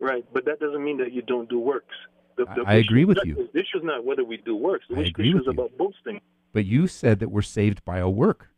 Right, 0.00 0.24
but 0.32 0.44
that 0.46 0.58
doesn't 0.60 0.82
mean 0.82 0.96
that 0.98 1.12
you 1.12 1.20
don't 1.22 1.48
do 1.48 1.58
works. 1.60 1.94
The, 2.36 2.46
I- 2.48 2.54
the 2.54 2.62
I 2.66 2.74
agree 2.74 3.04
with 3.04 3.18
that- 3.18 3.26
you. 3.26 3.34
The 3.52 3.60
issue 3.60 3.78
is 3.78 3.84
not 3.84 4.04
whether 4.04 4.24
we 4.24 4.38
do 4.38 4.56
works. 4.56 4.86
The 4.88 4.96
I 4.96 5.00
issue 5.00 5.08
agree 5.10 5.28
is 5.28 5.34
with 5.36 5.44
you. 5.46 5.52
about 5.52 5.76
boasting. 5.76 6.20
But 6.52 6.64
you 6.64 6.86
said 6.86 7.20
that 7.20 7.28
we're 7.30 7.42
saved 7.42 7.84
by 7.84 7.98
a 7.98 8.08
work. 8.08 8.48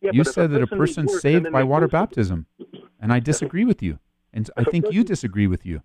Yeah, 0.00 0.10
you 0.14 0.22
said 0.24 0.50
that 0.52 0.62
a 0.62 0.66
person 0.66 0.78
person's 0.78 1.10
works 1.12 1.22
saved 1.22 1.50
by 1.50 1.64
water 1.64 1.88
baptism. 1.88 2.46
And 3.00 3.12
I 3.12 3.18
disagree 3.20 3.64
with 3.64 3.82
you. 3.82 3.98
And 4.32 4.48
I 4.56 4.62
a 4.62 4.64
think 4.64 4.92
you 4.92 5.02
disagree 5.02 5.46
with 5.48 5.66
you. 5.66 5.82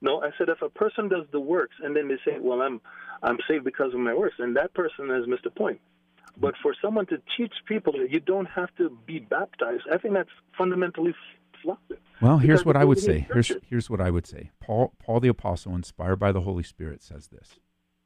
No, 0.00 0.20
I 0.22 0.30
said 0.36 0.48
if 0.48 0.62
a 0.62 0.68
person 0.70 1.08
does 1.08 1.26
the 1.30 1.38
works 1.40 1.76
and 1.84 1.94
then 1.94 2.08
they 2.08 2.16
say, 2.24 2.38
"Well, 2.40 2.60
I'm 2.62 2.80
I'm 3.22 3.38
saved 3.48 3.64
because 3.64 3.92
of 3.94 4.00
my 4.00 4.14
works," 4.14 4.36
and 4.38 4.56
that 4.56 4.74
person 4.74 5.08
has 5.10 5.26
missed 5.28 5.44
the 5.44 5.50
point. 5.50 5.80
But 6.38 6.54
for 6.62 6.74
someone 6.82 7.06
to 7.06 7.18
teach 7.36 7.52
people 7.66 7.92
that 7.98 8.10
you 8.10 8.18
don't 8.18 8.46
have 8.46 8.74
to 8.78 8.90
be 9.06 9.20
baptized, 9.20 9.84
I 9.92 9.98
think 9.98 10.14
that's 10.14 10.30
fundamentally 10.58 11.14
Well, 12.20 12.38
here's 12.38 12.64
what 12.64 12.76
I 12.76 12.84
would 12.84 12.98
say. 12.98 13.26
Here's 13.32 13.52
here's 13.68 13.90
what 13.90 14.00
I 14.00 14.10
would 14.10 14.26
say. 14.26 14.50
Paul 14.60 14.94
Paul 14.98 15.20
the 15.20 15.28
apostle, 15.28 15.74
inspired 15.74 16.16
by 16.16 16.32
the 16.32 16.42
Holy 16.42 16.62
Spirit, 16.62 17.02
says 17.02 17.28
this, 17.28 17.58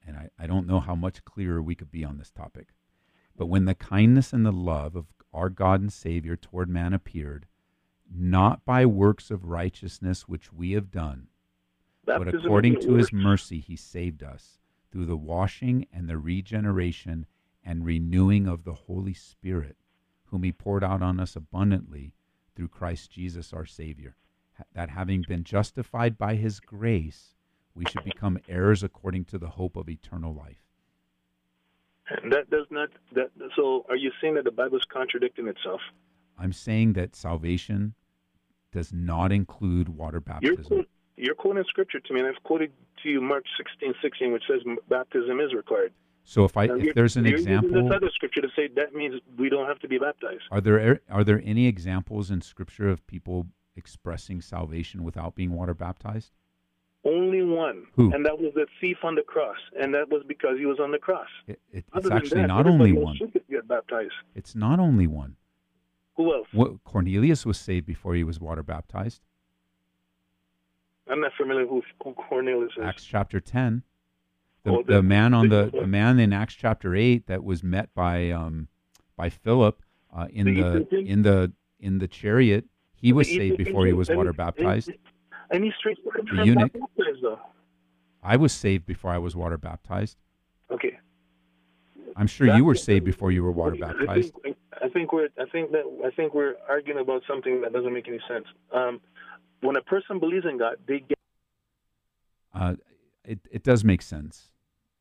and 0.07 0.16
I, 0.16 0.30
I 0.38 0.46
don't 0.46 0.66
know 0.66 0.80
how 0.80 0.94
much 0.94 1.24
clearer 1.24 1.62
we 1.62 1.74
could 1.74 1.90
be 1.90 2.04
on 2.04 2.16
this 2.18 2.30
topic. 2.30 2.68
But 3.36 3.46
when 3.46 3.66
the 3.66 3.74
kindness 3.74 4.32
and 4.32 4.46
the 4.46 4.52
love 4.52 4.96
of 4.96 5.07
our 5.32 5.50
God 5.50 5.80
and 5.80 5.92
Savior 5.92 6.36
toward 6.36 6.70
man 6.70 6.94
appeared, 6.94 7.46
not 8.11 8.64
by 8.64 8.86
works 8.86 9.30
of 9.30 9.44
righteousness 9.44 10.26
which 10.26 10.52
we 10.52 10.72
have 10.72 10.90
done, 10.90 11.28
but 12.07 12.34
according 12.34 12.80
to 12.80 12.94
his 12.94 13.12
mercy 13.12 13.61
he 13.61 13.76
saved 13.76 14.22
us 14.22 14.59
through 14.90 15.07
the 15.07 15.16
washing 15.16 15.86
and 15.92 16.09
the 16.09 16.16
regeneration 16.16 17.26
and 17.62 17.84
renewing 17.84 18.46
of 18.46 18.64
the 18.64 18.72
Holy 18.72 19.12
Spirit, 19.12 19.76
whom 20.26 20.42
he 20.42 20.52
poured 20.52 20.84
out 20.84 21.02
on 21.02 21.20
us 21.20 21.36
abundantly 21.36 22.14
through 22.57 22.68
Christ 22.68 23.12
Jesus 23.12 23.52
our 23.52 23.66
Savior, 23.66 24.16
that 24.74 24.90
having 24.90 25.22
been 25.28 25.44
justified 25.44 26.18
by 26.18 26.34
his 26.34 26.59
grace, 26.59 27.34
we 27.74 27.84
should 27.84 28.04
become 28.04 28.38
heirs 28.48 28.82
according 28.82 29.26
to 29.26 29.38
the 29.38 29.50
hope 29.50 29.76
of 29.76 29.88
eternal 29.88 30.34
life. 30.34 30.64
And 32.22 32.32
that 32.32 32.48
does 32.50 32.66
not. 32.70 32.88
That 33.14 33.30
so, 33.54 33.84
are 33.88 33.96
you 33.96 34.12
saying 34.20 34.34
that 34.34 34.44
the 34.44 34.50
Bible 34.50 34.76
is 34.78 34.84
contradicting 34.92 35.48
itself? 35.48 35.80
I'm 36.38 36.52
saying 36.52 36.92
that 36.94 37.16
salvation 37.16 37.94
does 38.72 38.92
not 38.92 39.32
include 39.32 39.88
water 39.88 40.22
You're, 40.40 40.57
baptism. 40.57 40.86
you're 41.16 41.34
quoting 41.34 41.64
scripture 41.68 41.98
to 41.98 42.14
me, 42.14 42.20
and 42.20 42.28
I've 42.28 42.42
quoted 42.44 42.72
to 43.02 43.09
you 43.09 43.20
Mark 43.20 43.44
16, 43.57 43.94
16, 44.02 44.32
which 44.32 44.44
says 44.48 44.61
baptism 44.88 45.40
is 45.40 45.52
required. 45.52 45.92
So 46.28 46.44
if 46.44 46.56
I 46.56 46.64
if 46.64 46.92
there's 46.96 47.16
an 47.16 47.24
example 47.24 47.84
this 47.84 47.94
other 47.94 48.10
scripture 48.12 48.40
to 48.40 48.48
say 48.56 48.68
that 48.74 48.92
means 48.94 49.20
we 49.38 49.48
don't 49.48 49.68
have 49.68 49.78
to 49.78 49.88
be 49.88 49.96
baptized. 49.96 50.42
Are 50.50 50.60
there 50.60 51.00
are 51.08 51.22
there 51.22 51.40
any 51.44 51.68
examples 51.68 52.32
in 52.32 52.40
Scripture 52.40 52.88
of 52.88 53.06
people 53.06 53.46
expressing 53.76 54.40
salvation 54.40 55.04
without 55.04 55.36
being 55.36 55.52
water 55.52 55.72
baptized? 55.72 56.32
Only 57.04 57.44
one, 57.44 57.86
Who? 57.94 58.12
and 58.12 58.26
that 58.26 58.40
was 58.40 58.52
the 58.56 58.66
thief 58.80 58.96
on 59.04 59.14
the 59.14 59.22
cross, 59.22 59.56
and 59.80 59.94
that 59.94 60.08
was 60.10 60.24
because 60.26 60.58
he 60.58 60.66
was 60.66 60.80
on 60.80 60.90
the 60.90 60.98
cross. 60.98 61.28
It, 61.46 61.60
it, 61.70 61.84
it's 61.94 62.10
actually 62.10 62.40
that, 62.40 62.48
not 62.48 62.66
only 62.66 62.92
one. 62.92 63.16
get 63.48 63.68
baptized. 63.68 64.10
It's 64.34 64.56
not 64.56 64.80
only 64.80 65.06
one. 65.06 65.36
Who 66.16 66.34
else? 66.34 66.48
What, 66.50 66.82
Cornelius 66.82 67.46
was 67.46 67.58
saved 67.58 67.86
before 67.86 68.16
he 68.16 68.24
was 68.24 68.40
water 68.40 68.64
baptized. 68.64 69.22
I'm 71.08 71.20
not 71.20 71.30
familiar 71.38 71.68
who 71.68 71.84
Cornelius 72.00 72.72
is. 72.76 72.82
Acts 72.82 73.04
chapter 73.04 73.38
ten. 73.38 73.84
The, 74.66 74.72
Oh, 74.72 74.82
the 74.82 74.94
the- 74.94 75.02
man 75.02 75.32
on 75.32 75.48
the, 75.48 75.70
the- 75.72 75.86
man 75.86 76.18
in 76.18 76.32
Acts 76.32 76.54
chapter 76.54 76.94
eight 76.96 77.28
that 77.28 77.44
was 77.44 77.62
met 77.62 77.94
by 77.94 78.30
um 78.30 78.66
by 79.16 79.30
Philip 79.30 79.80
uh, 80.14 80.26
in 80.30 80.46
The 80.46 80.86
in 81.06 81.22
the 81.22 81.52
in 81.78 81.98
the 81.98 82.08
chariot. 82.08 82.64
He 82.94 83.12
was 83.12 83.28
saved 83.28 83.58
before 83.58 83.86
he 83.86 83.92
was 83.92 84.10
water 84.10 84.32
baptized. 84.32 84.90
And 85.52 85.62
he's 85.62 85.74
straight 85.78 85.98
The 86.04 86.44
eunuch. 86.44 86.72
I 88.24 88.36
was 88.36 88.52
saved 88.52 88.86
before 88.86 89.12
I 89.12 89.18
was 89.18 89.36
water 89.36 89.56
baptized. 89.56 90.16
Okay. 90.72 90.98
I'm 92.16 92.26
sure 92.26 92.48
you 92.56 92.64
were 92.64 92.74
saved 92.74 93.04
before 93.04 93.30
you 93.30 93.44
were 93.44 93.52
water 93.52 93.76
baptized. 93.76 94.32
I 94.82 94.88
think 94.88 95.12
we're 95.12 95.28
I 95.38 95.44
think 95.52 95.70
that 95.70 95.84
I 96.04 96.10
think 96.10 96.34
we're 96.34 96.56
arguing 96.68 96.98
about 96.98 97.22
something 97.28 97.60
that 97.60 97.72
doesn't 97.72 97.92
make 97.92 98.08
any 98.08 98.20
sense. 98.26 98.46
Um, 98.72 99.00
when 99.60 99.76
a 99.76 99.82
person 99.82 100.18
believes 100.18 100.44
in 100.44 100.58
God, 100.58 100.76
they 100.88 101.00
get 101.00 101.18
uh, 102.52 102.74
it, 103.24 103.38
it 103.50 103.62
does 103.62 103.84
make 103.84 104.02
sense. 104.02 104.50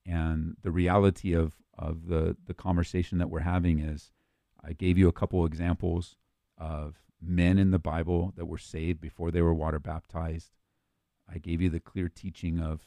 And 0.06 0.56
the 0.62 0.72
reality 0.72 1.34
of, 1.34 1.56
of 1.78 2.08
the, 2.08 2.38
the 2.46 2.54
conversation 2.54 3.18
that 3.18 3.30
we're 3.30 3.40
having 3.40 3.80
is 3.80 4.12
I 4.64 4.74
gave 4.74 4.98
you 4.98 5.08
a 5.08 5.14
couple 5.14 5.46
examples 5.46 6.16
of 6.58 6.96
men 7.22 7.58
in 7.58 7.72
the 7.72 7.80
Bible 7.80 8.34
that 8.36 8.46
were 8.46 8.58
saved 8.58 9.02
before 9.02 9.32
they 9.32 9.42
were 9.42 9.54
water 9.54 9.80
baptized. 9.80 10.52
I 11.32 11.38
gave 11.38 11.62
you 11.62 11.70
the 11.70 11.80
clear 11.80 12.10
teaching 12.10 12.60
of, 12.60 12.82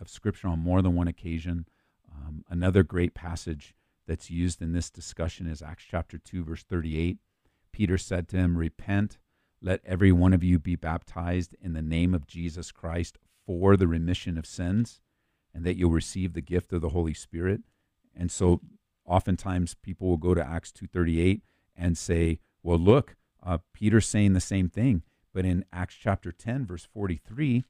of 0.00 0.08
Scripture 0.08 0.48
on 0.48 0.58
more 0.58 0.82
than 0.82 0.94
one 0.94 1.08
occasion. 1.08 1.66
Um, 2.14 2.44
another 2.48 2.82
great 2.82 3.14
passage 3.14 3.74
that's 4.06 4.30
used 4.30 4.62
in 4.62 4.72
this 4.72 4.90
discussion 4.90 5.46
is 5.46 5.62
Acts 5.62 5.84
chapter 5.88 6.18
2, 6.18 6.44
verse 6.44 6.62
38. 6.64 7.18
Peter 7.72 7.98
said 7.98 8.28
to 8.28 8.36
him, 8.36 8.56
Repent, 8.56 9.18
let 9.60 9.80
every 9.84 10.12
one 10.12 10.32
of 10.32 10.42
you 10.42 10.58
be 10.58 10.76
baptized 10.76 11.54
in 11.60 11.72
the 11.72 11.82
name 11.82 12.14
of 12.14 12.26
Jesus 12.26 12.72
Christ 12.72 13.18
for 13.46 13.76
the 13.76 13.88
remission 13.88 14.38
of 14.38 14.46
sins, 14.46 15.00
and 15.54 15.64
that 15.64 15.76
you'll 15.76 15.90
receive 15.90 16.32
the 16.32 16.40
gift 16.40 16.72
of 16.72 16.80
the 16.80 16.90
Holy 16.90 17.14
Spirit. 17.14 17.62
And 18.14 18.30
so, 18.30 18.60
oftentimes 19.04 19.74
people 19.74 20.08
will 20.08 20.16
go 20.16 20.34
to 20.34 20.46
Acts 20.46 20.72
2:38 20.72 21.42
and 21.76 21.96
say, 21.96 22.40
"Well, 22.62 22.78
look, 22.78 23.16
uh, 23.42 23.58
Peter's 23.72 24.06
saying 24.06 24.32
the 24.32 24.40
same 24.40 24.68
thing." 24.68 25.02
But 25.32 25.44
in 25.44 25.64
Acts 25.72 25.94
chapter 25.94 26.32
10, 26.32 26.66
verse 26.66 26.84
43, 26.84 27.64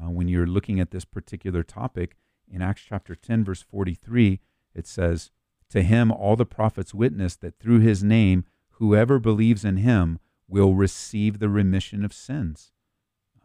uh, 0.00 0.10
when 0.10 0.28
you're 0.28 0.46
looking 0.46 0.78
at 0.80 0.90
this 0.90 1.04
particular 1.04 1.62
topic, 1.62 2.16
in 2.50 2.62
Acts 2.62 2.82
chapter 2.82 3.14
10, 3.14 3.44
verse 3.44 3.62
43, 3.62 4.40
it 4.74 4.86
says, 4.86 5.30
To 5.70 5.82
him 5.82 6.10
all 6.10 6.36
the 6.36 6.46
prophets 6.46 6.94
witness 6.94 7.36
that 7.36 7.58
through 7.58 7.80
his 7.80 8.02
name, 8.02 8.44
whoever 8.72 9.18
believes 9.18 9.64
in 9.64 9.78
him 9.78 10.18
will 10.46 10.74
receive 10.74 11.38
the 11.38 11.48
remission 11.48 12.04
of 12.04 12.12
sins. 12.12 12.72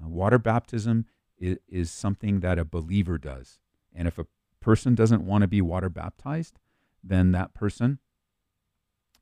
Uh, 0.02 0.08
water 0.08 0.40
baptism 0.40 1.06
is, 1.38 1.58
is 1.68 1.92
something 1.92 2.40
that 2.40 2.60
a 2.60 2.66
believer 2.66 3.18
does. 3.18 3.60
And 3.94 4.08
if 4.08 4.18
a 4.18 4.28
person 4.60 4.96
doesn't 4.96 5.26
want 5.26 5.42
to 5.44 5.48
be 5.48 5.62
water 5.62 5.90
baptized, 5.90 6.60
then 7.04 7.32
that 7.32 7.54
person 7.54 8.00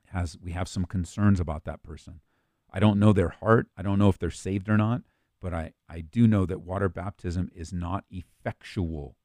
has, 0.08 0.38
we 0.42 0.52
have 0.52 0.68
some 0.68 0.86
concerns 0.86 1.40
about 1.40 1.64
that 1.66 1.84
person. 1.84 2.22
I 2.72 2.80
don't 2.80 3.00
know 3.00 3.14
their 3.14 3.30
heart. 3.30 3.68
I 3.76 3.82
don't 3.82 4.00
know 4.00 4.10
if 4.10 4.18
they're 4.18 4.32
saved 4.32 4.70
or 4.70 4.78
not, 4.78 5.02
but 5.42 5.54
I, 5.54 5.74
I 5.90 6.02
do 6.02 6.28
know 6.28 6.46
that 6.46 6.62
water 6.62 6.90
baptism 6.90 7.50
is 7.54 7.74
not 7.74 8.06
effectual. 8.10 9.18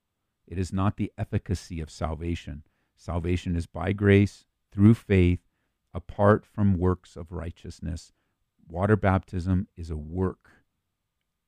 It 0.47 0.59
is 0.59 0.73
not 0.73 0.97
the 0.97 1.13
efficacy 1.19 1.81
of 1.81 1.91
salvation. 1.91 2.63
Salvation 2.97 3.55
is 3.55 3.67
by 3.67 3.93
grace, 3.93 4.45
through 4.73 4.95
faith, 4.95 5.41
apart 5.93 6.45
from 6.47 6.79
works 6.79 7.17
of 7.17 7.33
righteousness. 7.33 8.13
Water 8.69 8.97
baptism 8.97 9.69
is 9.77 9.91
a 9.91 9.97
work 9.97 10.51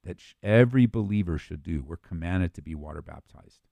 that 0.05 0.19
every 0.43 0.87
believer 0.87 1.39
should 1.39 1.63
do. 1.63 1.83
We're 1.87 1.97
commanded 1.97 2.55
to 2.55 2.63
be 2.63 2.75
water 2.75 3.03
baptized. 3.03 3.68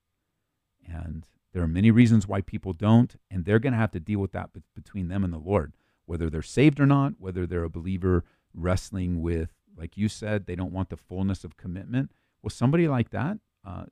And 0.86 1.26
there 1.52 1.62
are 1.62 1.68
many 1.68 1.90
reasons 1.90 2.26
why 2.26 2.40
people 2.40 2.72
don't, 2.72 3.16
and 3.30 3.44
they're 3.44 3.58
going 3.58 3.72
to 3.72 3.78
have 3.78 3.92
to 3.92 4.00
deal 4.00 4.20
with 4.20 4.32
that 4.32 4.50
between 4.74 5.08
them 5.08 5.24
and 5.24 5.32
the 5.32 5.38
Lord 5.38 5.72
whether 6.06 6.30
they're 6.30 6.42
saved 6.42 6.80
or 6.80 6.86
not, 6.86 7.14
whether 7.18 7.46
they're 7.46 7.64
a 7.64 7.70
believer 7.70 8.24
wrestling 8.54 9.20
with, 9.20 9.50
like 9.76 9.96
you 9.96 10.08
said, 10.08 10.46
they 10.46 10.56
don't 10.56 10.72
want 10.72 10.88
the 10.88 10.96
fullness 10.96 11.44
of 11.44 11.56
commitment. 11.56 12.12
Well, 12.40 12.50
somebody 12.50 12.88
like 12.88 13.10
that 13.10 13.38
uh, 13.64 13.84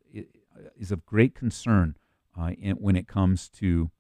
is 0.78 0.90
of 0.90 1.04
great 1.04 1.34
concern 1.34 1.96
uh, 2.38 2.52
when 2.78 2.96
it 2.96 3.06
comes 3.06 3.48
to 3.50 3.90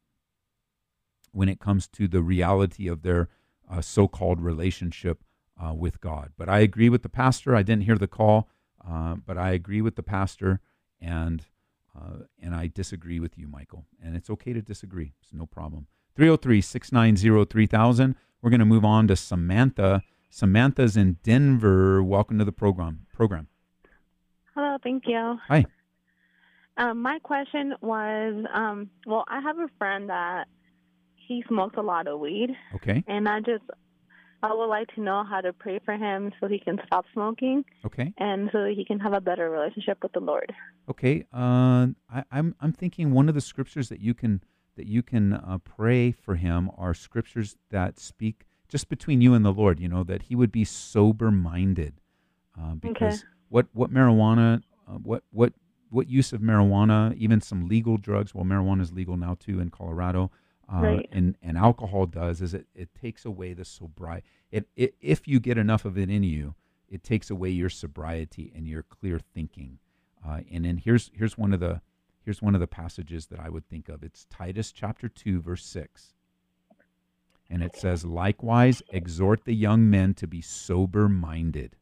when 1.32 1.48
it 1.48 1.58
comes 1.58 1.88
to 1.88 2.06
the 2.06 2.22
reality 2.22 2.86
of 2.86 3.02
their 3.02 3.28
uh, 3.68 3.80
so-called 3.80 4.40
relationship 4.40 5.24
uh, 5.60 5.74
with 5.74 6.00
God. 6.00 6.30
But 6.38 6.48
I 6.48 6.60
agree 6.60 6.88
with 6.88 7.02
the 7.02 7.08
pastor. 7.08 7.56
I 7.56 7.64
didn't 7.64 7.82
hear 7.82 7.98
the 7.98 8.06
call, 8.06 8.48
uh, 8.88 9.16
but 9.16 9.36
I 9.36 9.50
agree 9.50 9.80
with 9.80 9.96
the 9.96 10.02
pastor, 10.04 10.60
and 11.00 11.44
uh, 11.96 12.24
and 12.42 12.54
I 12.54 12.66
disagree 12.66 13.20
with 13.20 13.38
you, 13.38 13.46
Michael. 13.46 13.86
And 14.02 14.16
it's 14.16 14.30
okay 14.30 14.52
to 14.52 14.62
disagree. 14.62 15.14
It's 15.22 15.32
no 15.32 15.46
problem. 15.46 15.86
303 16.16 16.60
690 16.60 17.50
3000. 17.50 18.14
We're 18.42 18.50
going 18.50 18.60
to 18.60 18.66
move 18.66 18.84
on 18.84 19.08
to 19.08 19.16
Samantha. 19.16 20.02
Samantha's 20.30 20.96
in 20.96 21.18
Denver. 21.22 22.02
Welcome 22.02 22.38
to 22.38 22.44
the 22.44 22.52
program. 22.52 23.06
Program. 23.14 23.48
Hello, 24.54 24.76
thank 24.82 25.04
you. 25.06 25.38
Hi. 25.48 25.64
Um, 26.76 27.02
my 27.02 27.18
question 27.20 27.74
was, 27.80 28.44
um, 28.52 28.90
well, 29.06 29.24
I 29.28 29.40
have 29.40 29.58
a 29.58 29.68
friend 29.78 30.10
that 30.10 30.46
he 31.14 31.44
smokes 31.48 31.76
a 31.78 31.82
lot 31.82 32.06
of 32.06 32.20
weed. 32.20 32.50
Okay. 32.74 33.04
And 33.06 33.28
I 33.28 33.40
just, 33.40 33.62
I 34.44 34.52
would 34.52 34.66
like 34.66 34.88
to 34.94 35.00
know 35.00 35.24
how 35.24 35.40
to 35.40 35.52
pray 35.52 35.80
for 35.84 35.94
him 35.94 36.32
so 36.38 36.46
he 36.48 36.58
can 36.58 36.78
stop 36.86 37.04
smoking. 37.12 37.64
Okay. 37.84 38.12
And 38.18 38.50
so 38.52 38.66
he 38.66 38.84
can 38.84 38.98
have 39.00 39.14
a 39.14 39.20
better 39.20 39.48
relationship 39.50 39.98
with 40.02 40.12
the 40.12 40.20
Lord. 40.20 40.52
Okay. 40.90 41.24
Uh, 41.32 41.88
I, 42.16 42.24
I'm 42.30 42.54
I'm 42.60 42.72
thinking 42.72 43.12
one 43.12 43.28
of 43.30 43.34
the 43.34 43.40
scriptures 43.40 43.88
that 43.88 44.00
you 44.00 44.12
can 44.12 44.42
that 44.76 44.86
you 44.86 45.02
can 45.02 45.32
uh, 45.32 45.58
pray 45.64 46.12
for 46.12 46.34
him 46.34 46.70
are 46.76 46.94
scriptures 46.94 47.56
that 47.70 47.98
speak 47.98 48.44
just 48.68 48.88
between 48.88 49.20
you 49.20 49.34
and 49.34 49.44
the 49.44 49.52
Lord, 49.52 49.78
you 49.80 49.88
know, 49.88 50.02
that 50.04 50.22
he 50.22 50.34
would 50.34 50.50
be 50.50 50.64
sober 50.64 51.30
minded. 51.30 51.94
Uh, 52.60 52.74
because 52.74 53.20
okay. 53.20 53.28
what, 53.48 53.66
what 53.72 53.92
marijuana, 53.92 54.62
uh, 54.88 54.92
what, 54.92 55.22
what, 55.30 55.52
what 55.90 56.08
use 56.08 56.32
of 56.32 56.40
marijuana, 56.40 57.14
even 57.16 57.40
some 57.40 57.68
legal 57.68 57.96
drugs, 57.96 58.34
well, 58.34 58.44
marijuana 58.44 58.82
is 58.82 58.92
legal 58.92 59.16
now 59.16 59.36
too 59.38 59.60
in 59.60 59.70
Colorado, 59.70 60.30
uh, 60.72 60.80
right. 60.80 61.08
and, 61.12 61.36
and 61.42 61.56
alcohol 61.56 62.06
does 62.06 62.40
is 62.40 62.54
it, 62.54 62.66
it 62.74 62.88
takes 62.94 63.24
away 63.24 63.52
the 63.52 63.64
sobriety. 63.64 64.26
It, 64.50 64.68
it, 64.76 64.94
if 65.00 65.26
you 65.26 65.40
get 65.40 65.58
enough 65.58 65.84
of 65.84 65.98
it 65.98 66.10
in 66.10 66.22
you, 66.22 66.54
it 66.88 67.02
takes 67.02 67.30
away 67.30 67.50
your 67.50 67.70
sobriety 67.70 68.52
and 68.54 68.66
your 68.66 68.82
clear 68.82 69.20
thinking. 69.34 69.78
Uh, 70.26 70.40
and 70.50 70.64
then 70.64 70.78
here's, 70.78 71.10
here's 71.14 71.36
one 71.36 71.52
of 71.52 71.60
the, 71.60 71.80
Here's 72.24 72.40
one 72.40 72.54
of 72.54 72.60
the 72.60 72.66
passages 72.66 73.26
that 73.26 73.38
I 73.38 73.50
would 73.50 73.68
think 73.68 73.88
of. 73.88 74.02
It's 74.02 74.24
Titus 74.30 74.72
chapter 74.72 75.08
2 75.08 75.40
verse 75.40 75.64
6. 75.66 76.14
And 77.50 77.62
it 77.62 77.76
says, 77.76 78.06
"Likewise 78.06 78.82
exhort 78.88 79.44
the 79.44 79.54
young 79.54 79.90
men 79.90 80.14
to 80.14 80.26
be 80.26 80.40
sober-minded." 80.40 81.76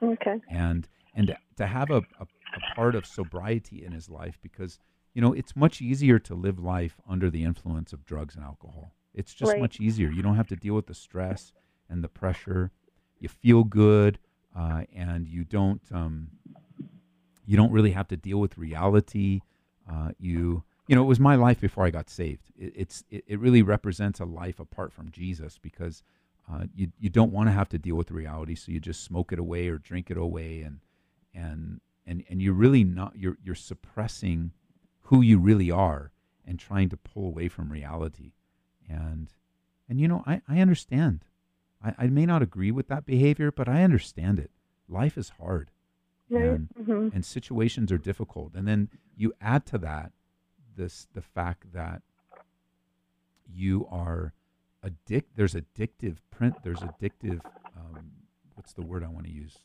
Okay. 0.00 0.40
And 0.48 0.88
and 1.12 1.36
to 1.56 1.66
have 1.66 1.90
a, 1.90 1.96
a, 1.96 2.22
a 2.22 2.74
part 2.76 2.94
of 2.94 3.04
sobriety 3.04 3.84
in 3.84 3.90
his 3.90 4.08
life 4.08 4.38
because 4.40 4.78
you 5.14 5.20
know 5.22 5.32
it's 5.32 5.56
much 5.56 5.80
easier 5.82 6.18
to 6.18 6.34
live 6.34 6.58
life 6.58 7.00
under 7.08 7.30
the 7.30 7.44
influence 7.44 7.92
of 7.92 8.04
drugs 8.04 8.34
and 8.36 8.44
alcohol. 8.44 8.92
It's 9.14 9.34
just 9.34 9.52
Right. 9.52 9.60
much 9.60 9.80
easier. 9.80 10.10
You 10.10 10.22
don't 10.22 10.36
have 10.36 10.48
to 10.48 10.56
deal 10.56 10.74
with 10.74 10.86
the 10.86 10.94
stress 10.94 11.52
and 11.88 12.02
the 12.04 12.08
pressure. 12.08 12.70
You 13.18 13.28
feel 13.28 13.64
good, 13.64 14.18
uh, 14.56 14.84
and 14.94 15.26
you 15.28 15.44
don't 15.44 15.82
um, 15.92 16.28
you 17.46 17.56
don't 17.56 17.72
really 17.72 17.90
have 17.92 18.08
to 18.08 18.16
deal 18.16 18.38
with 18.38 18.56
reality. 18.58 19.40
Uh, 19.90 20.10
you 20.18 20.62
you 20.86 20.94
know 20.96 21.02
it 21.02 21.06
was 21.06 21.20
my 21.20 21.34
life 21.34 21.60
before 21.60 21.84
I 21.84 21.90
got 21.90 22.08
saved. 22.08 22.50
It, 22.56 22.72
it's 22.76 23.04
it, 23.10 23.24
it 23.26 23.40
really 23.40 23.62
represents 23.62 24.20
a 24.20 24.24
life 24.24 24.60
apart 24.60 24.92
from 24.92 25.10
Jesus 25.10 25.58
because 25.58 26.02
uh, 26.50 26.64
you 26.74 26.92
you 26.98 27.10
don't 27.10 27.32
want 27.32 27.48
to 27.48 27.52
have 27.52 27.68
to 27.70 27.78
deal 27.78 27.96
with 27.96 28.10
reality, 28.10 28.54
so 28.54 28.72
you 28.72 28.80
just 28.80 29.02
smoke 29.04 29.32
it 29.32 29.38
away 29.38 29.68
or 29.68 29.78
drink 29.78 30.10
it 30.10 30.16
away, 30.16 30.62
and 30.62 30.80
and 31.34 31.80
and 32.06 32.24
and 32.30 32.40
you're 32.40 32.54
really 32.54 32.84
not 32.84 33.16
you're 33.16 33.36
you're 33.42 33.54
suppressing 33.54 34.52
who 35.10 35.20
you 35.20 35.38
really 35.38 35.70
are 35.70 36.12
and 36.46 36.58
trying 36.58 36.88
to 36.88 36.96
pull 36.96 37.26
away 37.26 37.48
from 37.48 37.70
reality, 37.70 38.32
and 38.88 39.32
and 39.88 40.00
you 40.00 40.08
know 40.08 40.22
I 40.26 40.40
I 40.48 40.60
understand. 40.60 41.24
I, 41.82 41.94
I 41.98 42.06
may 42.08 42.26
not 42.26 42.42
agree 42.42 42.70
with 42.70 42.88
that 42.88 43.06
behavior, 43.06 43.50
but 43.50 43.68
I 43.68 43.82
understand 43.82 44.38
it. 44.38 44.50
Life 44.88 45.16
is 45.16 45.30
hard 45.40 45.70
Right. 46.28 46.44
and, 46.44 46.68
hmm 46.86 47.08
and 47.12 47.24
situations 47.24 47.90
are 47.90 47.98
difficult. 47.98 48.54
And 48.54 48.68
then 48.68 48.88
you 49.16 49.32
add 49.40 49.66
to 49.66 49.78
that 49.78 50.12
this 50.76 51.08
the 51.14 51.22
fact 51.22 51.72
that 51.72 52.02
you 53.52 53.86
are 53.90 54.32
addict. 54.82 55.36
There's 55.36 55.54
addictive 55.54 56.18
print. 56.30 56.58
There's 56.62 56.82
addictive. 56.82 57.42
Um, 57.76 58.12
what's 58.54 58.72
the 58.72 58.82
word 58.82 59.02
I 59.04 59.08
want 59.08 59.26
to 59.26 59.32
use? 59.32 59.58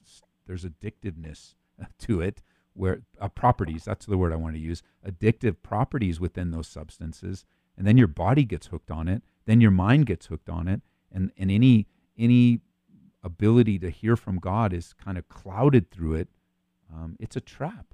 There's 0.47 0.65
addictiveness 0.65 1.53
to 1.99 2.21
it. 2.21 2.41
Where 2.75 3.01
uh, 3.19 3.29
properties. 3.29 3.85
That's 3.85 4.05
the 4.05 4.17
word 4.17 4.33
I 4.33 4.35
want 4.35 4.55
to 4.55 4.59
use. 4.59 4.83
Addictive 5.07 5.55
properties 5.63 6.19
within 6.19 6.51
those 6.51 6.67
substances, 6.67 7.45
and 7.77 7.87
then 7.87 7.97
your 7.97 8.07
body 8.07 8.43
gets 8.43 8.67
hooked 8.67 8.91
on 8.91 9.07
it. 9.07 9.23
Then 9.45 9.61
your 9.61 9.71
mind 9.71 10.05
gets 10.05 10.27
hooked 10.27 10.49
on 10.49 10.67
it, 10.67 10.81
and 11.11 11.31
and 11.37 11.49
any 11.49 11.87
any 12.17 12.59
ability 13.23 13.79
to 13.79 13.89
hear 13.89 14.15
from 14.15 14.39
God 14.39 14.71
is 14.73 14.93
kind 14.93 15.17
of 15.17 15.27
clouded 15.27 15.89
through 15.89 16.15
it. 16.15 16.29
Um, 16.93 17.15
it's 17.19 17.35
a 17.35 17.41
trap. 17.41 17.93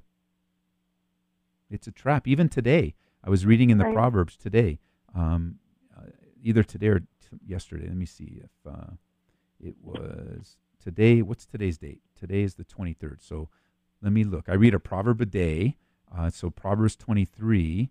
It's 1.69 1.87
a 1.87 1.91
trap. 1.91 2.27
Even 2.27 2.49
today, 2.49 2.95
I 3.23 3.29
was 3.29 3.45
reading 3.45 3.69
in 3.69 3.77
the 3.77 3.85
Right. 3.85 3.93
Proverbs 3.93 4.35
today, 4.35 4.79
um, 5.15 5.59
uh, 5.97 6.09
either 6.43 6.63
today 6.63 6.87
or 6.87 6.99
t- 6.99 7.05
yesterday. 7.45 7.87
Let 7.87 7.95
me 7.95 8.05
see 8.05 8.41
if 8.43 8.51
uh, 8.71 8.91
it 9.59 9.75
was 9.81 10.57
today. 10.83 11.21
What's 11.21 11.45
today's 11.45 11.77
date? 11.77 12.01
Today 12.19 12.41
is 12.41 12.55
the 12.55 12.65
23rd. 12.65 13.21
So 13.21 13.49
let 14.01 14.11
me 14.13 14.23
look. 14.23 14.49
I 14.49 14.53
read 14.53 14.73
a 14.73 14.79
proverb 14.79 15.21
a 15.21 15.25
day. 15.25 15.77
Uh, 16.15 16.29
so 16.29 16.49
Proverbs 16.49 16.95
23 16.95 17.89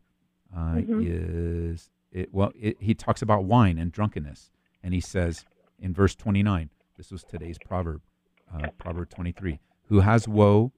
uh, 0.55 0.59
Mhm. 0.75 1.05
is 1.07 1.91
it. 2.13 2.33
Well, 2.35 2.53
it, 2.59 2.77
he 2.81 2.95
talks 2.95 3.23
about 3.23 3.45
wine 3.45 3.79
and 3.79 3.91
drunkenness, 3.93 4.51
and 4.83 4.93
he 4.93 5.01
says 5.01 5.45
in 5.79 5.95
verse 5.95 6.15
29. 6.15 6.71
This 6.97 7.11
was 7.11 7.23
today's 7.25 7.57
proverb, 7.59 8.03
uh, 8.53 8.69
Proverb 8.79 9.09
23. 9.09 9.59
Who 9.85 10.01
has 10.01 10.29
woe, 10.29 10.73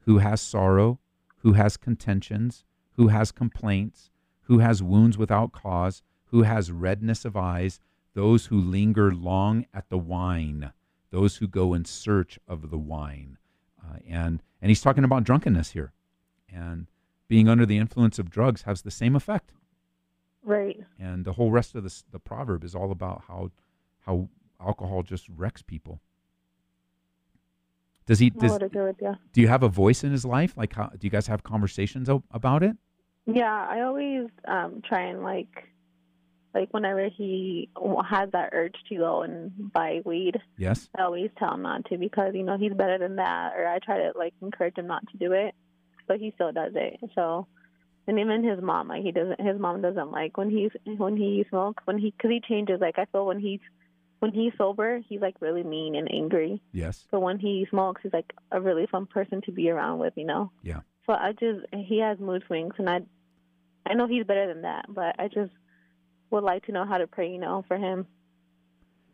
who 0.00 0.18
has 0.18 0.40
sorrow, 0.40 0.98
who 1.38 1.54
has 1.54 1.76
contentions, 1.76 2.64
who 2.96 3.08
has 3.08 3.32
complaints, 3.32 4.10
who 4.42 4.58
has 4.58 4.82
wounds 4.82 5.16
without 5.16 5.52
cause, 5.52 6.02
who 6.26 6.42
has 6.42 6.70
redness 6.70 7.24
of 7.24 7.36
eyes, 7.36 7.80
those 8.14 8.46
who 8.46 8.60
linger 8.60 9.14
long 9.14 9.64
at 9.72 9.88
the 9.88 9.96
wine, 9.98 10.72
those 11.10 11.36
who 11.36 11.46
go 11.48 11.72
in 11.72 11.84
search 11.86 12.38
of 12.46 12.70
the 12.70 12.78
wine. 12.78 13.38
Uh, 13.84 13.96
and 14.08 14.42
and 14.60 14.70
he's 14.70 14.80
talking 14.80 15.04
about 15.04 15.24
drunkenness 15.24 15.70
here, 15.72 15.92
and 16.52 16.86
being 17.28 17.48
under 17.48 17.66
the 17.66 17.78
influence 17.78 18.18
of 18.18 18.30
drugs 18.30 18.62
has 18.62 18.82
the 18.82 18.90
same 18.90 19.16
effect. 19.16 19.52
Right. 20.44 20.80
And 20.98 21.24
the 21.24 21.32
whole 21.34 21.50
rest 21.50 21.74
of 21.74 21.84
the 21.84 22.02
the 22.10 22.18
proverb 22.18 22.64
is 22.64 22.74
all 22.74 22.90
about 22.90 23.24
how 23.28 23.50
how 24.06 24.28
alcohol 24.60 25.02
just 25.02 25.28
wrecks 25.28 25.62
people. 25.62 26.00
Does 28.06 28.18
he? 28.18 28.30
Does, 28.30 28.52
would 28.52 28.62
agree 28.62 28.82
with 28.82 29.00
you. 29.00 29.14
do 29.32 29.40
you 29.40 29.48
have 29.48 29.62
a 29.62 29.68
voice 29.68 30.02
in 30.04 30.10
his 30.10 30.24
life? 30.24 30.56
Like, 30.56 30.74
how, 30.74 30.88
do 30.88 30.98
you 31.06 31.10
guys 31.10 31.26
have 31.28 31.42
conversations 31.44 32.08
o- 32.08 32.24
about 32.32 32.62
it? 32.62 32.76
Yeah, 33.26 33.66
I 33.70 33.82
always 33.82 34.26
um 34.48 34.82
try 34.84 35.02
and 35.02 35.22
like 35.22 35.68
like 36.54 36.72
whenever 36.72 37.08
he 37.08 37.68
has 38.08 38.30
that 38.32 38.50
urge 38.52 38.74
to 38.88 38.96
go 38.96 39.22
and 39.22 39.72
buy 39.72 40.00
weed, 40.04 40.40
Yes. 40.56 40.88
I 40.96 41.02
always 41.02 41.30
tell 41.38 41.54
him 41.54 41.62
not 41.62 41.86
to 41.86 41.98
because 41.98 42.34
you 42.34 42.42
know 42.42 42.58
he's 42.58 42.74
better 42.74 42.98
than 42.98 43.16
that, 43.16 43.52
or 43.56 43.66
I 43.66 43.78
try 43.78 43.98
to 43.98 44.12
like 44.16 44.34
encourage 44.42 44.76
him 44.76 44.86
not 44.86 45.06
to 45.10 45.16
do 45.16 45.32
it, 45.32 45.54
but 46.06 46.18
he 46.18 46.32
still 46.34 46.52
does 46.52 46.72
it. 46.74 47.00
So, 47.14 47.46
and 48.06 48.18
even 48.18 48.44
his 48.44 48.62
mom, 48.62 48.88
like 48.88 49.02
he 49.02 49.12
doesn't. 49.12 49.40
His 49.40 49.58
mom 49.58 49.80
doesn't 49.80 50.10
like 50.10 50.36
when 50.36 50.50
he's 50.50 50.70
when 50.98 51.16
he 51.16 51.44
smokes 51.48 51.82
when 51.86 51.98
he 51.98 52.10
because 52.10 52.30
he 52.30 52.40
changes. 52.46 52.80
Like 52.80 52.98
I 52.98 53.06
feel 53.06 53.26
when 53.26 53.40
he's 53.40 53.60
when 54.18 54.32
he's 54.32 54.52
sober, 54.58 55.00
he's 55.08 55.20
like 55.20 55.36
really 55.40 55.62
mean 55.64 55.96
and 55.96 56.08
angry. 56.12 56.62
Yes. 56.72 57.04
But 57.10 57.20
when 57.20 57.38
he 57.38 57.66
smokes, 57.70 58.02
he's 58.02 58.12
like 58.12 58.32
a 58.50 58.60
really 58.60 58.86
fun 58.86 59.06
person 59.06 59.40
to 59.42 59.52
be 59.52 59.70
around 59.70 59.98
with, 59.98 60.12
you 60.16 60.24
know. 60.24 60.52
Yeah. 60.62 60.80
So 61.06 61.12
I 61.12 61.32
just 61.32 61.66
he 61.72 61.98
has 62.00 62.18
mood 62.20 62.44
swings, 62.46 62.74
and 62.78 62.88
I 62.88 63.00
I 63.86 63.94
know 63.94 64.06
he's 64.06 64.24
better 64.24 64.46
than 64.46 64.62
that, 64.62 64.86
but 64.88 65.16
I 65.18 65.28
just 65.28 65.50
would 66.32 66.44
like 66.44 66.66
to 66.66 66.72
know 66.72 66.84
how 66.84 66.98
to 66.98 67.06
pray, 67.06 67.30
you 67.30 67.38
know, 67.38 67.64
for 67.68 67.76
him. 67.76 68.06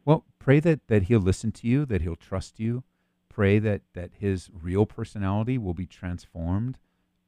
Well, 0.04 0.24
pray 0.38 0.60
that, 0.60 0.86
that 0.88 1.04
he'll 1.04 1.20
listen 1.20 1.52
to 1.52 1.66
you, 1.66 1.84
that 1.86 2.00
he'll 2.02 2.16
trust 2.16 2.58
you. 2.58 2.84
Pray 3.28 3.58
that, 3.58 3.82
that 3.94 4.10
his 4.18 4.48
real 4.52 4.86
personality 4.86 5.58
will 5.58 5.74
be 5.74 5.86
transformed, 5.86 6.78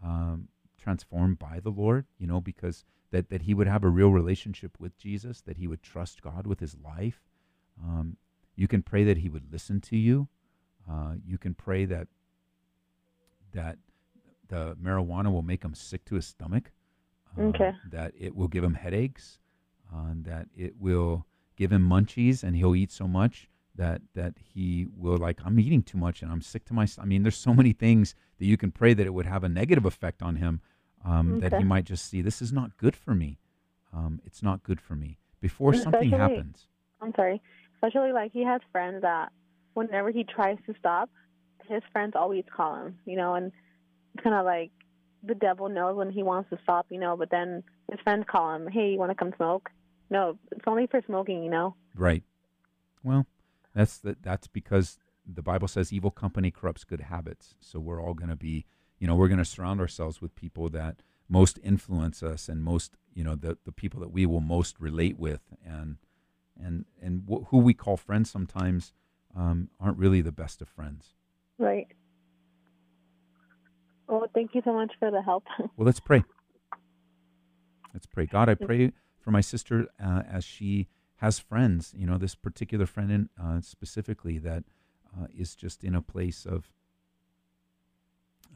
um, 0.03 0.49
transformed 0.79 1.39
by 1.39 1.61
the 1.63 1.71
Lord, 1.71 2.07
you 2.19 2.27
know, 2.27 2.41
because 2.41 2.85
that, 3.11 3.29
that 3.29 3.43
he 3.43 3.55
would 3.55 3.67
have 3.67 3.85
a 3.85 3.89
real 3.89 4.11
relationship 4.11 4.73
with 4.79 4.97
Jesus, 4.97 5.41
that 5.43 5.59
he 5.59 5.67
would 5.69 5.83
trust 5.83 6.23
God 6.23 6.47
with 6.47 6.61
his 6.61 6.77
life. 6.83 7.21
Um, 7.83 8.17
you 8.57 8.67
can 8.67 8.83
pray 8.83 9.05
that 9.05 9.19
he 9.19 9.29
would 9.29 9.53
listen 9.53 9.81
to 9.83 9.97
you. 9.97 10.29
Uh, 10.91 11.15
you 11.25 11.39
can 11.39 11.55
pray 11.55 11.85
that 11.85 12.09
that 13.53 13.79
the 14.49 14.77
marijuana 14.83 15.31
will 15.33 15.43
make 15.43 15.65
him 15.65 15.75
sick 15.75 16.05
to 16.05 16.15
his 16.15 16.27
stomach. 16.27 16.71
uh, 17.37 17.43
Okay. 17.43 17.73
That 17.91 18.13
it 18.19 18.35
will 18.37 18.49
give 18.49 18.63
him 18.63 18.75
headaches. 18.75 19.40
Uh, 19.93 20.13
that 20.15 20.47
it 20.57 20.75
will 20.79 21.27
give 21.57 21.73
him 21.73 21.89
munchies, 21.89 22.43
and 22.45 22.57
he'll 22.57 22.77
eat 22.77 22.93
so 22.93 23.09
much 23.09 23.49
that 23.75 24.03
that 24.15 24.35
he 24.39 24.87
will 24.97 25.17
like 25.17 25.41
I'm 25.45 25.59
eating 25.59 25.83
too 25.83 25.99
much 25.99 26.23
and 26.23 26.31
I'm 26.31 26.43
sick 26.43 26.65
to 26.67 26.75
my. 26.75 26.85
st-" 26.85 27.05
I 27.05 27.09
mean, 27.09 27.23
there's 27.23 27.37
so 27.37 27.55
many 27.55 27.73
things 27.73 28.15
that 28.39 28.47
you 28.47 28.57
can 28.57 28.71
pray 28.71 28.95
that 28.95 29.07
it 29.07 29.15
would 29.15 29.27
have 29.27 29.43
a 29.45 29.49
negative 29.49 29.85
effect 29.85 30.23
on 30.23 30.37
him. 30.37 30.61
Um, 31.05 31.41
That 31.41 31.55
he 31.59 31.65
might 31.65 31.85
just 31.85 32.05
see 32.09 32.21
this 32.23 32.43
is 32.43 32.53
not 32.53 32.77
good 32.77 32.95
for 32.95 33.15
me. 33.15 33.39
Um, 33.93 34.21
it's 34.25 34.43
not 34.43 34.63
good 34.63 34.81
for 34.81 34.95
me. 34.95 35.19
Before 35.41 35.73
something 35.75 36.11
happens, 36.11 36.69
I'm 37.01 37.15
sorry. 37.15 37.41
Especially 37.75 38.13
like 38.13 38.33
he 38.33 38.45
has 38.45 38.61
friends 38.71 39.01
that 39.03 39.33
whenever 39.73 40.11
he 40.11 40.25
tries 40.25 40.59
to 40.67 40.75
stop, 40.79 41.09
his 41.67 41.83
friends 41.91 42.15
always 42.15 42.45
call 42.55 42.77
him, 42.77 42.99
you 43.07 43.17
know, 43.17 43.35
and 43.35 43.51
it's 44.15 44.23
kind 44.23 44.37
of 44.37 44.45
like 44.45 44.71
the 45.23 45.35
devil 45.35 45.69
knows 45.69 45.97
when 45.97 46.11
he 46.11 46.23
wants 46.23 46.51
to 46.51 46.59
stop, 46.63 46.87
you 46.91 46.99
know, 46.99 47.17
but 47.17 47.31
then 47.31 47.63
his 47.91 48.01
friends 48.01 48.25
call 48.29 48.55
him, 48.55 48.69
hey, 48.69 48.91
you 48.91 48.99
want 48.99 49.11
to 49.11 49.15
come 49.15 49.33
smoke? 49.37 49.71
No, 50.11 50.39
it's 50.51 50.65
only 50.67 50.87
for 50.89 51.01
smoking, 51.07 51.43
you 51.43 51.51
know. 51.51 51.77
Right. 51.95 52.25
Well, 53.03 53.27
that's 53.75 53.99
the, 53.99 54.17
that's 54.21 54.49
because 54.49 54.99
the 55.25 55.43
Bible 55.43 55.69
says 55.69 55.93
evil 55.93 56.11
company 56.11 56.51
corrupts 56.51 56.85
good 56.85 57.03
habits. 57.03 57.55
So 57.61 57.79
we're 57.79 58.03
all 58.03 58.15
going 58.15 58.31
to 58.31 58.37
be, 58.37 58.67
you 58.99 59.07
know, 59.07 59.15
we're 59.15 59.29
going 59.29 59.39
to 59.39 59.45
surround 59.45 59.81
ourselves 59.81 60.21
with 60.21 60.35
people 60.35 60.69
that 60.71 61.03
most 61.29 61.59
influence 61.63 62.23
us 62.23 62.49
and 62.49 62.63
most, 62.63 62.97
you 63.15 63.23
know, 63.23 63.37
the 63.37 63.57
the 63.65 63.73
people 63.73 64.01
that 64.01 64.11
we 64.11 64.27
will 64.27 64.41
most 64.41 64.81
relate 64.81 65.19
with 65.19 65.43
and 65.65 65.99
and 66.61 66.85
and 67.01 67.23
wh- 67.31 67.49
who 67.49 67.59
we 67.59 67.73
call 67.73 67.97
friends 67.97 68.29
sometimes 68.31 68.93
um, 69.37 69.69
aren't 69.79 69.97
really 69.97 70.21
the 70.21 70.33
best 70.33 70.61
of 70.61 70.69
friends. 70.69 71.15
Right. 71.59 71.87
Well, 74.09 74.27
thank 74.35 74.57
you 74.57 74.63
so 74.65 74.73
much 74.73 74.93
for 74.99 75.11
the 75.11 75.23
help. 75.23 75.45
Well, 75.77 75.87
let's 75.87 76.01
pray. 76.01 76.25
Let's 77.95 78.07
pray. 78.07 78.27
God, 78.27 78.49
I 78.49 78.55
pray 78.55 78.93
for 79.21 79.31
my 79.31 79.41
sister 79.41 79.87
uh, 80.03 80.23
as 80.31 80.45
she 80.45 80.89
has 81.17 81.39
friends, 81.39 81.93
you 81.97 82.07
know, 82.07 82.17
this 82.17 82.35
particular 82.35 82.87
friend 82.87 83.13
in, 83.13 83.29
uh, 83.41 83.61
specifically 83.61 84.39
that 84.39 84.65
uh, 85.17 85.27
is 85.37 85.55
just 85.55 85.85
in 85.85 85.95
a 85.95 86.01
place 86.03 86.47
of 86.47 86.71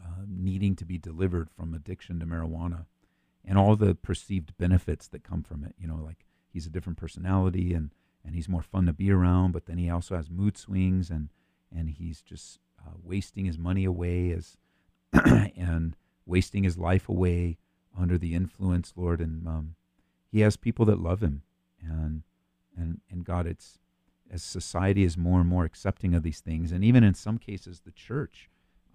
uh, 0.03 0.23
needing 0.27 0.75
to 0.77 0.85
be 0.85 0.99
delivered 0.99 1.51
from 1.51 1.75
addiction 1.75 2.19
to 2.21 2.27
marijuana 2.27 2.87
and 3.45 3.59
all 3.59 3.77
the 3.77 3.95
perceived 3.95 4.57
benefits 4.57 5.07
that 5.09 5.23
come 5.23 5.43
from 5.43 5.63
it. 5.65 5.75
You 5.79 5.87
know, 5.87 6.01
like 6.03 6.25
he's 6.49 6.67
a 6.67 6.71
different 6.71 6.99
personality 6.99 7.75
and, 7.75 7.91
and 8.25 8.35
he's 8.35 8.49
more 8.49 8.63
fun 8.63 8.87
to 8.87 8.93
be 8.93 9.11
around, 9.11 9.53
but 9.53 9.67
then 9.67 9.77
he 9.77 9.91
also 9.91 10.17
has 10.17 10.31
mood 10.31 10.57
swings 10.57 11.11
and, 11.11 11.29
and 11.75 11.91
he's 11.91 12.23
just 12.23 12.59
uh, 12.81 12.93
wasting 13.03 13.45
his 13.45 13.59
money 13.59 13.85
away 13.85 14.31
as 14.31 14.57
and 15.57 15.97
wasting 16.27 16.65
his 16.65 16.79
life 16.79 17.09
away 17.09 17.59
under 17.99 18.17
the 18.17 18.35
influence, 18.35 18.95
Lord. 18.97 19.21
And 19.21 19.47
um, 19.47 19.75
he 20.35 20.41
has 20.41 20.57
people 20.57 20.85
that 20.87 20.99
love 20.99 21.23
him, 21.23 21.43
and 21.81 22.25
and 22.77 23.01
and 23.09 23.25
God, 23.25 23.47
it's 23.47 23.79
as 24.29 24.43
society 24.43 25.05
is 25.05 25.17
more 25.17 25.39
and 25.39 25.49
more 25.49 25.65
accepting 25.65 26.13
of 26.13 26.25
these 26.25 26.41
things, 26.41 26.73
and 26.73 26.83
even 26.83 27.05
in 27.05 27.15
some 27.15 27.39
cases, 27.39 27.81
the 27.81 27.93
church, 27.93 28.51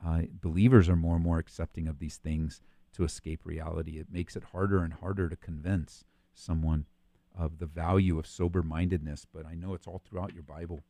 uh, 0.06 0.24
believers 0.42 0.90
are 0.90 0.98
more 0.98 1.16
and 1.16 1.24
more 1.24 1.40
accepting 1.40 1.88
of 1.88 2.00
these 2.00 2.18
things 2.18 2.60
to 2.92 3.06
escape 3.06 3.46
reality. 3.46 4.00
It 4.00 4.12
makes 4.12 4.36
it 4.36 4.44
harder 4.52 4.84
and 4.84 4.92
harder 4.94 5.30
to 5.30 5.38
convince 5.38 6.04
someone 6.34 6.88
of 7.34 7.60
the 7.60 7.66
value 7.66 8.20
of 8.20 8.28
sober 8.28 8.62
mindedness. 8.62 9.26
But 9.32 9.46
I 9.46 9.56
know 9.56 9.74
it's 9.76 9.88
all 9.88 10.02
throughout 10.04 10.34
your 10.34 10.44
Bible. 10.44 10.84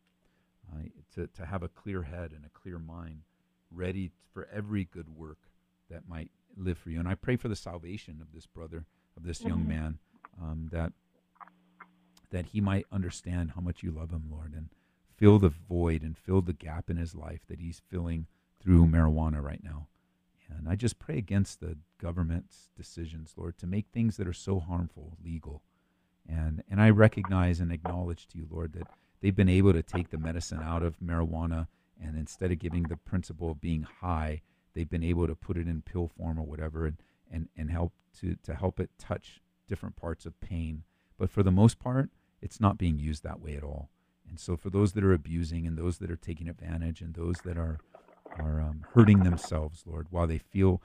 Uh, 0.72 0.82
to, 1.14 1.26
to 1.28 1.46
have 1.46 1.62
a 1.64 1.68
clear 1.68 2.02
head 2.02 2.32
and 2.32 2.44
a 2.44 2.48
clear 2.50 2.78
mind, 2.78 3.22
ready 3.72 4.12
for 4.32 4.48
every 4.52 4.84
good 4.84 5.08
work 5.16 5.38
that 5.90 6.08
might 6.08 6.30
live 6.56 6.78
for 6.78 6.90
you. 6.90 6.98
And 7.00 7.08
I 7.08 7.14
pray 7.16 7.34
for 7.36 7.48
the 7.48 7.56
salvation 7.56 8.20
of 8.20 8.32
this 8.32 8.46
brother, 8.46 8.84
of 9.16 9.24
this 9.24 9.42
young 9.42 9.64
Mhm. 9.64 9.68
man, 9.68 9.98
um, 10.40 10.68
that 10.72 10.92
that 12.30 12.46
he 12.46 12.60
might 12.60 12.86
understand 12.92 13.52
how 13.54 13.60
much 13.60 13.82
you 13.82 13.90
love 13.90 14.10
him, 14.10 14.24
Lord, 14.30 14.52
and 14.54 14.68
fill 15.16 15.38
the 15.38 15.48
void 15.48 16.02
and 16.02 16.16
fill 16.16 16.40
the 16.40 16.52
gap 16.52 16.88
in 16.88 16.96
his 16.96 17.14
life 17.14 17.40
that 17.48 17.58
he's 17.58 17.82
filling 17.90 18.26
through 18.62 18.86
marijuana 18.86 19.42
right 19.42 19.62
now. 19.64 19.88
And 20.48 20.68
I 20.68 20.76
just 20.76 20.98
pray 20.98 21.18
against 21.18 21.60
the 21.60 21.76
government's 22.00 22.70
decisions, 22.76 23.34
Lord, 23.36 23.58
to 23.58 23.66
make 23.66 23.86
things 23.88 24.16
that 24.16 24.28
are 24.28 24.32
so 24.32 24.60
harmful 24.60 25.16
legal. 25.24 25.62
And 26.28 26.62
and 26.70 26.80
I 26.80 26.90
recognize 26.90 27.60
and 27.60 27.72
acknowledge 27.72 28.26
to 28.28 28.38
you, 28.38 28.46
Lord, 28.50 28.72
that 28.74 28.88
they've 29.20 29.34
been 29.34 29.48
able 29.48 29.72
to 29.72 29.82
take 29.82 30.10
the 30.10 30.18
medicine 30.18 30.60
out 30.62 30.82
of 30.82 30.98
marijuana 31.00 31.66
and 32.02 32.16
instead 32.16 32.50
of 32.50 32.58
giving 32.58 32.84
the 32.84 32.96
principle 32.96 33.50
of 33.50 33.60
being 33.60 33.82
high, 33.82 34.42
they've 34.74 34.88
been 34.88 35.04
able 35.04 35.26
to 35.26 35.34
put 35.34 35.56
it 35.56 35.68
in 35.68 35.82
pill 35.82 36.08
form 36.08 36.38
or 36.38 36.46
whatever 36.46 36.86
and, 36.86 36.96
and, 37.30 37.48
and 37.56 37.70
help 37.70 37.92
to, 38.20 38.36
to 38.42 38.54
help 38.54 38.80
it 38.80 38.90
touch 38.98 39.40
different 39.70 39.96
parts 39.96 40.26
of 40.26 40.38
pain. 40.40 40.82
But 41.16 41.30
for 41.30 41.42
the 41.42 41.50
most 41.50 41.78
part, 41.78 42.10
it's 42.42 42.60
not 42.60 42.76
being 42.76 42.98
used 42.98 43.22
that 43.22 43.40
way 43.40 43.56
at 43.56 43.62
all. 43.62 43.88
And 44.28 44.38
so 44.38 44.56
for 44.56 44.68
those 44.68 44.92
that 44.92 45.04
are 45.04 45.14
abusing 45.14 45.66
and 45.66 45.78
those 45.78 45.98
that 45.98 46.10
are 46.10 46.16
taking 46.16 46.48
advantage 46.48 47.00
and 47.00 47.14
those 47.14 47.36
that 47.44 47.56
are 47.56 47.78
are 48.38 48.60
um, 48.60 48.84
hurting 48.94 49.20
themselves, 49.20 49.84
Lord, 49.86 50.08
while 50.10 50.26
they 50.26 50.38
feel 50.38 50.82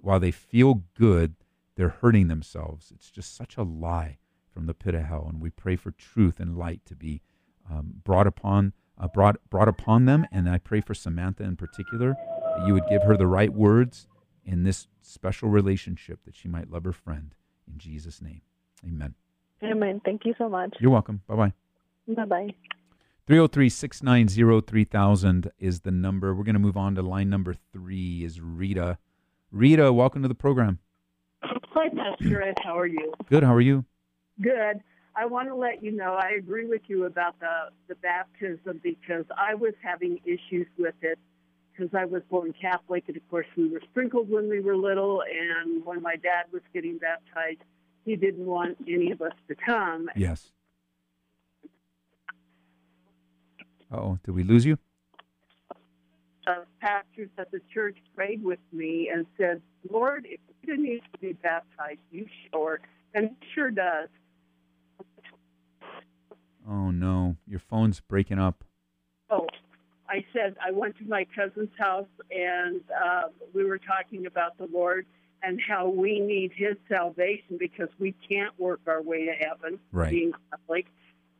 while 0.00 0.20
they 0.20 0.30
feel 0.30 0.82
good, 0.96 1.34
they're 1.76 1.96
hurting 2.00 2.28
themselves. 2.28 2.92
It's 2.94 3.10
just 3.10 3.36
such 3.36 3.56
a 3.56 3.62
lie 3.62 4.18
from 4.52 4.66
the 4.66 4.74
pit 4.74 4.94
of 4.94 5.04
hell. 5.04 5.26
And 5.28 5.40
we 5.40 5.50
pray 5.50 5.76
for 5.76 5.92
truth 5.92 6.40
and 6.40 6.58
light 6.58 6.84
to 6.86 6.96
be 6.96 7.22
um, 7.70 7.94
brought 8.04 8.26
upon 8.26 8.72
uh, 8.98 9.08
brought 9.08 9.36
brought 9.48 9.68
upon 9.68 10.04
them. 10.06 10.26
And 10.32 10.48
I 10.48 10.58
pray 10.58 10.80
for 10.80 10.94
Samantha 10.94 11.44
in 11.44 11.56
particular 11.56 12.16
that 12.56 12.66
you 12.66 12.74
would 12.74 12.88
give 12.88 13.02
her 13.02 13.16
the 13.16 13.26
right 13.26 13.52
words 13.52 14.08
in 14.44 14.64
this 14.64 14.88
special 15.02 15.48
relationship 15.48 16.20
that 16.24 16.34
she 16.34 16.48
might 16.48 16.70
love 16.70 16.84
her 16.84 16.92
friend. 16.92 17.34
In 17.78 17.92
Jesus' 17.92 18.20
name, 18.20 18.40
Amen. 18.84 19.14
Amen. 19.62 20.00
Thank 20.04 20.24
you 20.24 20.34
so 20.36 20.48
much. 20.48 20.74
You're 20.80 20.90
welcome. 20.90 21.22
Bye 21.28 21.36
bye. 21.36 21.52
Bye 22.08 22.24
bye. 22.24 22.48
303 23.28 23.68
690 23.68 24.66
3000 24.66 25.52
is 25.60 25.82
the 25.82 25.92
number. 25.92 26.34
We're 26.34 26.42
going 26.42 26.54
to 26.54 26.60
move 26.60 26.76
on 26.76 26.96
to 26.96 27.02
line 27.02 27.30
number 27.30 27.54
three 27.72 28.24
is 28.24 28.40
Rita. 28.40 28.98
Rita, 29.52 29.92
welcome 29.92 30.22
to 30.22 30.28
the 30.28 30.34
program. 30.34 30.80
Hi, 31.44 31.88
Pastor 31.90 32.42
Ed. 32.42 32.56
How 32.64 32.76
are 32.76 32.86
you? 32.86 33.12
Good. 33.30 33.44
How 33.44 33.54
are 33.54 33.60
you? 33.60 33.84
Good. 34.42 34.80
I 35.14 35.26
want 35.26 35.46
to 35.46 35.54
let 35.54 35.80
you 35.80 35.92
know 35.92 36.14
I 36.14 36.30
agree 36.36 36.66
with 36.66 36.82
you 36.88 37.04
about 37.04 37.38
the, 37.38 37.68
the 37.86 37.94
baptism 37.94 38.80
because 38.82 39.24
I 39.36 39.54
was 39.54 39.74
having 39.84 40.18
issues 40.24 40.66
with 40.76 40.96
it 41.02 41.20
because 41.78 41.94
I 41.94 42.04
was 42.04 42.22
born 42.28 42.52
Catholic, 42.60 43.04
and 43.08 43.16
of 43.16 43.28
course, 43.30 43.46
we 43.56 43.68
were 43.68 43.80
sprinkled 43.90 44.28
when 44.28 44.48
we 44.48 44.60
were 44.60 44.76
little. 44.76 45.22
And 45.22 45.84
when 45.84 46.02
my 46.02 46.16
dad 46.16 46.46
was 46.52 46.62
getting 46.74 46.98
baptized, 46.98 47.62
he 48.04 48.16
didn't 48.16 48.44
want 48.44 48.76
any 48.88 49.10
of 49.10 49.22
us 49.22 49.32
to 49.48 49.54
come. 49.54 50.08
Yes. 50.16 50.50
Oh, 53.92 54.18
did 54.24 54.34
we 54.34 54.42
lose 54.42 54.64
you? 54.64 54.78
The 56.46 56.64
pastors 56.80 57.28
at 57.38 57.50
the 57.50 57.60
church 57.72 57.96
prayed 58.14 58.42
with 58.42 58.58
me 58.72 59.10
and 59.12 59.26
said, 59.36 59.60
Lord, 59.90 60.26
if 60.28 60.40
Rita 60.66 60.80
needs 60.80 61.04
to 61.12 61.18
be 61.18 61.34
baptized, 61.34 62.00
you 62.10 62.26
sure. 62.50 62.80
And 63.14 63.36
sure 63.54 63.70
does. 63.70 64.08
Oh 66.68 66.90
no, 66.90 67.36
your 67.46 67.60
phone's 67.60 68.00
breaking 68.00 68.38
up. 68.38 68.64
Oh, 69.30 69.46
I 70.08 70.24
said 70.32 70.56
I 70.64 70.70
went 70.70 70.96
to 70.98 71.04
my 71.04 71.26
cousin's 71.36 71.70
house 71.78 72.06
and 72.30 72.80
uh, 73.04 73.24
we 73.54 73.64
were 73.64 73.78
talking 73.78 74.26
about 74.26 74.56
the 74.58 74.68
Lord, 74.72 75.06
and 75.42 75.60
how 75.60 75.88
we 75.88 76.18
need 76.20 76.52
His 76.54 76.76
salvation 76.88 77.58
because 77.58 77.88
we 77.98 78.14
can't 78.28 78.58
work 78.58 78.80
our 78.86 79.02
way 79.02 79.26
to 79.26 79.32
heaven 79.32 79.78
Right. 79.92 80.10
being 80.10 80.32
Catholic. 80.50 80.86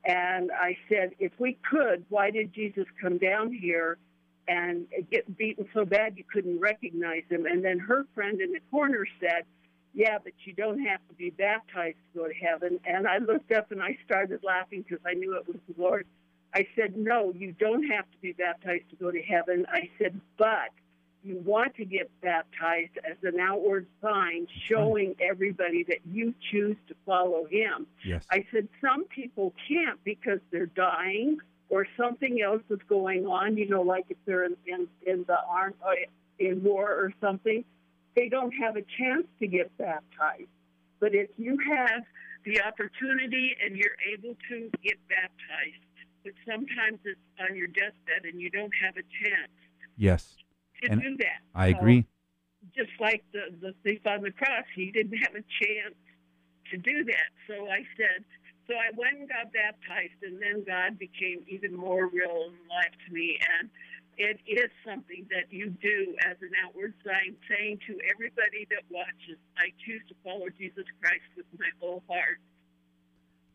And 0.04 0.52
I 0.52 0.76
said, 0.88 1.10
if 1.18 1.32
we 1.38 1.58
could, 1.68 2.04
why 2.08 2.30
did 2.30 2.52
Jesus 2.52 2.86
come 3.02 3.18
down 3.18 3.52
here 3.52 3.98
and 4.46 4.86
get 5.10 5.36
beaten 5.36 5.68
so 5.74 5.84
bad 5.84 6.16
you 6.16 6.24
couldn't 6.32 6.60
recognize 6.60 7.24
him? 7.28 7.44
And 7.46 7.64
then 7.64 7.78
her 7.80 8.06
friend 8.14 8.40
in 8.40 8.52
the 8.52 8.60
corner 8.70 9.04
said, 9.20 9.44
yeah, 9.94 10.18
but 10.22 10.32
you 10.44 10.52
don't 10.52 10.80
have 10.80 11.00
to 11.08 11.14
be 11.14 11.30
baptized 11.30 11.96
to 12.14 12.20
go 12.20 12.28
to 12.28 12.34
heaven. 12.34 12.78
And 12.86 13.08
I 13.08 13.18
looked 13.18 13.50
up 13.52 13.72
and 13.72 13.82
I 13.82 13.98
started 14.06 14.40
laughing 14.44 14.84
because 14.88 15.04
I 15.04 15.14
knew 15.14 15.36
it 15.36 15.46
was 15.48 15.56
the 15.66 15.82
Lord. 15.82 16.06
I 16.54 16.66
said, 16.74 16.96
no, 16.96 17.32
you 17.36 17.52
don't 17.52 17.84
have 17.88 18.10
to 18.10 18.18
be 18.20 18.32
baptized 18.32 18.90
to 18.90 18.96
go 18.96 19.10
to 19.10 19.22
heaven. 19.22 19.66
I 19.68 19.90
said, 19.98 20.20
but 20.38 20.70
you 21.22 21.40
want 21.44 21.74
to 21.76 21.84
get 21.84 22.10
baptized 22.22 22.96
as 23.04 23.16
an 23.22 23.38
outward 23.40 23.86
sign 24.00 24.46
showing 24.66 25.14
everybody 25.20 25.84
that 25.84 25.98
you 26.10 26.34
choose 26.50 26.76
to 26.88 26.94
follow 27.04 27.44
him. 27.44 27.86
Yes. 28.04 28.24
I 28.30 28.46
said, 28.52 28.68
some 28.80 29.04
people 29.04 29.52
can't 29.68 30.02
because 30.04 30.38
they're 30.50 30.66
dying 30.66 31.38
or 31.68 31.86
something 31.96 32.40
else 32.40 32.62
is 32.70 32.78
going 32.88 33.26
on, 33.26 33.56
you 33.58 33.68
know, 33.68 33.82
like 33.82 34.06
if 34.08 34.16
they're 34.24 34.44
in, 34.44 34.56
in, 34.66 34.88
in 35.06 35.24
the 35.26 35.38
arm, 35.48 35.74
uh, 35.84 35.90
in 36.38 36.62
war 36.62 36.88
or 36.88 37.12
something, 37.20 37.64
they 38.16 38.28
don't 38.28 38.52
have 38.52 38.76
a 38.76 38.82
chance 38.98 39.26
to 39.40 39.46
get 39.46 39.76
baptized. 39.76 40.48
But 40.98 41.14
if 41.14 41.28
you 41.36 41.58
have 41.58 42.04
the 42.44 42.62
opportunity 42.62 43.54
and 43.62 43.76
you're 43.76 43.96
able 44.12 44.34
to 44.48 44.70
get 44.82 44.96
baptized, 45.08 45.82
but 46.24 46.32
sometimes 46.46 46.98
it's 47.04 47.20
on 47.40 47.56
your 47.56 47.68
deathbed 47.68 48.24
and 48.24 48.40
you 48.40 48.50
don't 48.50 48.72
have 48.82 48.96
a 48.96 49.06
chance 49.24 49.52
Yes. 49.96 50.36
to 50.82 50.90
And 50.90 51.00
do 51.02 51.16
that. 51.18 51.40
I 51.54 51.72
So, 51.72 51.78
agree. 51.78 52.06
just 52.76 52.90
like 53.00 53.24
the, 53.32 53.50
the 53.60 53.74
thief 53.82 54.06
on 54.06 54.22
the 54.22 54.30
cross, 54.30 54.64
he 54.74 54.90
didn't 54.90 55.16
have 55.18 55.34
a 55.34 55.44
chance 55.62 55.94
to 56.70 56.76
do 56.76 57.04
that. 57.04 57.30
So 57.46 57.66
I 57.68 57.82
said, 57.96 58.24
so 58.68 58.74
I 58.74 58.90
went 58.96 59.18
and 59.18 59.28
got 59.28 59.52
baptized, 59.52 60.20
and 60.22 60.40
then 60.42 60.62
God 60.66 60.98
became 60.98 61.40
even 61.48 61.74
more 61.74 62.06
real 62.06 62.52
in 62.52 62.68
life 62.68 62.92
to 63.06 63.12
me. 63.12 63.38
And 63.58 63.70
it 64.18 64.40
is 64.46 64.68
something 64.84 65.26
that 65.30 65.50
you 65.50 65.70
do 65.70 66.14
as 66.28 66.36
an 66.42 66.50
outward 66.62 66.92
sign, 67.06 67.36
saying 67.48 67.80
to 67.86 67.98
everybody 68.12 68.66
that 68.70 68.82
watches, 68.90 69.38
I 69.56 69.72
choose 69.86 70.02
to 70.08 70.14
follow 70.22 70.46
Jesus 70.58 70.84
Christ 71.00 71.24
with 71.36 71.46
my 71.58 71.70
whole 71.80 72.02
heart. 72.08 72.38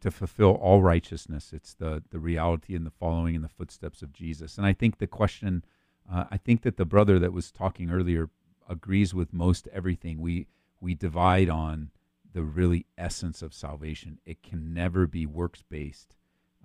To 0.04 0.12
fulfill 0.12 0.51
all 0.56 0.82
righteousness. 0.82 1.54
It's 1.54 1.74
the 1.74 2.04
the 2.10 2.20
reality 2.20 2.76
and 2.76 2.86
the 2.86 2.91
following 2.91 3.36
in 3.36 3.41
the 3.41 3.47
footsteps 3.47 4.01
of 4.01 4.12
Jesus. 4.12 4.58
And 4.58 4.68
I 4.68 4.74
think 4.74 4.97
the 4.97 5.08
question, 5.08 5.64
uh, 6.12 6.26
I 6.30 6.36
think 6.36 6.62
that 6.64 6.76
the 6.76 6.84
brother 6.84 7.20
that 7.20 7.32
was 7.32 7.51
talking 7.51 7.89
earlier 7.89 8.30
agrees 8.68 9.14
with 9.14 9.32
most 9.32 9.70
everything. 9.72 10.20
We 10.20 10.47
we 10.82 10.93
divide 10.93 11.49
on 11.49 11.91
the 12.34 12.43
really 12.43 12.86
essence 12.97 13.41
of 13.41 13.54
salvation. 13.54 14.20
It 14.26 14.43
can 14.43 14.74
never 14.74 15.08
be 15.08 15.26
works 15.26 15.64
based, 15.70 16.18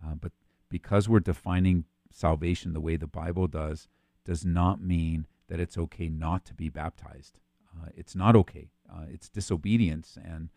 uh, 0.04 0.16
but 0.16 0.32
because 0.68 1.08
we're 1.08 1.20
defining 1.20 1.84
salvation 2.10 2.72
the 2.72 2.80
way 2.80 2.96
the 2.96 3.06
Bible 3.06 3.46
does, 3.46 3.86
does 4.24 4.44
not 4.44 4.82
mean 4.82 5.28
that 5.46 5.60
it's 5.60 5.78
okay 5.78 6.08
not 6.08 6.44
to 6.46 6.54
be 6.54 6.68
baptized. 6.68 7.38
Uh, 7.72 7.90
it's 7.94 8.16
not 8.16 8.34
okay. 8.34 8.72
Uh, 8.92 9.04
it's 9.08 9.28
disobedience, 9.28 10.18
and 10.20 10.48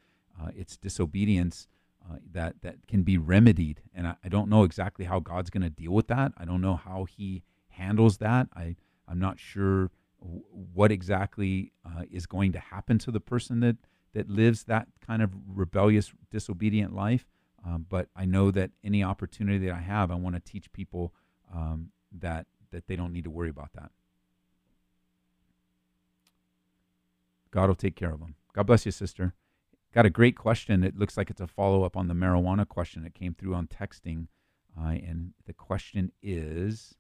uh, 0.41 0.49
it's 0.55 0.77
disobedience 0.77 1.67
uh, 2.10 2.18
that 2.32 2.56
that 2.62 2.88
can 2.88 3.04
be 3.04 3.18
remedied. 3.18 3.82
And 3.93 4.08
I, 4.08 4.16
I 4.24 4.30
don't 4.30 4.49
know 4.49 4.64
exactly 4.64 5.06
how 5.06 5.20
God's 5.20 5.49
going 5.49 5.64
to 5.64 5.70
deal 5.70 5.91
with 5.91 6.08
that. 6.08 6.32
I 6.38 6.45
don't 6.45 6.62
know 6.62 6.76
how 6.76 7.06
He 7.06 7.43
handles 7.70 8.18
that. 8.18 8.47
I 8.56 8.76
I'm 9.08 9.20
not 9.20 9.39
sure 9.39 9.91
w- 10.22 10.43
what 10.74 10.91
exactly 10.91 11.72
uh, 11.86 12.04
is 12.12 12.26
going 12.26 12.52
to 12.54 12.60
happen 12.60 12.97
to 12.99 13.12
the 13.12 13.20
person 13.20 13.60
that 13.62 13.78
that 14.14 14.30
lives 14.30 14.66
that 14.66 14.88
kind 15.06 15.22
of 15.22 15.32
rebellious, 15.47 16.12
disobedient 16.30 16.93
life. 16.93 17.26
Um, 17.66 17.86
but 17.88 18.08
I 18.16 18.26
know 18.26 18.52
that 18.52 18.72
any 18.84 19.04
opportunity 19.04 19.68
that 19.68 19.76
I 19.76 19.82
have, 19.82 20.12
I 20.12 20.16
want 20.16 20.36
to 20.36 20.41
teach 20.41 20.72
people 20.74 21.14
um, 21.54 21.91
that 22.20 22.47
that 22.72 22.88
they 22.88 22.95
don't 22.95 23.14
need 23.14 23.26
to 23.26 23.30
worry 23.30 23.49
about 23.49 23.70
that. 23.74 23.91
God 27.52 27.68
will 27.68 27.76
take 27.76 27.95
care 27.95 28.12
of 28.12 28.20
them. 28.20 28.36
God 28.54 28.66
bless 28.66 28.86
you, 28.86 28.91
sister. 28.91 29.34
Got 29.93 30.05
a 30.05 30.09
great 30.09 30.37
question. 30.37 30.83
It 30.83 30.97
looks 30.97 31.17
like 31.17 31.29
it's 31.29 31.41
a 31.41 31.47
follow 31.47 31.83
up 31.83 31.97
on 31.97 32.07
the 32.07 32.13
marijuana 32.13 32.67
question 32.67 33.03
that 33.03 33.13
came 33.13 33.33
through 33.33 33.55
on 33.55 33.67
texting. 33.67 34.27
Uh, 34.79 34.91
and 34.91 35.33
the 35.45 35.53
question 35.53 36.11
is 36.21 36.95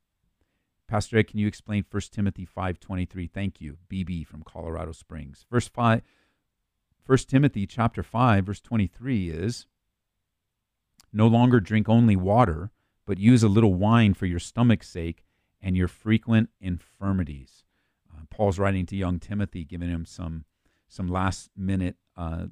Pastor 0.91 1.17
Ed, 1.17 1.27
can 1.29 1.39
you 1.39 1.47
explain 1.47 1.85
1 1.89 2.01
Timothy 2.11 2.45
5.23? 2.45 3.31
Thank 3.31 3.61
you. 3.61 3.77
BB 3.89 4.27
from 4.27 4.43
Colorado 4.43 4.91
Springs. 4.91 5.45
Verse 5.49 5.69
5, 5.69 6.01
1 7.05 7.17
Timothy 7.29 7.65
chapter 7.65 8.03
5, 8.03 8.45
verse 8.45 8.59
23 8.59 9.29
is 9.29 9.67
No 11.13 11.27
longer 11.27 11.61
drink 11.61 11.87
only 11.87 12.17
water, 12.17 12.71
but 13.05 13.17
use 13.17 13.41
a 13.41 13.47
little 13.47 13.73
wine 13.73 14.13
for 14.13 14.25
your 14.25 14.39
stomach's 14.39 14.89
sake 14.89 15.23
and 15.61 15.77
your 15.77 15.87
frequent 15.87 16.49
infirmities. 16.59 17.63
Uh, 18.13 18.23
Paul's 18.29 18.59
writing 18.59 18.85
to 18.87 18.97
young 18.97 19.17
Timothy, 19.17 19.63
giving 19.63 19.89
him 19.89 20.05
some 20.05 20.43
some 20.89 21.07
last 21.07 21.49
minute 21.55 21.95
uh, 22.17 22.47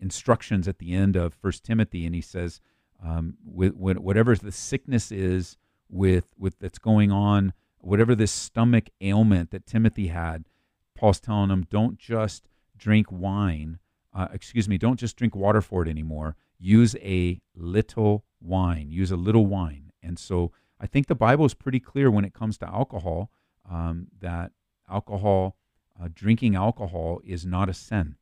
instructions 0.00 0.68
at 0.68 0.78
the 0.78 0.94
end 0.94 1.16
of 1.16 1.34
First 1.34 1.64
Timothy, 1.64 2.06
and 2.06 2.14
he 2.14 2.20
says, 2.20 2.60
um, 3.04 3.34
with, 3.44 3.74
with 3.74 3.98
whatever 3.98 4.34
the 4.34 4.52
sickness 4.52 5.12
is 5.12 5.56
with 5.88 6.34
with 6.38 6.58
that's 6.58 6.78
going 6.78 7.12
on, 7.12 7.52
whatever 7.78 8.14
this 8.14 8.32
stomach 8.32 8.88
ailment 9.00 9.50
that 9.50 9.66
Timothy 9.66 10.08
had, 10.08 10.48
Paul's 10.96 11.20
telling 11.20 11.50
him, 11.50 11.66
don't 11.70 11.98
just 11.98 12.48
drink 12.76 13.10
wine. 13.10 13.78
Uh, 14.12 14.28
excuse 14.32 14.68
me, 14.68 14.78
don't 14.78 14.98
just 14.98 15.16
drink 15.16 15.36
water 15.36 15.60
for 15.60 15.82
it 15.82 15.88
anymore. 15.88 16.36
Use 16.58 16.96
a 16.96 17.40
little 17.54 18.24
wine. 18.40 18.90
Use 18.90 19.10
a 19.10 19.16
little 19.16 19.46
wine. 19.46 19.92
And 20.02 20.18
so 20.18 20.52
I 20.80 20.86
think 20.86 21.06
the 21.06 21.14
Bible 21.14 21.44
is 21.44 21.54
pretty 21.54 21.80
clear 21.80 22.10
when 22.10 22.24
it 22.24 22.34
comes 22.34 22.56
to 22.58 22.68
alcohol 22.68 23.30
um, 23.70 24.08
that 24.20 24.52
alcohol, 24.90 25.56
uh, 26.00 26.08
drinking 26.12 26.54
alcohol, 26.54 27.20
is 27.24 27.44
not 27.44 27.68
a 27.68 27.74
sin. 27.74 28.16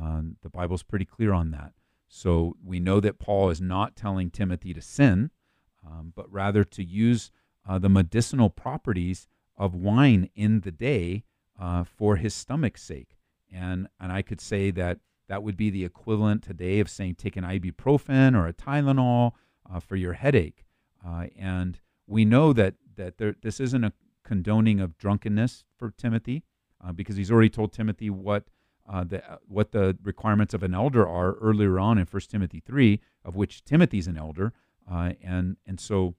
Um, 0.00 0.36
the 0.42 0.48
Bible's 0.48 0.82
pretty 0.82 1.04
clear 1.04 1.32
on 1.32 1.50
that. 1.50 1.72
So 2.08 2.56
we 2.64 2.80
know 2.80 3.00
that 3.00 3.18
Paul 3.18 3.50
is 3.50 3.60
not 3.60 3.96
telling 3.96 4.30
Timothy 4.30 4.74
to 4.74 4.80
sin, 4.80 5.30
um, 5.86 6.12
but 6.14 6.30
rather 6.32 6.64
to 6.64 6.82
use 6.82 7.30
uh, 7.68 7.78
the 7.78 7.88
medicinal 7.88 8.50
properties 8.50 9.28
of 9.56 9.74
wine 9.74 10.30
in 10.34 10.60
the 10.60 10.72
day 10.72 11.24
uh, 11.60 11.84
for 11.84 12.16
his 12.16 12.34
stomach's 12.34 12.82
sake. 12.82 13.16
And 13.52 13.88
and 13.98 14.12
I 14.12 14.22
could 14.22 14.40
say 14.40 14.70
that 14.72 14.98
that 15.28 15.42
would 15.42 15.56
be 15.56 15.70
the 15.70 15.84
equivalent 15.84 16.42
today 16.42 16.80
of 16.80 16.88
saying 16.88 17.14
take 17.14 17.36
an 17.36 17.44
ibuprofen 17.44 18.36
or 18.36 18.46
a 18.48 18.52
Tylenol 18.52 19.32
uh, 19.70 19.80
for 19.80 19.96
your 19.96 20.14
headache. 20.14 20.64
Uh, 21.06 21.26
and 21.38 21.78
we 22.06 22.24
know 22.24 22.52
that 22.52 22.74
that 22.96 23.18
there, 23.18 23.36
this 23.42 23.60
isn't 23.60 23.84
a 23.84 23.92
condoning 24.24 24.80
of 24.80 24.98
drunkenness 24.98 25.64
for 25.76 25.90
Timothy, 25.90 26.42
uh, 26.84 26.92
because 26.92 27.16
he's 27.16 27.30
already 27.30 27.50
told 27.50 27.72
Timothy 27.72 28.10
what 28.10 28.44
uh, 28.90 29.04
the 29.04 29.22
what 29.46 29.70
the 29.70 29.96
requirements 30.02 30.52
of 30.52 30.62
an 30.62 30.74
elder 30.74 31.06
are 31.06 31.34
earlier 31.34 31.78
on 31.78 31.96
in 31.96 32.06
1 32.06 32.22
Timothy 32.28 32.60
three, 32.60 33.00
of 33.24 33.36
which 33.36 33.64
Timothy's 33.64 34.08
an 34.08 34.18
elder, 34.18 34.52
uh, 34.90 35.12
and 35.22 35.56
and 35.64 35.78
so 35.78 36.16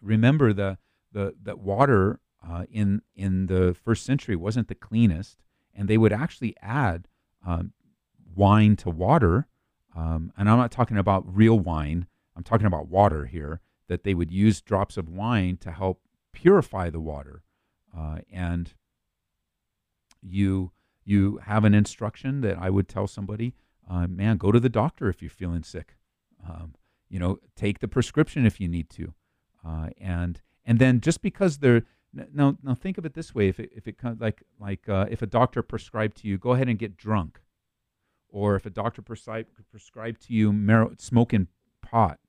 remember 0.00 0.52
the 0.52 0.78
the 1.12 1.34
that 1.42 1.58
water 1.58 2.20
uh, 2.48 2.66
in 2.70 3.02
in 3.16 3.46
the 3.46 3.74
first 3.74 4.04
century 4.04 4.36
wasn't 4.36 4.68
the 4.68 4.76
cleanest, 4.76 5.42
and 5.74 5.88
they 5.88 5.98
would 5.98 6.12
actually 6.12 6.54
add 6.62 7.08
um, 7.44 7.72
wine 8.36 8.76
to 8.76 8.90
water, 8.90 9.48
um, 9.96 10.32
and 10.38 10.48
I'm 10.48 10.58
not 10.58 10.70
talking 10.70 10.98
about 10.98 11.24
real 11.26 11.58
wine. 11.58 12.06
I'm 12.36 12.44
talking 12.44 12.66
about 12.66 12.88
water 12.88 13.26
here. 13.26 13.60
That 13.88 14.04
they 14.04 14.14
would 14.14 14.30
use 14.30 14.60
drops 14.60 14.96
of 14.96 15.08
wine 15.08 15.56
to 15.62 15.72
help 15.72 16.00
purify 16.32 16.90
the 16.90 17.00
water, 17.00 17.42
uh, 17.96 18.18
and 18.32 18.72
you 20.22 20.70
you 21.10 21.40
have 21.44 21.64
an 21.64 21.74
instruction 21.74 22.40
that 22.42 22.56
I 22.56 22.70
would 22.70 22.88
tell 22.88 23.06
somebody, 23.06 23.54
uh, 23.90 24.06
man, 24.06 24.36
go 24.36 24.52
to 24.52 24.60
the 24.60 24.68
doctor 24.68 25.08
if 25.08 25.20
you're 25.20 25.30
feeling 25.30 25.64
sick. 25.64 25.96
Um, 26.48 26.74
you 27.08 27.18
know, 27.18 27.38
take 27.56 27.80
the 27.80 27.88
prescription 27.88 28.46
if 28.46 28.60
you 28.60 28.68
need 28.68 28.88
to, 28.90 29.12
uh, 29.66 29.88
and 30.00 30.40
and 30.64 30.78
then 30.78 31.00
just 31.00 31.20
because 31.20 31.58
they're 31.58 31.82
now 32.32 32.56
now 32.62 32.74
think 32.74 32.96
of 32.96 33.04
it 33.04 33.14
this 33.14 33.34
way: 33.34 33.48
if 33.48 33.58
it 33.58 33.70
if 33.74 33.88
it 33.88 33.98
comes 33.98 34.20
like 34.20 34.42
like 34.60 34.88
uh, 34.88 35.06
if 35.10 35.20
a 35.20 35.26
doctor 35.26 35.62
prescribed 35.62 36.16
to 36.18 36.28
you, 36.28 36.38
go 36.38 36.52
ahead 36.52 36.68
and 36.68 36.78
get 36.78 36.96
drunk, 36.96 37.40
or 38.28 38.54
if 38.54 38.64
a 38.64 38.70
doctor 38.70 39.02
prescribe 39.02 39.46
prescribed 39.70 40.22
to 40.28 40.32
you 40.32 40.52
mar- 40.52 40.92
smoking 40.98 41.48
pot, 41.82 42.20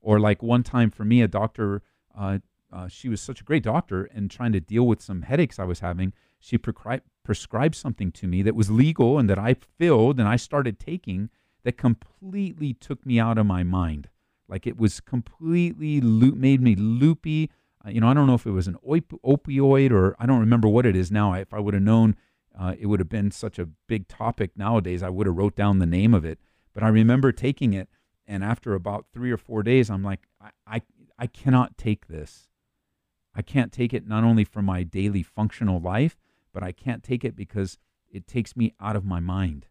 or 0.00 0.20
like 0.20 0.42
one 0.42 0.62
time 0.62 0.90
for 0.90 1.04
me, 1.04 1.22
a 1.22 1.28
doctor. 1.28 1.82
Uh, 2.16 2.38
uh, 2.70 2.86
she 2.86 3.08
was 3.08 3.18
such 3.22 3.40
a 3.40 3.44
great 3.44 3.62
doctor 3.62 4.04
and 4.04 4.30
trying 4.30 4.52
to 4.52 4.60
deal 4.60 4.86
with 4.86 5.00
some 5.00 5.22
headaches 5.22 5.58
I 5.58 5.64
was 5.64 5.80
having. 5.80 6.12
She 6.40 6.58
prescribed 6.58 7.74
something 7.74 8.12
to 8.12 8.26
me 8.26 8.42
that 8.42 8.54
was 8.54 8.70
legal 8.70 9.18
and 9.18 9.28
that 9.28 9.38
I 9.38 9.54
filled 9.54 10.18
and 10.18 10.28
I 10.28 10.36
started 10.36 10.78
taking 10.78 11.30
that 11.64 11.76
completely 11.76 12.74
took 12.74 13.04
me 13.04 13.18
out 13.18 13.38
of 13.38 13.46
my 13.46 13.62
mind. 13.62 14.08
Like 14.48 14.66
it 14.66 14.78
was 14.78 15.00
completely 15.00 16.00
lo- 16.00 16.34
made 16.34 16.60
me 16.60 16.74
loopy. 16.74 17.50
Uh, 17.84 17.90
you 17.90 18.00
know, 18.00 18.08
I 18.08 18.14
don't 18.14 18.26
know 18.26 18.34
if 18.34 18.46
it 18.46 18.52
was 18.52 18.68
an 18.68 18.76
op- 18.82 19.20
opioid 19.24 19.90
or 19.90 20.16
I 20.18 20.26
don't 20.26 20.40
remember 20.40 20.68
what 20.68 20.86
it 20.86 20.96
is 20.96 21.10
now. 21.10 21.34
If 21.34 21.52
I 21.52 21.58
would 21.58 21.74
have 21.74 21.82
known 21.82 22.16
uh, 22.58 22.74
it 22.78 22.86
would 22.86 22.98
have 22.98 23.08
been 23.08 23.30
such 23.30 23.58
a 23.58 23.68
big 23.86 24.08
topic 24.08 24.50
nowadays. 24.56 25.02
I 25.02 25.10
would 25.10 25.26
have 25.26 25.36
wrote 25.36 25.54
down 25.54 25.78
the 25.78 25.86
name 25.86 26.12
of 26.12 26.24
it. 26.24 26.38
But 26.74 26.82
I 26.82 26.88
remember 26.88 27.30
taking 27.32 27.72
it, 27.72 27.88
and 28.26 28.42
after 28.42 28.74
about 28.74 29.06
three 29.12 29.30
or 29.30 29.36
four 29.36 29.62
days, 29.62 29.90
I'm 29.90 30.02
like, 30.02 30.26
I, 30.40 30.50
I, 30.66 30.82
I 31.18 31.26
cannot 31.26 31.78
take 31.78 32.08
this. 32.08 32.48
I 33.34 33.42
can't 33.42 33.72
take 33.72 33.94
it 33.94 34.06
not 34.06 34.24
only 34.24 34.44
for 34.44 34.62
my 34.62 34.82
daily 34.82 35.22
functional 35.22 35.80
life, 35.80 36.16
but 36.58 36.66
I 36.66 36.72
can't 36.72 37.04
take 37.04 37.24
it 37.24 37.36
because 37.36 37.78
it 38.10 38.26
takes 38.26 38.56
me 38.56 38.74
out 38.80 38.96
of 38.96 39.04
my 39.04 39.20
mind. 39.20 39.66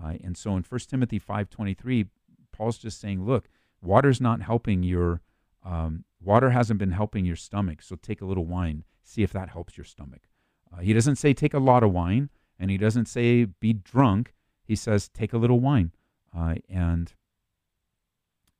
Uh, 0.00 0.14
and 0.22 0.36
so 0.36 0.54
in 0.54 0.62
1 0.62 0.80
Timothy 0.88 1.18
5:23, 1.18 2.06
Paul's 2.52 2.78
just 2.78 3.00
saying, 3.00 3.26
look, 3.26 3.48
water's 3.80 4.20
not 4.20 4.40
helping 4.40 4.84
your 4.84 5.20
um, 5.64 6.04
water 6.20 6.50
hasn't 6.50 6.78
been 6.78 6.92
helping 6.92 7.24
your 7.24 7.34
stomach, 7.34 7.82
so 7.82 7.96
take 7.96 8.20
a 8.20 8.24
little 8.24 8.46
wine, 8.46 8.84
see 9.02 9.24
if 9.24 9.32
that 9.32 9.48
helps 9.48 9.76
your 9.76 9.84
stomach. 9.84 10.28
Uh, 10.72 10.80
he 10.80 10.92
doesn't 10.92 11.16
say 11.16 11.34
take 11.34 11.54
a 11.54 11.58
lot 11.58 11.82
of 11.82 11.90
wine, 11.90 12.30
and 12.56 12.70
he 12.70 12.78
doesn't 12.78 13.06
say 13.06 13.44
be 13.44 13.72
drunk. 13.72 14.32
He 14.62 14.76
says 14.76 15.08
take 15.08 15.32
a 15.32 15.38
little 15.38 15.58
wine, 15.58 15.90
uh, 16.36 16.54
and 16.68 17.14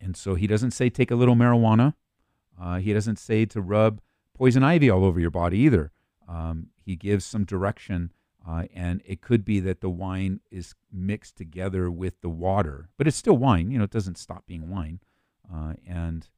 and 0.00 0.16
so 0.16 0.34
he 0.34 0.48
doesn't 0.48 0.72
say 0.72 0.90
take 0.90 1.12
a 1.12 1.16
little 1.16 1.36
marijuana. 1.36 1.94
Uh, 2.60 2.78
he 2.78 2.92
doesn't 2.92 3.20
say 3.20 3.44
to 3.46 3.60
rub 3.60 4.00
poison 4.34 4.64
ivy 4.64 4.90
all 4.90 5.04
over 5.04 5.20
your 5.20 5.30
body 5.30 5.58
either. 5.58 5.92
Um, 6.26 6.71
he 6.84 6.96
gives 6.96 7.24
some 7.24 7.44
direction, 7.44 8.12
uh, 8.46 8.64
and 8.74 9.02
it 9.04 9.20
could 9.20 9.44
be 9.44 9.60
that 9.60 9.80
the 9.80 9.90
wine 9.90 10.40
is 10.50 10.74
mixed 10.92 11.36
together 11.36 11.90
with 11.90 12.20
the 12.20 12.28
water, 12.28 12.88
but 12.98 13.06
it's 13.06 13.16
still 13.16 13.36
wine. 13.36 13.70
You 13.70 13.78
know, 13.78 13.84
it 13.84 13.90
doesn't 13.90 14.18
stop 14.18 14.46
being 14.46 14.68
wine. 14.68 15.00
Uh, 15.52 15.74
and 15.86 16.28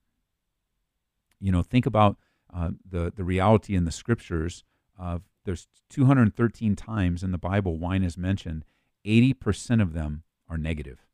you 1.40 1.52
know, 1.52 1.62
think 1.62 1.86
about 1.86 2.16
uh, 2.54 2.70
the 2.88 3.12
the 3.14 3.24
reality 3.24 3.74
in 3.74 3.84
the 3.84 3.90
scriptures 3.90 4.64
of 4.98 5.22
there's 5.44 5.68
213 5.90 6.74
times 6.76 7.22
in 7.22 7.32
the 7.32 7.38
Bible 7.38 7.76
wine 7.78 8.02
is 8.02 8.16
mentioned. 8.16 8.64
80% 9.04 9.82
of 9.82 9.92
them 9.92 10.22
are 10.48 10.56
negative. 10.56 11.06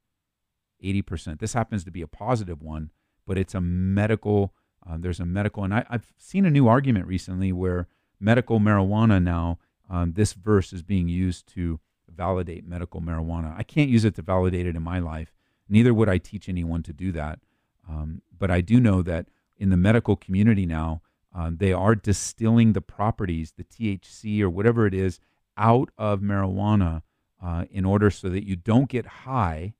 80%. 0.83 1.41
This 1.41 1.53
happens 1.53 1.85
to 1.85 1.91
be 1.91 2.03
a 2.03 2.07
positive 2.07 2.63
one, 2.63 2.91
but 3.27 3.37
it's 3.37 3.55
a 3.55 3.61
medical. 3.61 4.55
Uh, 4.89 4.97
there's 4.99 5.21
a 5.21 5.27
medical, 5.27 5.65
and 5.65 5.75
I, 5.75 5.85
have 5.91 6.13
seen 6.17 6.47
a 6.47 6.51
new 6.51 6.69
argument 6.69 7.07
recently 7.07 7.53
where 7.53 7.89
medical 8.21 8.61
marijuana 8.61 9.23
now. 9.23 9.59
Um, 9.89 10.13
this 10.13 10.35
verse 10.35 10.73
is 10.73 10.83
being 10.83 11.09
used 11.09 11.49
to 11.55 11.81
validate 12.09 12.67
medical 12.67 13.01
marijuana. 13.01 13.55
I 13.57 13.63
can't 13.63 13.91
use 13.91 14.05
it 14.05 14.15
to 14.17 14.23
validate 14.23 14.67
it 14.67 14.77
in 14.77 14.83
my 14.83 14.99
life. 14.99 15.33
Neither 15.69 15.95
would 15.95 16.09
I 16.09 16.19
teach 16.19 16.49
anyone 16.49 16.83
to 16.85 16.93
do 16.93 17.13
that. 17.13 17.41
Um, 17.89 18.23
but 18.37 18.51
I 18.51 18.61
do 18.61 18.79
know 18.79 19.03
that 19.03 19.27
in 19.57 19.71
the 19.71 19.77
medical 19.77 20.17
community 20.17 20.67
now, 20.67 21.03
um, 21.35 21.57
they 21.59 21.73
are 21.73 21.95
distilling 21.95 22.73
the 22.73 22.81
properties, 22.81 23.53
the 23.57 23.65
THC 23.65 24.41
or 24.43 24.51
whatever 24.51 24.87
it 24.87 24.95
is, 24.95 25.21
out 25.57 25.91
of 25.97 26.21
marijuana 26.21 27.03
uh, 27.43 27.65
in 27.71 27.85
order 27.85 28.11
so 28.11 28.29
that 28.29 28.47
you 28.47 28.57
don't 28.57 28.89
get 28.89 29.07
high, 29.07 29.75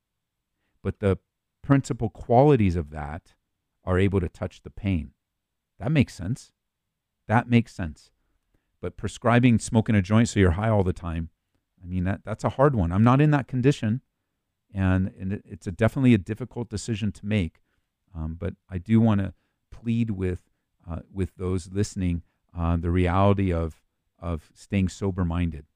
but 0.83 1.01
the 1.01 1.19
principal 1.63 2.09
qualities 2.09 2.77
of 2.77 2.91
that 2.91 3.35
are 3.85 3.99
able 3.99 4.21
to 4.21 4.29
touch 4.29 4.63
the 4.63 4.71
pain. 4.71 5.13
That 5.79 5.91
makes 5.91 6.15
sense. 6.15 6.53
That 7.27 7.49
makes 7.49 7.75
sense. 7.75 8.11
But 8.81 8.97
prescribing 8.97 9.59
smoking 9.59 9.95
a 9.95 10.03
joint 10.03 10.29
so 10.29 10.41
you're 10.41 10.53
high 10.53 10.71
all 10.71 10.83
the 10.83 10.93
time, 10.93 11.31
I 11.83 11.87
mean 11.87 12.05
that 12.05 12.21
that's 12.25 12.45
a 12.45 12.51
hard 12.51 12.75
one. 12.75 12.93
I'm 12.93 13.05
not 13.05 13.21
in 13.21 13.31
that 13.33 13.49
condition, 13.49 14.01
and, 14.75 15.13
and 15.19 15.33
it, 15.35 15.43
it's 15.45 15.67
a 15.67 15.73
definitely 15.73 16.15
a 16.15 16.19
difficult 16.19 16.69
decision 16.71 17.13
to 17.13 17.27
make. 17.27 17.61
Um, 18.15 18.37
but 18.39 18.55
I 18.69 18.79
do 18.79 19.01
want 19.01 19.21
to 19.21 19.35
plead 19.71 20.11
with 20.11 20.43
uh, 20.89 21.01
with 21.13 21.37
those 21.37 21.71
listening 21.71 22.23
uh, 22.57 22.77
the 22.77 22.91
reality 22.91 23.53
of 23.53 23.81
of 24.19 24.51
staying 24.55 24.89
sober 24.89 25.25
minded 25.25 25.67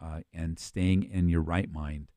uh, 0.00 0.20
and 0.32 0.58
staying 0.58 1.02
in 1.02 1.28
your 1.28 1.40
right 1.40 1.72
mind 1.72 2.08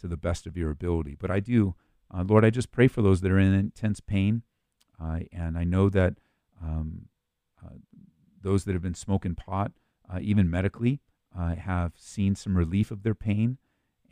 to 0.00 0.08
the 0.08 0.16
best 0.16 0.46
of 0.46 0.56
your 0.56 0.70
ability. 0.70 1.16
But 1.18 1.30
I 1.30 1.40
do, 1.40 1.74
uh, 2.12 2.24
Lord, 2.26 2.44
I 2.44 2.50
just 2.50 2.70
pray 2.70 2.88
for 2.88 3.00
those 3.00 3.20
that 3.22 3.30
are 3.30 3.38
in 3.38 3.54
intense 3.54 4.00
pain, 4.00 4.42
uh, 5.00 5.20
and 5.32 5.56
I 5.56 5.64
know 5.64 5.88
that 5.88 6.14
um, 6.62 7.06
those 8.44 8.64
that 8.64 8.72
have 8.72 8.82
been 8.82 8.94
smoking 8.94 9.34
pot, 9.34 9.72
even 10.20 10.48
medically, 10.48 11.00
have 11.36 11.92
seen 11.96 12.36
some 12.36 12.56
relief 12.56 12.90
of 12.92 13.02
their 13.02 13.14
pain, 13.14 13.58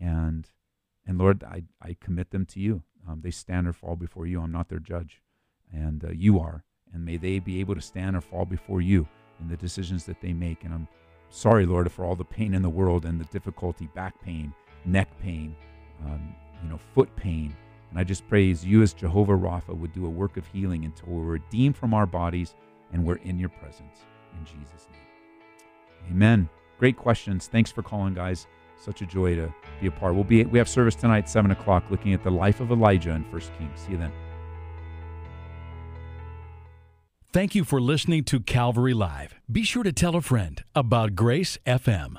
and 0.01 0.51
and 1.07 1.18
Lord, 1.18 1.45
I, 1.45 1.64
I 1.80 1.97
commit 2.01 2.30
them 2.30 2.47
to 2.47 2.61
you. 2.61 2.83
Um, 3.09 3.20
they 3.22 3.30
stand 3.30 3.66
or 3.66 3.72
fall 3.72 3.97
before 3.97 4.26
you. 4.26 4.41
I'm 4.41 4.53
not 4.53 4.68
their 4.68 4.78
judge 4.78 5.20
and 5.72 6.05
uh, 6.05 6.11
you 6.11 6.39
are. 6.39 6.64
And 6.93 7.05
may 7.05 7.16
they 7.16 7.39
be 7.39 7.61
able 7.61 7.74
to 7.74 7.80
stand 7.80 8.16
or 8.16 8.20
fall 8.20 8.45
before 8.45 8.80
you 8.80 9.09
in 9.41 9.49
the 9.49 9.57
decisions 9.57 10.05
that 10.05 10.20
they 10.20 10.33
make. 10.33 10.64
And 10.64 10.74
I'm 10.74 10.89
sorry, 11.30 11.66
Lord, 11.66 11.91
for 11.91 12.05
all 12.05 12.14
the 12.14 12.24
pain 12.24 12.55
in 12.55 12.62
the 12.62 12.70
world 12.70 13.05
and 13.05 13.20
the 13.20 13.24
difficulty, 13.26 13.89
back 13.95 14.20
pain, 14.22 14.53
neck 14.85 15.09
pain, 15.20 15.57
um, 16.05 16.35
you 16.62 16.68
know, 16.68 16.78
foot 16.95 17.14
pain. 17.16 17.57
And 17.91 17.99
I 17.99 18.05
just 18.05 18.28
pray 18.28 18.51
as 18.51 18.64
you, 18.64 18.83
as 18.83 18.93
Jehovah 18.93 19.37
Rapha, 19.37 19.76
would 19.76 19.93
do 19.93 20.07
a 20.07 20.11
work 20.11 20.37
of 20.37 20.47
healing 20.47 20.85
until 20.85 21.09
we're 21.09 21.33
redeemed 21.33 21.76
from 21.76 21.95
our 21.95 22.07
bodies 22.07 22.55
and 22.93 23.05
we're 23.05 23.16
in 23.16 23.39
your 23.39 23.49
presence. 23.49 24.05
In 24.39 24.45
Jesus' 24.45 24.87
name. 24.91 26.11
Amen. 26.11 26.49
Great 26.78 26.97
questions. 26.97 27.47
Thanks 27.47 27.70
for 27.70 27.83
calling, 27.83 28.14
guys. 28.14 28.47
Such 28.76 29.03
a 29.03 29.07
joy 29.07 29.37
to 29.37 29.55
be 29.80 29.87
a 29.87 29.91
part. 29.91 30.14
We'll 30.14 30.24
be 30.24 30.45
we 30.45 30.59
have 30.59 30.68
service 30.68 30.97
tonight, 30.97 31.28
seven 31.28 31.53
o'clock, 31.53 31.85
looking 31.91 32.14
at 32.14 32.24
the 32.24 32.30
life 32.30 32.61
of 32.61 32.72
Elijah 32.72 33.11
in 33.11 33.24
First 33.30 33.53
Kings. 33.57 33.80
See 33.80 33.93
you 33.93 33.99
then. 33.99 34.12
Thank 37.33 37.55
you 37.55 37.64
for 37.64 37.80
listening 37.80 38.24
to 38.24 38.41
Calvary 38.41 38.93
Live. 38.93 39.37
Be 39.51 39.62
sure 39.62 39.83
to 39.85 39.93
tell 39.93 40.16
a 40.16 40.20
friend 40.20 40.62
about 40.74 41.14
Grace 41.14 41.57
FM. 41.66 42.16